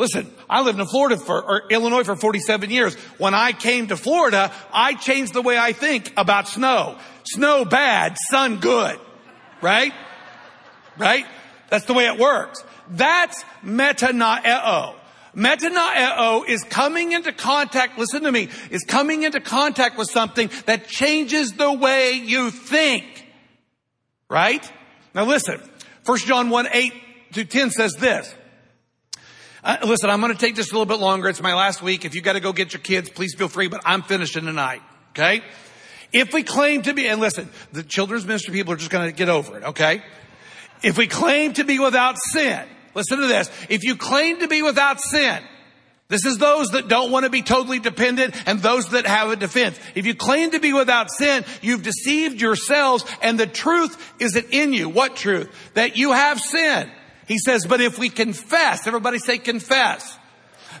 Listen, 0.00 0.32
I 0.48 0.62
lived 0.62 0.80
in 0.80 0.86
Florida 0.86 1.18
for, 1.18 1.42
or 1.42 1.62
Illinois 1.68 2.04
for 2.04 2.16
47 2.16 2.70
years. 2.70 2.94
When 3.18 3.34
I 3.34 3.52
came 3.52 3.88
to 3.88 3.98
Florida, 3.98 4.50
I 4.72 4.94
changed 4.94 5.34
the 5.34 5.42
way 5.42 5.58
I 5.58 5.74
think 5.74 6.10
about 6.16 6.48
snow. 6.48 6.96
Snow 7.24 7.66
bad, 7.66 8.16
sun 8.30 8.60
good. 8.60 8.98
Right? 9.60 9.92
Right? 10.96 11.26
That's 11.68 11.84
the 11.84 11.92
way 11.92 12.06
it 12.06 12.18
works. 12.18 12.64
That's 12.88 13.44
metanoeo. 13.62 14.94
Metanoeo 15.36 16.48
is 16.48 16.64
coming 16.64 17.12
into 17.12 17.30
contact, 17.34 17.98
listen 17.98 18.22
to 18.22 18.32
me, 18.32 18.48
is 18.70 18.84
coming 18.84 19.24
into 19.24 19.38
contact 19.38 19.98
with 19.98 20.10
something 20.10 20.48
that 20.64 20.88
changes 20.88 21.52
the 21.52 21.70
way 21.70 22.12
you 22.12 22.50
think. 22.50 23.04
Right? 24.30 24.66
Now 25.14 25.26
listen, 25.26 25.60
1 26.06 26.18
John 26.20 26.48
1, 26.48 26.68
8 26.72 26.92
to 27.32 27.44
10 27.44 27.70
says 27.70 27.92
this. 27.96 28.34
Uh, 29.62 29.76
listen, 29.84 30.10
I'm 30.10 30.20
going 30.20 30.32
to 30.32 30.38
take 30.38 30.56
this 30.56 30.70
a 30.70 30.72
little 30.72 30.86
bit 30.86 31.00
longer. 31.00 31.28
It's 31.28 31.42
my 31.42 31.54
last 31.54 31.82
week. 31.82 32.04
If 32.04 32.14
you 32.14 32.22
got 32.22 32.32
to 32.34 32.40
go 32.40 32.52
get 32.52 32.72
your 32.72 32.80
kids, 32.80 33.10
please 33.10 33.34
feel 33.36 33.48
free, 33.48 33.68
but 33.68 33.82
I'm 33.84 34.02
finishing 34.02 34.44
tonight. 34.44 34.82
Okay? 35.10 35.42
If 36.12 36.32
we 36.32 36.42
claim 36.42 36.82
to 36.82 36.94
be, 36.94 37.06
and 37.06 37.20
listen, 37.20 37.48
the 37.72 37.82
children's 37.82 38.26
ministry 38.26 38.54
people 38.54 38.72
are 38.72 38.76
just 38.76 38.90
going 38.90 39.06
to 39.08 39.16
get 39.16 39.28
over 39.28 39.58
it. 39.58 39.64
Okay? 39.64 40.02
If 40.82 40.96
we 40.96 41.06
claim 41.06 41.52
to 41.54 41.64
be 41.64 41.78
without 41.78 42.16
sin, 42.32 42.66
Listen 42.94 43.20
to 43.20 43.26
this. 43.26 43.50
If 43.68 43.84
you 43.84 43.96
claim 43.96 44.40
to 44.40 44.48
be 44.48 44.62
without 44.62 45.00
sin, 45.00 45.42
this 46.08 46.24
is 46.24 46.38
those 46.38 46.70
that 46.70 46.88
don't 46.88 47.12
want 47.12 47.24
to 47.24 47.30
be 47.30 47.42
totally 47.42 47.78
dependent 47.78 48.34
and 48.46 48.58
those 48.58 48.88
that 48.90 49.06
have 49.06 49.30
a 49.30 49.36
defense. 49.36 49.78
If 49.94 50.06
you 50.06 50.14
claim 50.14 50.50
to 50.52 50.60
be 50.60 50.72
without 50.72 51.10
sin, 51.10 51.44
you've 51.62 51.84
deceived 51.84 52.40
yourselves 52.40 53.04
and 53.22 53.38
the 53.38 53.46
truth 53.46 54.14
isn't 54.18 54.46
in 54.50 54.72
you. 54.72 54.88
What 54.88 55.14
truth? 55.14 55.48
That 55.74 55.96
you 55.96 56.12
have 56.12 56.40
sin. 56.40 56.90
He 57.30 57.38
says, 57.38 57.64
but 57.64 57.80
if 57.80 57.96
we 57.96 58.08
confess, 58.08 58.88
everybody 58.88 59.20
say 59.20 59.38
confess. 59.38 60.18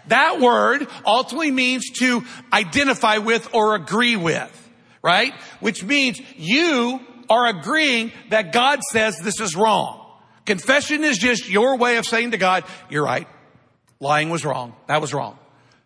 That 0.08 0.40
word 0.40 0.88
ultimately 1.06 1.52
means 1.52 1.88
to 2.00 2.24
identify 2.52 3.18
with 3.18 3.54
or 3.54 3.76
agree 3.76 4.16
with, 4.16 4.70
right? 5.00 5.32
Which 5.60 5.84
means 5.84 6.20
you 6.36 6.98
are 7.28 7.46
agreeing 7.46 8.10
that 8.30 8.52
God 8.52 8.80
says 8.90 9.20
this 9.20 9.38
is 9.38 9.54
wrong. 9.54 10.04
Confession 10.44 11.04
is 11.04 11.18
just 11.18 11.48
your 11.48 11.76
way 11.76 11.98
of 11.98 12.04
saying 12.04 12.32
to 12.32 12.36
God, 12.36 12.64
you're 12.88 13.04
right. 13.04 13.28
Lying 14.00 14.28
was 14.28 14.44
wrong. 14.44 14.74
That 14.88 15.00
was 15.00 15.14
wrong. 15.14 15.38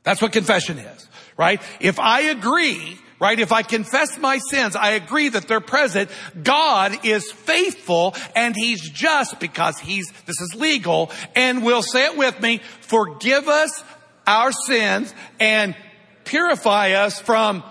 That's 0.03 0.23
what 0.23 0.33
confession 0.33 0.79
is, 0.79 1.09
right? 1.37 1.61
If 1.79 2.01
I 2.01 2.23
agree, 2.23 2.97
right? 3.21 3.39
If 3.39 3.53
I 3.53 3.63
confess 3.63 4.19
my 4.19 4.39
sins, 4.39 4.77
I 4.77 4.91
agree 4.91 5.29
that 5.29 5.49
they're 5.49 5.61
present. 5.61 6.11
God 6.43 7.05
is 7.05 7.31
faithful 7.31 8.15
and 8.35 8.55
he's 8.55 8.81
just 8.91 9.41
because 9.41 9.79
he's, 9.79 10.11
this 10.27 10.41
is 10.41 10.55
legal 10.55 11.11
and 11.35 11.65
will 11.65 11.83
say 11.83 12.07
it 12.07 12.17
with 12.17 12.41
me, 12.41 12.61
forgive 12.81 13.49
us 13.49 13.83
our 14.27 14.53
sins 14.53 15.15
and 15.39 15.77
purify 16.25 16.93
us 16.93 17.21
from 17.21 17.63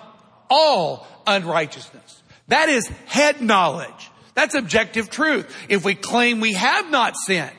all 0.50 1.08
unrighteousness. 1.28 2.24
That 2.48 2.70
is 2.70 2.88
head 3.06 3.42
knowledge. 3.42 4.12
That's 4.36 4.56
objective 4.56 5.10
truth. 5.10 5.54
If 5.70 5.86
we 5.86 5.96
claim 5.96 6.40
we 6.40 6.54
have 6.54 6.90
not 6.90 7.16
sinned, 7.16 7.52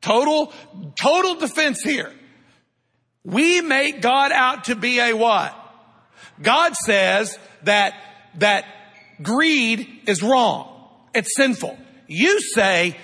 total, 0.00 0.52
total 1.00 1.34
defense 1.36 1.82
here. 1.82 2.12
We 3.24 3.60
make 3.60 4.00
God 4.00 4.32
out 4.32 4.64
to 4.64 4.76
be 4.76 5.00
a 5.00 5.12
what? 5.12 5.54
God 6.42 6.74
says 6.74 7.38
that, 7.62 7.94
that 8.36 8.64
greed 9.22 10.02
is 10.06 10.22
wrong. 10.22 10.74
It's 11.14 11.34
sinful. 11.36 11.78
You 12.06 12.40
say, 12.40 12.96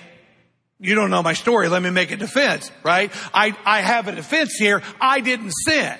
you 0.79 0.95
don't 0.95 1.09
know 1.09 1.23
my 1.23 1.33
story. 1.33 1.69
Let 1.69 1.81
me 1.81 1.89
make 1.89 2.11
a 2.11 2.17
defense, 2.17 2.71
right? 2.83 3.11
I, 3.33 3.55
I 3.65 3.81
have 3.81 4.07
a 4.07 4.15
defense 4.15 4.55
here. 4.57 4.81
I 4.99 5.21
didn't 5.21 5.51
sin. 5.51 5.97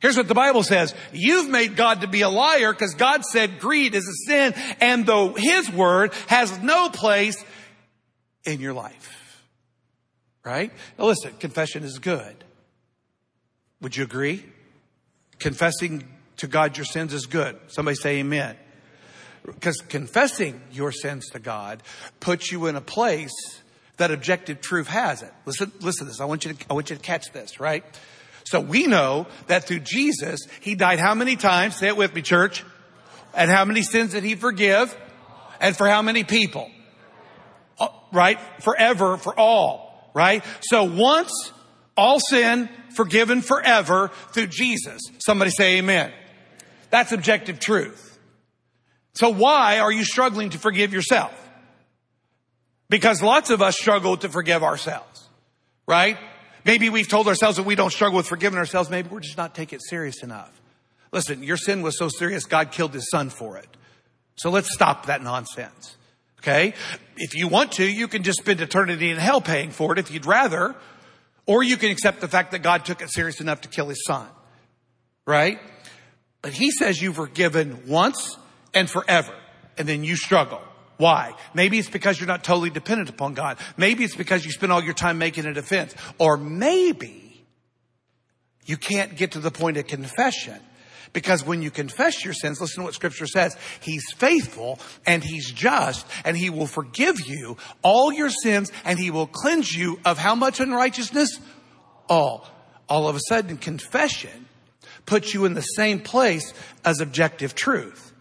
Here's 0.00 0.16
what 0.16 0.28
the 0.28 0.34
Bible 0.34 0.62
says. 0.62 0.94
You've 1.12 1.48
made 1.48 1.76
God 1.76 2.02
to 2.02 2.06
be 2.06 2.20
a 2.20 2.28
liar 2.28 2.72
because 2.72 2.94
God 2.94 3.24
said 3.24 3.58
greed 3.58 3.94
is 3.94 4.06
a 4.06 4.28
sin 4.28 4.54
and 4.80 5.06
though 5.06 5.34
His 5.34 5.70
word 5.70 6.12
has 6.28 6.58
no 6.60 6.90
place 6.90 7.42
in 8.44 8.60
your 8.60 8.72
life. 8.72 9.42
Right? 10.44 10.70
Now 10.98 11.06
listen, 11.06 11.32
confession 11.40 11.82
is 11.82 11.98
good. 11.98 12.36
Would 13.80 13.96
you 13.96 14.04
agree? 14.04 14.44
Confessing 15.38 16.04
to 16.38 16.46
God 16.46 16.76
your 16.76 16.84
sins 16.84 17.12
is 17.12 17.26
good. 17.26 17.58
Somebody 17.68 17.96
say 17.96 18.18
amen. 18.18 18.56
Because 19.44 19.76
confessing 19.76 20.60
your 20.72 20.92
sins 20.92 21.28
to 21.30 21.38
God 21.38 21.82
puts 22.20 22.50
you 22.50 22.66
in 22.66 22.76
a 22.76 22.80
place 22.80 23.32
that 23.96 24.10
objective 24.10 24.60
truth 24.60 24.88
has 24.88 25.22
it. 25.22 25.32
Listen, 25.44 25.72
listen 25.80 26.06
to 26.06 26.12
this. 26.12 26.20
I 26.20 26.24
want 26.24 26.44
you 26.44 26.52
to, 26.52 26.66
I 26.68 26.74
want 26.74 26.90
you 26.90 26.96
to 26.96 27.02
catch 27.02 27.32
this, 27.32 27.60
right? 27.60 27.84
So 28.44 28.60
we 28.60 28.86
know 28.86 29.26
that 29.46 29.64
through 29.64 29.80
Jesus, 29.80 30.40
He 30.60 30.74
died 30.74 30.98
how 30.98 31.14
many 31.14 31.36
times? 31.36 31.76
Say 31.76 31.88
it 31.88 31.96
with 31.96 32.14
me, 32.14 32.22
church. 32.22 32.64
And 33.34 33.50
how 33.50 33.64
many 33.64 33.82
sins 33.82 34.12
did 34.12 34.24
He 34.24 34.34
forgive? 34.34 34.96
And 35.60 35.76
for 35.76 35.88
how 35.88 36.02
many 36.02 36.24
people? 36.24 36.70
Uh, 37.78 37.88
right? 38.12 38.38
Forever, 38.62 39.16
for 39.16 39.38
all. 39.38 40.10
Right? 40.14 40.44
So 40.60 40.84
once, 40.84 41.52
all 41.96 42.20
sin, 42.20 42.68
forgiven 42.94 43.42
forever 43.42 44.10
through 44.32 44.48
Jesus. 44.48 45.00
Somebody 45.18 45.50
say 45.50 45.78
amen. 45.78 46.12
That's 46.90 47.12
objective 47.12 47.58
truth. 47.58 48.18
So 49.14 49.30
why 49.30 49.78
are 49.78 49.90
you 49.90 50.04
struggling 50.04 50.50
to 50.50 50.58
forgive 50.58 50.92
yourself? 50.92 51.32
Because 52.88 53.22
lots 53.22 53.50
of 53.50 53.62
us 53.62 53.76
struggle 53.76 54.16
to 54.18 54.28
forgive 54.28 54.62
ourselves. 54.62 55.28
Right? 55.86 56.18
Maybe 56.64 56.90
we've 56.90 57.08
told 57.08 57.28
ourselves 57.28 57.56
that 57.58 57.62
we 57.64 57.76
don't 57.76 57.92
struggle 57.92 58.16
with 58.16 58.26
forgiving 58.26 58.58
ourselves. 58.58 58.90
Maybe 58.90 59.08
we're 59.08 59.20
just 59.20 59.36
not 59.36 59.54
taking 59.54 59.76
it 59.76 59.82
serious 59.82 60.22
enough. 60.22 60.50
Listen, 61.12 61.42
your 61.42 61.56
sin 61.56 61.82
was 61.82 61.96
so 61.96 62.08
serious, 62.08 62.44
God 62.44 62.72
killed 62.72 62.92
his 62.92 63.08
son 63.08 63.30
for 63.30 63.56
it. 63.56 63.68
So 64.36 64.50
let's 64.50 64.72
stop 64.72 65.06
that 65.06 65.22
nonsense. 65.22 65.96
Okay? 66.40 66.74
If 67.16 67.34
you 67.34 67.48
want 67.48 67.72
to, 67.72 67.84
you 67.84 68.08
can 68.08 68.22
just 68.22 68.40
spend 68.40 68.60
eternity 68.60 69.10
in 69.10 69.16
hell 69.16 69.40
paying 69.40 69.70
for 69.70 69.92
it 69.92 69.98
if 69.98 70.10
you'd 70.10 70.26
rather. 70.26 70.74
Or 71.46 71.62
you 71.62 71.76
can 71.76 71.90
accept 71.90 72.20
the 72.20 72.28
fact 72.28 72.50
that 72.50 72.58
God 72.60 72.84
took 72.84 73.00
it 73.00 73.10
serious 73.10 73.40
enough 73.40 73.62
to 73.62 73.68
kill 73.68 73.88
his 73.88 74.04
son. 74.04 74.26
Right? 75.24 75.58
But 76.46 76.54
he 76.54 76.70
says 76.70 77.02
you've 77.02 77.16
forgiven 77.16 77.88
once 77.88 78.38
and 78.72 78.88
forever. 78.88 79.34
And 79.76 79.88
then 79.88 80.04
you 80.04 80.14
struggle. 80.14 80.60
Why? 80.96 81.34
Maybe 81.54 81.76
it's 81.76 81.90
because 81.90 82.20
you're 82.20 82.28
not 82.28 82.44
totally 82.44 82.70
dependent 82.70 83.10
upon 83.10 83.34
God. 83.34 83.58
Maybe 83.76 84.04
it's 84.04 84.14
because 84.14 84.44
you 84.44 84.52
spend 84.52 84.70
all 84.70 84.80
your 84.80 84.94
time 84.94 85.18
making 85.18 85.46
a 85.46 85.52
defense. 85.52 85.92
Or 86.20 86.36
maybe 86.36 87.44
you 88.64 88.76
can't 88.76 89.16
get 89.16 89.32
to 89.32 89.40
the 89.40 89.50
point 89.50 89.76
of 89.76 89.88
confession. 89.88 90.54
Because 91.12 91.44
when 91.44 91.62
you 91.62 91.72
confess 91.72 92.24
your 92.24 92.32
sins, 92.32 92.60
listen 92.60 92.82
to 92.82 92.84
what 92.84 92.94
scripture 92.94 93.26
says. 93.26 93.56
He's 93.80 94.04
faithful 94.16 94.78
and 95.04 95.24
he's 95.24 95.50
just 95.50 96.06
and 96.24 96.36
he 96.36 96.50
will 96.50 96.68
forgive 96.68 97.26
you 97.26 97.56
all 97.82 98.12
your 98.12 98.30
sins 98.30 98.70
and 98.84 99.00
he 99.00 99.10
will 99.10 99.26
cleanse 99.26 99.74
you 99.74 99.98
of 100.04 100.16
how 100.16 100.36
much 100.36 100.60
unrighteousness? 100.60 101.40
All. 102.08 102.48
All 102.88 103.08
of 103.08 103.16
a 103.16 103.20
sudden 103.28 103.56
confession 103.56 104.45
puts 105.06 105.32
you 105.32 105.44
in 105.44 105.54
the 105.54 105.62
same 105.62 106.00
place 106.00 106.52
as 106.84 107.00
objective 107.00 107.54
truth. 107.54 108.12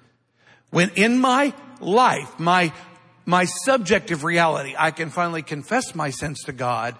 When 0.69 0.91
in 0.91 1.19
my 1.19 1.53
life, 1.79 2.39
my, 2.39 2.71
my 3.25 3.45
subjective 3.45 4.23
reality, 4.23 4.75
I 4.77 4.91
can 4.91 5.09
finally 5.09 5.41
confess 5.41 5.95
my 5.95 6.11
sins 6.11 6.39
to 6.45 6.53
God, 6.53 6.95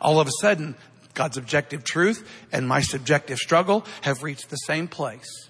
all 0.00 0.20
of 0.20 0.28
a 0.28 0.32
sudden, 0.40 0.76
God's 1.14 1.36
objective 1.36 1.84
truth 1.84 2.28
and 2.52 2.68
my 2.68 2.80
subjective 2.80 3.38
struggle 3.38 3.84
have 4.02 4.22
reached 4.22 4.50
the 4.50 4.56
same 4.56 4.88
place. 4.88 5.48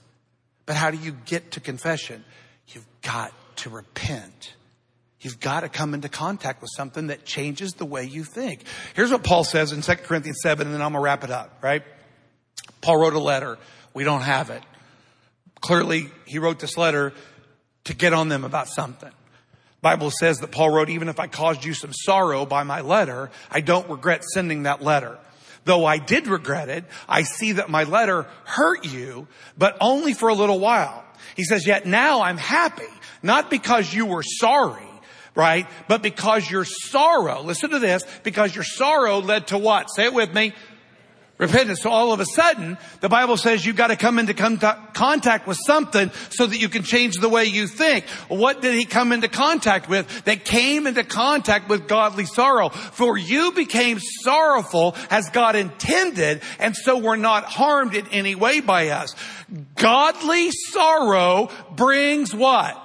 But 0.66 0.76
how 0.76 0.90
do 0.90 0.98
you 0.98 1.12
get 1.26 1.52
to 1.52 1.60
confession? 1.60 2.24
You've 2.68 2.86
got 3.02 3.32
to 3.56 3.70
repent. 3.70 4.54
You've 5.20 5.40
got 5.40 5.60
to 5.60 5.68
come 5.68 5.92
into 5.92 6.08
contact 6.08 6.62
with 6.62 6.70
something 6.74 7.08
that 7.08 7.24
changes 7.24 7.72
the 7.72 7.84
way 7.84 8.04
you 8.04 8.24
think. 8.24 8.64
Here's 8.94 9.10
what 9.10 9.22
Paul 9.22 9.44
says 9.44 9.72
in 9.72 9.82
2 9.82 9.94
Corinthians 9.96 10.38
7, 10.42 10.66
and 10.66 10.74
then 10.74 10.80
I'm 10.80 10.92
going 10.92 11.02
to 11.02 11.04
wrap 11.04 11.24
it 11.24 11.30
up, 11.30 11.58
right? 11.62 11.82
Paul 12.80 12.98
wrote 12.98 13.12
a 13.12 13.18
letter. 13.18 13.58
We 13.94 14.04
don't 14.04 14.22
have 14.22 14.50
it. 14.50 14.62
Clearly, 15.60 16.10
he 16.26 16.38
wrote 16.38 16.58
this 16.58 16.76
letter 16.76 17.12
to 17.84 17.94
get 17.94 18.12
on 18.12 18.28
them 18.28 18.44
about 18.44 18.68
something. 18.68 19.10
Bible 19.82 20.10
says 20.10 20.38
that 20.38 20.50
Paul 20.50 20.70
wrote, 20.70 20.90
even 20.90 21.08
if 21.08 21.18
I 21.18 21.26
caused 21.26 21.64
you 21.64 21.72
some 21.72 21.92
sorrow 21.92 22.44
by 22.44 22.62
my 22.64 22.82
letter, 22.82 23.30
I 23.50 23.60
don't 23.60 23.88
regret 23.88 24.24
sending 24.24 24.64
that 24.64 24.82
letter. 24.82 25.18
Though 25.64 25.84
I 25.84 25.98
did 25.98 26.26
regret 26.26 26.68
it, 26.68 26.84
I 27.08 27.22
see 27.22 27.52
that 27.52 27.70
my 27.70 27.84
letter 27.84 28.26
hurt 28.44 28.84
you, 28.84 29.26
but 29.56 29.76
only 29.80 30.14
for 30.14 30.28
a 30.28 30.34
little 30.34 30.58
while. 30.58 31.04
He 31.36 31.44
says, 31.44 31.66
yet 31.66 31.86
now 31.86 32.22
I'm 32.22 32.38
happy, 32.38 32.88
not 33.22 33.50
because 33.50 33.92
you 33.92 34.06
were 34.06 34.22
sorry, 34.22 34.88
right? 35.34 35.66
But 35.88 36.02
because 36.02 36.50
your 36.50 36.64
sorrow, 36.64 37.42
listen 37.42 37.70
to 37.70 37.78
this, 37.78 38.04
because 38.22 38.54
your 38.54 38.64
sorrow 38.64 39.20
led 39.20 39.48
to 39.48 39.58
what? 39.58 39.88
Say 39.94 40.04
it 40.04 40.14
with 40.14 40.32
me. 40.34 40.54
Repentance. 41.40 41.80
So 41.80 41.88
all 41.88 42.12
of 42.12 42.20
a 42.20 42.26
sudden, 42.26 42.76
the 43.00 43.08
Bible 43.08 43.38
says 43.38 43.64
you've 43.64 43.74
got 43.74 43.86
to 43.86 43.96
come 43.96 44.18
into 44.18 44.34
contact 44.34 45.46
with 45.46 45.56
something 45.66 46.10
so 46.28 46.44
that 46.44 46.60
you 46.60 46.68
can 46.68 46.82
change 46.82 47.14
the 47.16 47.30
way 47.30 47.46
you 47.46 47.66
think. 47.66 48.04
What 48.28 48.60
did 48.60 48.74
he 48.74 48.84
come 48.84 49.10
into 49.10 49.28
contact 49.28 49.88
with? 49.88 50.24
That 50.26 50.44
came 50.44 50.86
into 50.86 51.02
contact 51.02 51.70
with 51.70 51.88
godly 51.88 52.26
sorrow. 52.26 52.68
For 52.68 53.16
you 53.16 53.52
became 53.52 54.00
sorrowful 54.22 54.94
as 55.08 55.30
God 55.30 55.56
intended, 55.56 56.42
and 56.58 56.76
so 56.76 56.98
were 56.98 57.16
not 57.16 57.44
harmed 57.44 57.94
in 57.94 58.06
any 58.08 58.34
way 58.34 58.60
by 58.60 58.90
us. 58.90 59.16
Godly 59.76 60.50
sorrow 60.50 61.48
brings 61.74 62.34
what? 62.34 62.76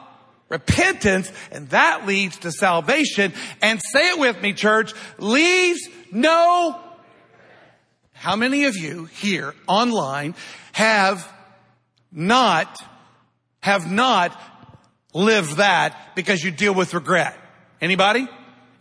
repentance, 0.47 1.31
and 1.51 1.67
that 1.69 2.05
leads 2.05 2.37
to 2.37 2.51
salvation. 2.51 3.33
And 3.61 3.81
say 3.81 4.11
it 4.11 4.19
with 4.19 4.41
me, 4.41 4.53
church, 4.53 4.93
leaves 5.17 5.81
no. 6.11 6.81
How 8.25 8.35
many 8.35 8.65
of 8.65 8.75
you 8.75 9.05
here 9.05 9.53
online 9.67 10.33
have 10.71 11.31
not, 12.11 12.75
have 13.61 13.91
not 13.91 14.35
lived 15.13 15.57
that 15.57 16.15
because 16.15 16.43
you 16.43 16.49
deal 16.49 16.73
with 16.73 16.95
regret? 16.95 17.37
Anybody? 17.79 18.27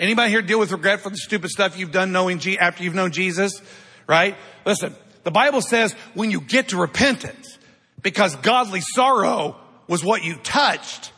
Anybody 0.01 0.31
here 0.31 0.41
deal 0.41 0.59
with 0.59 0.73
regret 0.73 1.03
for 1.03 1.11
the 1.11 1.19
stupid 1.19 1.51
stuff 1.51 1.79
you've 1.79 1.93
done 1.93 2.11
knowing 2.11 2.39
G 2.39 2.59
after 2.59 2.83
you've 2.85 2.95
known 2.95 3.13
Jesus? 3.13 3.61
Right? 4.07 4.35
Listen, 4.65 4.95
the 5.25 5.31
Bible 5.31 5.61
says 5.61 5.93
when 6.15 6.31
you 6.31 6.41
get 6.41 6.69
to 6.69 6.79
repentance, 6.79 7.59
because 8.01 8.35
godly 8.37 8.81
sorrow 8.81 9.57
was 9.87 10.03
what 10.03 10.25
you 10.25 10.37
touched, 10.37 11.13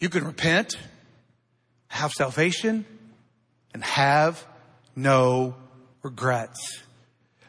you 0.00 0.08
can 0.08 0.24
repent, 0.24 0.76
have 1.86 2.10
salvation, 2.10 2.84
and 3.72 3.84
have 3.84 4.44
no 4.96 5.54
regrets. 6.02 6.82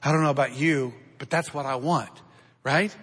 I 0.08 0.14
don't 0.14 0.24
know 0.24 0.30
about 0.30 0.56
you, 0.56 0.94
but 1.18 1.30
that's 1.30 1.54
what 1.54 1.66
I 1.66 1.76
want, 1.76 2.10
right? 2.64 2.96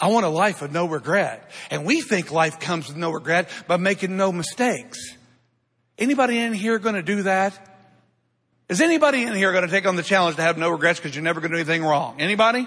I 0.00 0.06
want 0.08 0.24
a 0.24 0.30
life 0.30 0.62
of 0.62 0.72
no 0.72 0.86
regret. 0.86 1.50
And 1.70 1.84
we 1.84 2.00
think 2.00 2.32
life 2.32 2.58
comes 2.58 2.88
with 2.88 2.96
no 2.96 3.10
regret 3.10 3.50
by 3.68 3.76
making 3.76 4.16
no 4.16 4.32
mistakes. 4.32 5.18
Anybody 5.98 6.38
in 6.38 6.54
here 6.54 6.78
going 6.78 6.94
to 6.94 7.02
do 7.02 7.24
that? 7.24 7.52
Is 8.70 8.80
anybody 8.80 9.24
in 9.24 9.34
here 9.34 9.52
going 9.52 9.66
to 9.66 9.70
take 9.70 9.86
on 9.86 9.96
the 9.96 10.02
challenge 10.02 10.36
to 10.36 10.42
have 10.42 10.56
no 10.56 10.70
regrets 10.70 10.98
because 10.98 11.14
you're 11.14 11.22
never 11.22 11.40
going 11.40 11.50
to 11.50 11.58
do 11.58 11.60
anything 11.60 11.84
wrong? 11.84 12.22
Anybody? 12.22 12.66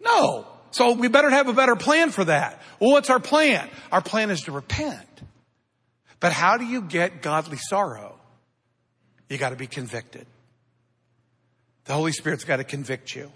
No. 0.00 0.46
So 0.70 0.92
we 0.92 1.08
better 1.08 1.28
have 1.28 1.46
a 1.46 1.52
better 1.52 1.76
plan 1.76 2.10
for 2.10 2.24
that. 2.24 2.58
Well, 2.80 2.92
what's 2.92 3.10
our 3.10 3.20
plan? 3.20 3.68
Our 3.92 4.00
plan 4.00 4.30
is 4.30 4.40
to 4.44 4.52
repent. 4.52 5.06
But 6.20 6.32
how 6.32 6.56
do 6.56 6.64
you 6.64 6.80
get 6.80 7.20
godly 7.20 7.58
sorrow? 7.58 8.18
You 9.28 9.36
got 9.36 9.50
to 9.50 9.56
be 9.56 9.66
convicted. 9.66 10.26
The 11.88 11.94
Holy 11.94 12.12
Spirit's 12.12 12.44
got 12.44 12.58
to 12.58 12.64
convict 12.64 13.16
you. 13.16 13.32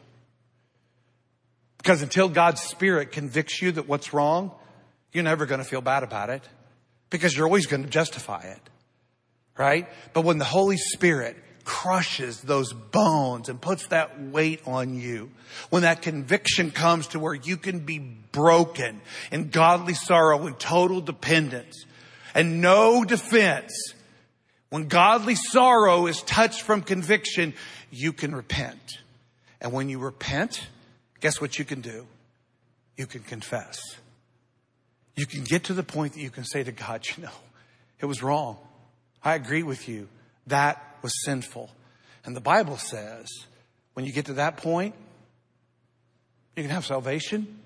Because 1.79 2.03
until 2.03 2.29
God's 2.29 2.61
Spirit 2.61 3.11
convicts 3.11 3.63
you 3.63 3.73
that 3.73 3.89
what's 3.89 4.13
wrong, 4.13 4.53
you're 5.11 5.25
never 5.25 5.47
going 5.47 5.61
to 5.61 5.65
feel 5.65 5.81
bad 5.81 6.03
about 6.03 6.29
it 6.29 6.47
because 7.09 7.35
you're 7.35 7.47
always 7.47 7.65
going 7.65 7.83
to 7.83 7.89
justify 7.89 8.43
it. 8.43 8.61
Right? 9.57 9.89
But 10.13 10.25
when 10.25 10.37
the 10.37 10.45
Holy 10.45 10.77
Spirit 10.77 11.37
crushes 11.65 12.43
those 12.43 12.75
bones 12.75 13.49
and 13.49 13.59
puts 13.59 13.87
that 13.87 14.21
weight 14.21 14.61
on 14.67 14.95
you. 14.95 15.31
When 15.71 15.83
that 15.83 16.03
conviction 16.03 16.73
comes 16.73 17.07
to 17.09 17.19
where 17.19 17.35
you 17.35 17.57
can 17.57 17.79
be 17.81 18.01
broken 18.01 19.01
in 19.31 19.49
godly 19.49 19.95
sorrow 19.95 20.47
and 20.47 20.59
total 20.59 21.01
dependence 21.01 21.87
and 22.35 22.61
no 22.61 23.05
defense, 23.05 23.73
when 24.71 24.89
godly 24.89 25.35
sorrow 25.35 26.07
is 26.07 26.23
touched 26.23 26.63
from 26.63 26.83
conviction, 26.83 27.55
you 27.93 28.13
can 28.13 28.35
repent. 28.35 28.99
And 29.61 29.73
when 29.73 29.89
you 29.89 30.01
repent, 30.01 30.67
guess 31.21 31.41
what 31.41 31.59
you 31.59 31.65
can 31.65 31.83
do? 31.83 32.07
You 32.97 33.07
can 33.07 33.23
confess. 33.23 33.79
You 35.15 35.27
can 35.27 35.45
get 35.45 35.65
to 35.65 35.75
the 35.75 35.83
point 35.83 36.15
that 36.15 36.21
you 36.21 36.31
can 36.31 36.45
say 36.45 36.65
to 36.65 36.73
God, 36.73 37.07
you 37.17 37.23
know, 37.23 37.31
it 38.01 38.07
was 38.07 38.23
wrong. 38.23 38.57
I 39.23 39.35
agree 39.35 39.63
with 39.63 39.89
you. 39.89 40.09
That 40.49 40.83
was 41.03 41.13
sinful. 41.25 41.71
And 42.25 42.35
the 42.35 42.41
Bible 42.41 42.79
says 42.79 43.29
when 43.95 44.07
you 44.07 44.13
get 44.13 44.27
to 44.27 44.35
that 44.35 44.57
point, 44.57 44.95
you 46.57 46.63
can 46.63 46.73
have 46.73 46.87
salvation 46.87 47.61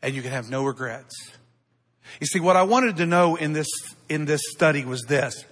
and 0.00 0.14
you 0.14 0.22
can 0.22 0.30
have 0.30 0.48
no 0.48 0.64
regrets. 0.64 1.14
You 2.20 2.26
see, 2.26 2.40
what 2.40 2.56
I 2.56 2.62
wanted 2.62 2.96
to 2.98 3.06
know 3.06 3.36
in 3.36 3.52
this, 3.52 3.68
in 4.08 4.24
this 4.24 4.40
study 4.50 4.84
was 4.84 5.02
this. 5.02 5.44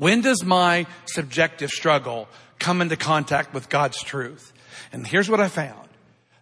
When 0.00 0.22
does 0.22 0.42
my 0.42 0.86
subjective 1.04 1.68
struggle 1.68 2.26
come 2.58 2.80
into 2.80 2.96
contact 2.96 3.52
with 3.52 3.68
God's 3.68 4.02
truth? 4.02 4.50
And 4.94 5.06
here's 5.06 5.28
what 5.28 5.40
I 5.40 5.48
found. 5.48 5.90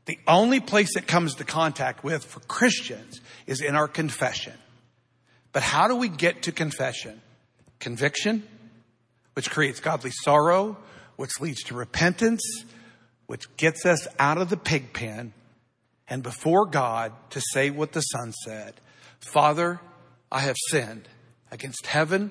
The 0.05 0.17
only 0.29 0.61
place 0.61 0.95
it 0.95 1.09
comes 1.09 1.35
to 1.35 1.45
contact 1.45 2.05
with 2.05 2.25
for 2.25 2.39
Christians 2.39 3.21
is 3.49 3.61
in 3.61 3.75
our 3.75 3.89
confession. 3.89 4.53
But 5.51 5.65
how 5.65 5.89
do 5.89 5.97
we 5.97 6.09
get 6.09 6.43
to 6.43 6.53
confession? 6.53 7.21
Conviction, 7.81 8.47
which 9.33 9.51
creates 9.51 9.81
godly 9.81 10.13
sorrow, 10.13 10.77
which 11.17 11.41
leads 11.41 11.65
to 11.65 11.75
repentance, 11.75 12.63
which 13.27 13.57
gets 13.57 13.85
us 13.85 14.07
out 14.21 14.39
of 14.39 14.51
the 14.51 14.57
pig 14.57 14.93
pen 14.93 15.33
and 16.07 16.23
before 16.23 16.65
God 16.65 17.13
to 17.31 17.43
say 17.53 17.71
what 17.71 17.91
the 17.91 18.03
Son 18.03 18.33
said 18.45 18.75
Father, 19.19 19.81
I 20.31 20.43
have 20.43 20.57
sinned 20.71 21.09
against 21.51 21.89
heaven 21.89 22.31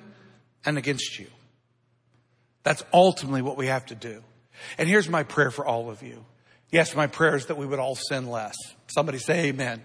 and 0.68 0.76
against 0.76 1.18
you. 1.18 1.26
That's 2.62 2.84
ultimately 2.92 3.40
what 3.40 3.56
we 3.56 3.68
have 3.68 3.86
to 3.86 3.94
do. 3.94 4.22
And 4.76 4.88
here's 4.88 5.08
my 5.08 5.22
prayer 5.22 5.50
for 5.50 5.64
all 5.64 5.90
of 5.90 6.02
you. 6.02 6.24
Yes, 6.70 6.94
my 6.94 7.06
prayer 7.06 7.36
is 7.36 7.46
that 7.46 7.56
we 7.56 7.64
would 7.64 7.78
all 7.78 7.94
sin 7.94 8.28
less. 8.28 8.54
Somebody 8.88 9.18
say 9.18 9.46
amen. 9.46 9.82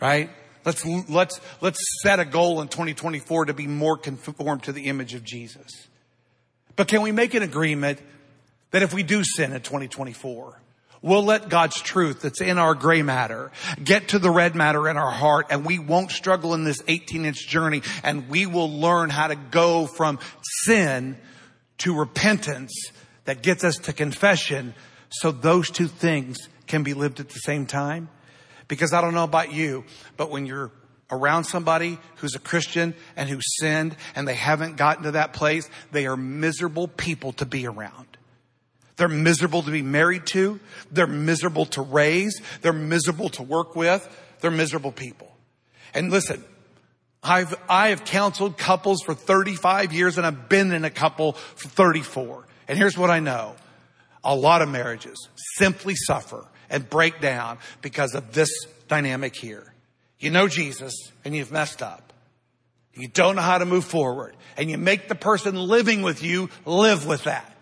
Right? 0.00 0.28
Let's, 0.66 0.84
let's, 1.08 1.40
let's 1.62 1.78
set 2.02 2.20
a 2.20 2.26
goal 2.26 2.60
in 2.60 2.68
2024 2.68 3.46
to 3.46 3.54
be 3.54 3.66
more 3.66 3.96
conformed 3.96 4.64
to 4.64 4.72
the 4.72 4.82
image 4.84 5.14
of 5.14 5.24
Jesus. 5.24 5.70
But 6.74 6.88
can 6.88 7.00
we 7.00 7.12
make 7.12 7.32
an 7.32 7.42
agreement 7.42 7.98
that 8.72 8.82
if 8.82 8.92
we 8.92 9.02
do 9.02 9.24
sin 9.24 9.54
in 9.54 9.62
2024, 9.62 10.60
we'll 11.02 11.24
let 11.24 11.48
God's 11.48 11.80
truth 11.80 12.22
that's 12.22 12.40
in 12.40 12.58
our 12.58 12.74
gray 12.74 13.02
matter 13.02 13.50
get 13.82 14.08
to 14.08 14.18
the 14.18 14.30
red 14.30 14.54
matter 14.54 14.88
in 14.88 14.96
our 14.96 15.10
heart 15.10 15.46
and 15.50 15.64
we 15.64 15.78
won't 15.78 16.10
struggle 16.10 16.54
in 16.54 16.64
this 16.64 16.82
18 16.88 17.24
inch 17.24 17.46
journey 17.48 17.82
and 18.02 18.28
we 18.28 18.46
will 18.46 18.70
learn 18.70 19.10
how 19.10 19.28
to 19.28 19.36
go 19.36 19.86
from 19.86 20.18
sin 20.64 21.16
to 21.78 21.94
repentance 21.94 22.72
that 23.24 23.42
gets 23.42 23.64
us 23.64 23.76
to 23.76 23.92
confession 23.92 24.74
so 25.10 25.30
those 25.30 25.70
two 25.70 25.88
things 25.88 26.48
can 26.66 26.82
be 26.82 26.94
lived 26.94 27.20
at 27.20 27.28
the 27.28 27.38
same 27.40 27.66
time. 27.66 28.08
Because 28.68 28.92
I 28.92 29.00
don't 29.00 29.14
know 29.14 29.24
about 29.24 29.52
you, 29.52 29.84
but 30.16 30.30
when 30.30 30.46
you're 30.46 30.72
around 31.10 31.44
somebody 31.44 31.98
who's 32.16 32.34
a 32.34 32.40
Christian 32.40 32.94
and 33.16 33.28
who 33.28 33.38
sinned 33.60 33.96
and 34.16 34.26
they 34.26 34.34
haven't 34.34 34.76
gotten 34.76 35.04
to 35.04 35.12
that 35.12 35.32
place, 35.32 35.68
they 35.92 36.06
are 36.06 36.16
miserable 36.16 36.88
people 36.88 37.32
to 37.34 37.46
be 37.46 37.66
around. 37.66 38.15
They're 38.96 39.08
miserable 39.08 39.62
to 39.62 39.70
be 39.70 39.82
married 39.82 40.26
to. 40.28 40.58
They're 40.90 41.06
miserable 41.06 41.66
to 41.66 41.82
raise. 41.82 42.40
They're 42.62 42.72
miserable 42.72 43.28
to 43.30 43.42
work 43.42 43.76
with. 43.76 44.06
They're 44.40 44.50
miserable 44.50 44.92
people. 44.92 45.34
And 45.94 46.10
listen, 46.10 46.42
I've, 47.22 47.54
I 47.68 47.88
have 47.88 48.04
counseled 48.04 48.56
couples 48.56 49.02
for 49.02 49.14
35 49.14 49.92
years 49.92 50.16
and 50.16 50.26
I've 50.26 50.48
been 50.48 50.72
in 50.72 50.84
a 50.84 50.90
couple 50.90 51.32
for 51.32 51.68
34. 51.68 52.46
And 52.68 52.78
here's 52.78 52.96
what 52.96 53.10
I 53.10 53.20
know. 53.20 53.56
A 54.24 54.34
lot 54.34 54.62
of 54.62 54.68
marriages 54.68 55.28
simply 55.56 55.94
suffer 55.94 56.46
and 56.70 56.88
break 56.88 57.20
down 57.20 57.58
because 57.82 58.14
of 58.14 58.32
this 58.32 58.50
dynamic 58.88 59.36
here. 59.36 59.72
You 60.18 60.30
know 60.30 60.48
Jesus 60.48 60.94
and 61.24 61.34
you've 61.34 61.52
messed 61.52 61.82
up. 61.82 62.12
You 62.94 63.08
don't 63.08 63.36
know 63.36 63.42
how 63.42 63.58
to 63.58 63.66
move 63.66 63.84
forward 63.84 64.34
and 64.56 64.70
you 64.70 64.78
make 64.78 65.08
the 65.08 65.14
person 65.14 65.54
living 65.54 66.02
with 66.02 66.22
you 66.22 66.48
live 66.64 67.06
with 67.06 67.24
that. 67.24 67.55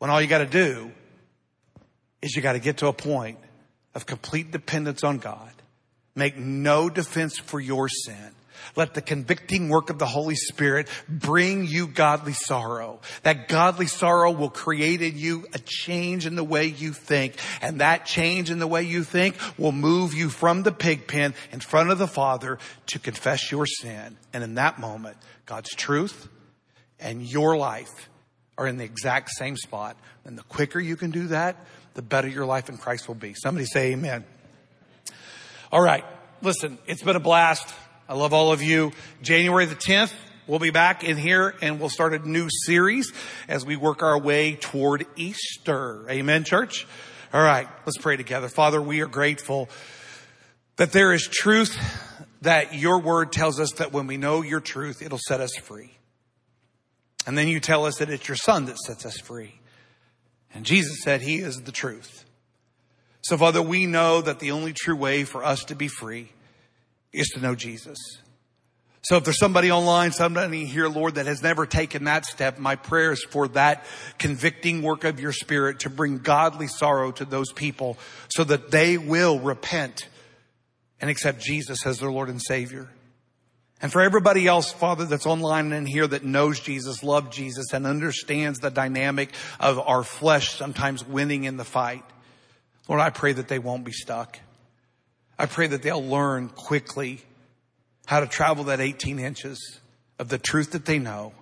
When 0.00 0.08
all 0.08 0.20
you 0.20 0.28
got 0.28 0.38
to 0.38 0.46
do 0.46 0.90
is 2.22 2.34
you 2.34 2.40
got 2.40 2.54
to 2.54 2.58
get 2.58 2.78
to 2.78 2.86
a 2.86 2.92
point 2.92 3.38
of 3.94 4.06
complete 4.06 4.50
dependence 4.50 5.04
on 5.04 5.18
God 5.18 5.52
make 6.14 6.36
no 6.36 6.88
defense 6.88 7.38
for 7.38 7.60
your 7.60 7.88
sin. 7.88 8.32
Let 8.76 8.94
the 8.94 9.02
convicting 9.02 9.68
work 9.68 9.90
of 9.90 9.98
the 9.98 10.06
Holy 10.06 10.36
Spirit 10.36 10.88
bring 11.06 11.66
you 11.66 11.86
godly 11.86 12.32
sorrow. 12.32 13.00
That 13.24 13.48
godly 13.48 13.86
sorrow 13.86 14.30
will 14.30 14.50
create 14.50 15.02
in 15.02 15.18
you 15.18 15.46
a 15.52 15.58
change 15.58 16.26
in 16.26 16.34
the 16.34 16.44
way 16.44 16.66
you 16.66 16.92
think. 16.92 17.36
And 17.60 17.80
that 17.80 18.06
change 18.06 18.50
in 18.50 18.58
the 18.58 18.66
way 18.66 18.82
you 18.82 19.04
think 19.04 19.36
will 19.58 19.72
move 19.72 20.14
you 20.14 20.30
from 20.30 20.62
the 20.62 20.72
pig 20.72 21.06
pen 21.06 21.34
in 21.52 21.60
front 21.60 21.90
of 21.90 21.98
the 21.98 22.06
Father 22.06 22.58
to 22.86 22.98
confess 22.98 23.50
your 23.50 23.66
sin. 23.66 24.16
And 24.32 24.42
in 24.42 24.54
that 24.54 24.78
moment, 24.78 25.16
God's 25.46 25.74
truth 25.74 26.28
and 26.98 27.22
your 27.22 27.56
life 27.56 28.08
are 28.58 28.66
in 28.66 28.76
the 28.76 28.84
exact 28.84 29.30
same 29.30 29.56
spot. 29.56 29.96
And 30.24 30.36
the 30.36 30.42
quicker 30.42 30.78
you 30.78 30.96
can 30.96 31.10
do 31.10 31.28
that, 31.28 31.56
the 31.94 32.02
better 32.02 32.28
your 32.28 32.46
life 32.46 32.68
in 32.68 32.76
Christ 32.76 33.08
will 33.08 33.14
be. 33.14 33.34
Somebody 33.34 33.66
say 33.66 33.92
amen. 33.92 34.24
All 35.72 35.82
right. 35.82 36.04
Listen, 36.42 36.78
it's 36.86 37.02
been 37.02 37.16
a 37.16 37.20
blast. 37.20 37.72
I 38.08 38.14
love 38.14 38.32
all 38.32 38.52
of 38.52 38.62
you. 38.62 38.92
January 39.22 39.66
the 39.66 39.76
10th, 39.76 40.12
we'll 40.46 40.58
be 40.58 40.70
back 40.70 41.04
in 41.04 41.16
here 41.16 41.54
and 41.62 41.78
we'll 41.78 41.90
start 41.90 42.14
a 42.14 42.18
new 42.18 42.48
series 42.64 43.12
as 43.48 43.64
we 43.64 43.76
work 43.76 44.02
our 44.02 44.18
way 44.18 44.56
toward 44.56 45.06
Easter. 45.16 46.06
Amen, 46.10 46.44
church? 46.44 46.86
All 47.32 47.42
right. 47.42 47.68
Let's 47.86 47.98
pray 47.98 48.16
together. 48.16 48.48
Father, 48.48 48.82
we 48.82 49.00
are 49.00 49.06
grateful 49.06 49.68
that 50.76 50.92
there 50.92 51.12
is 51.12 51.28
truth 51.28 51.78
that 52.42 52.74
your 52.74 52.98
word 53.00 53.32
tells 53.32 53.60
us 53.60 53.72
that 53.72 53.92
when 53.92 54.06
we 54.06 54.16
know 54.16 54.42
your 54.42 54.60
truth, 54.60 55.02
it'll 55.02 55.18
set 55.18 55.40
us 55.40 55.54
free. 55.56 55.90
And 57.30 57.38
then 57.38 57.46
you 57.46 57.60
tell 57.60 57.86
us 57.86 57.98
that 57.98 58.10
it's 58.10 58.26
your 58.26 58.36
son 58.36 58.64
that 58.64 58.76
sets 58.76 59.06
us 59.06 59.16
free. 59.20 59.54
And 60.52 60.66
Jesus 60.66 61.04
said 61.04 61.20
he 61.20 61.36
is 61.36 61.62
the 61.62 61.70
truth. 61.70 62.24
So 63.22 63.36
Father, 63.36 63.62
we 63.62 63.86
know 63.86 64.20
that 64.20 64.40
the 64.40 64.50
only 64.50 64.72
true 64.72 64.96
way 64.96 65.22
for 65.22 65.44
us 65.44 65.62
to 65.66 65.76
be 65.76 65.86
free 65.86 66.32
is 67.12 67.28
to 67.28 67.40
know 67.40 67.54
Jesus. 67.54 67.98
So 69.02 69.16
if 69.16 69.22
there's 69.22 69.38
somebody 69.38 69.70
online, 69.70 70.10
somebody 70.10 70.64
here, 70.64 70.88
Lord, 70.88 71.14
that 71.14 71.26
has 71.26 71.40
never 71.40 71.66
taken 71.66 72.02
that 72.02 72.26
step, 72.26 72.58
my 72.58 72.74
prayer 72.74 73.12
is 73.12 73.22
for 73.22 73.46
that 73.50 73.84
convicting 74.18 74.82
work 74.82 75.04
of 75.04 75.20
your 75.20 75.32
spirit 75.32 75.78
to 75.80 75.88
bring 75.88 76.18
godly 76.18 76.66
sorrow 76.66 77.12
to 77.12 77.24
those 77.24 77.52
people 77.52 77.96
so 78.28 78.42
that 78.42 78.72
they 78.72 78.98
will 78.98 79.38
repent 79.38 80.08
and 81.00 81.08
accept 81.08 81.40
Jesus 81.40 81.86
as 81.86 82.00
their 82.00 82.10
Lord 82.10 82.28
and 82.28 82.42
Savior. 82.42 82.88
And 83.82 83.90
for 83.90 84.02
everybody 84.02 84.46
else, 84.46 84.72
Father, 84.72 85.06
that's 85.06 85.26
online 85.26 85.72
and 85.72 85.88
here 85.88 86.06
that 86.06 86.22
knows 86.22 86.60
Jesus, 86.60 87.02
loves 87.02 87.34
Jesus, 87.34 87.72
and 87.72 87.86
understands 87.86 88.58
the 88.58 88.70
dynamic 88.70 89.30
of 89.58 89.78
our 89.78 90.02
flesh 90.02 90.54
sometimes 90.54 91.06
winning 91.06 91.44
in 91.44 91.56
the 91.56 91.64
fight. 91.64 92.04
Lord, 92.88 93.00
I 93.00 93.10
pray 93.10 93.32
that 93.32 93.48
they 93.48 93.58
won't 93.58 93.84
be 93.84 93.92
stuck. 93.92 94.38
I 95.38 95.46
pray 95.46 95.68
that 95.68 95.82
they'll 95.82 96.04
learn 96.04 96.50
quickly 96.50 97.22
how 98.04 98.20
to 98.20 98.26
travel 98.26 98.64
that 98.64 98.80
18 98.80 99.18
inches 99.18 99.80
of 100.18 100.28
the 100.28 100.38
truth 100.38 100.72
that 100.72 100.84
they 100.84 100.98
know 100.98 101.32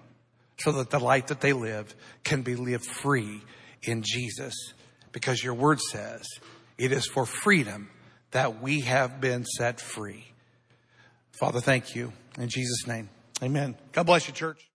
so 0.58 0.72
that 0.72 0.90
the 0.90 1.00
life 1.00 1.26
that 1.28 1.40
they 1.40 1.52
live 1.52 1.94
can 2.22 2.42
be 2.42 2.54
lived 2.54 2.84
free 2.84 3.42
in 3.82 4.02
Jesus. 4.04 4.54
Because 5.10 5.42
your 5.42 5.54
word 5.54 5.80
says 5.80 6.24
it 6.76 6.92
is 6.92 7.06
for 7.06 7.26
freedom 7.26 7.90
that 8.30 8.60
we 8.62 8.82
have 8.82 9.20
been 9.20 9.44
set 9.44 9.80
free. 9.80 10.26
Father, 11.32 11.60
thank 11.60 11.96
you. 11.96 12.12
In 12.38 12.48
Jesus' 12.48 12.86
name, 12.86 13.10
amen. 13.42 13.76
God 13.92 14.04
bless 14.04 14.28
you, 14.28 14.34
church. 14.34 14.67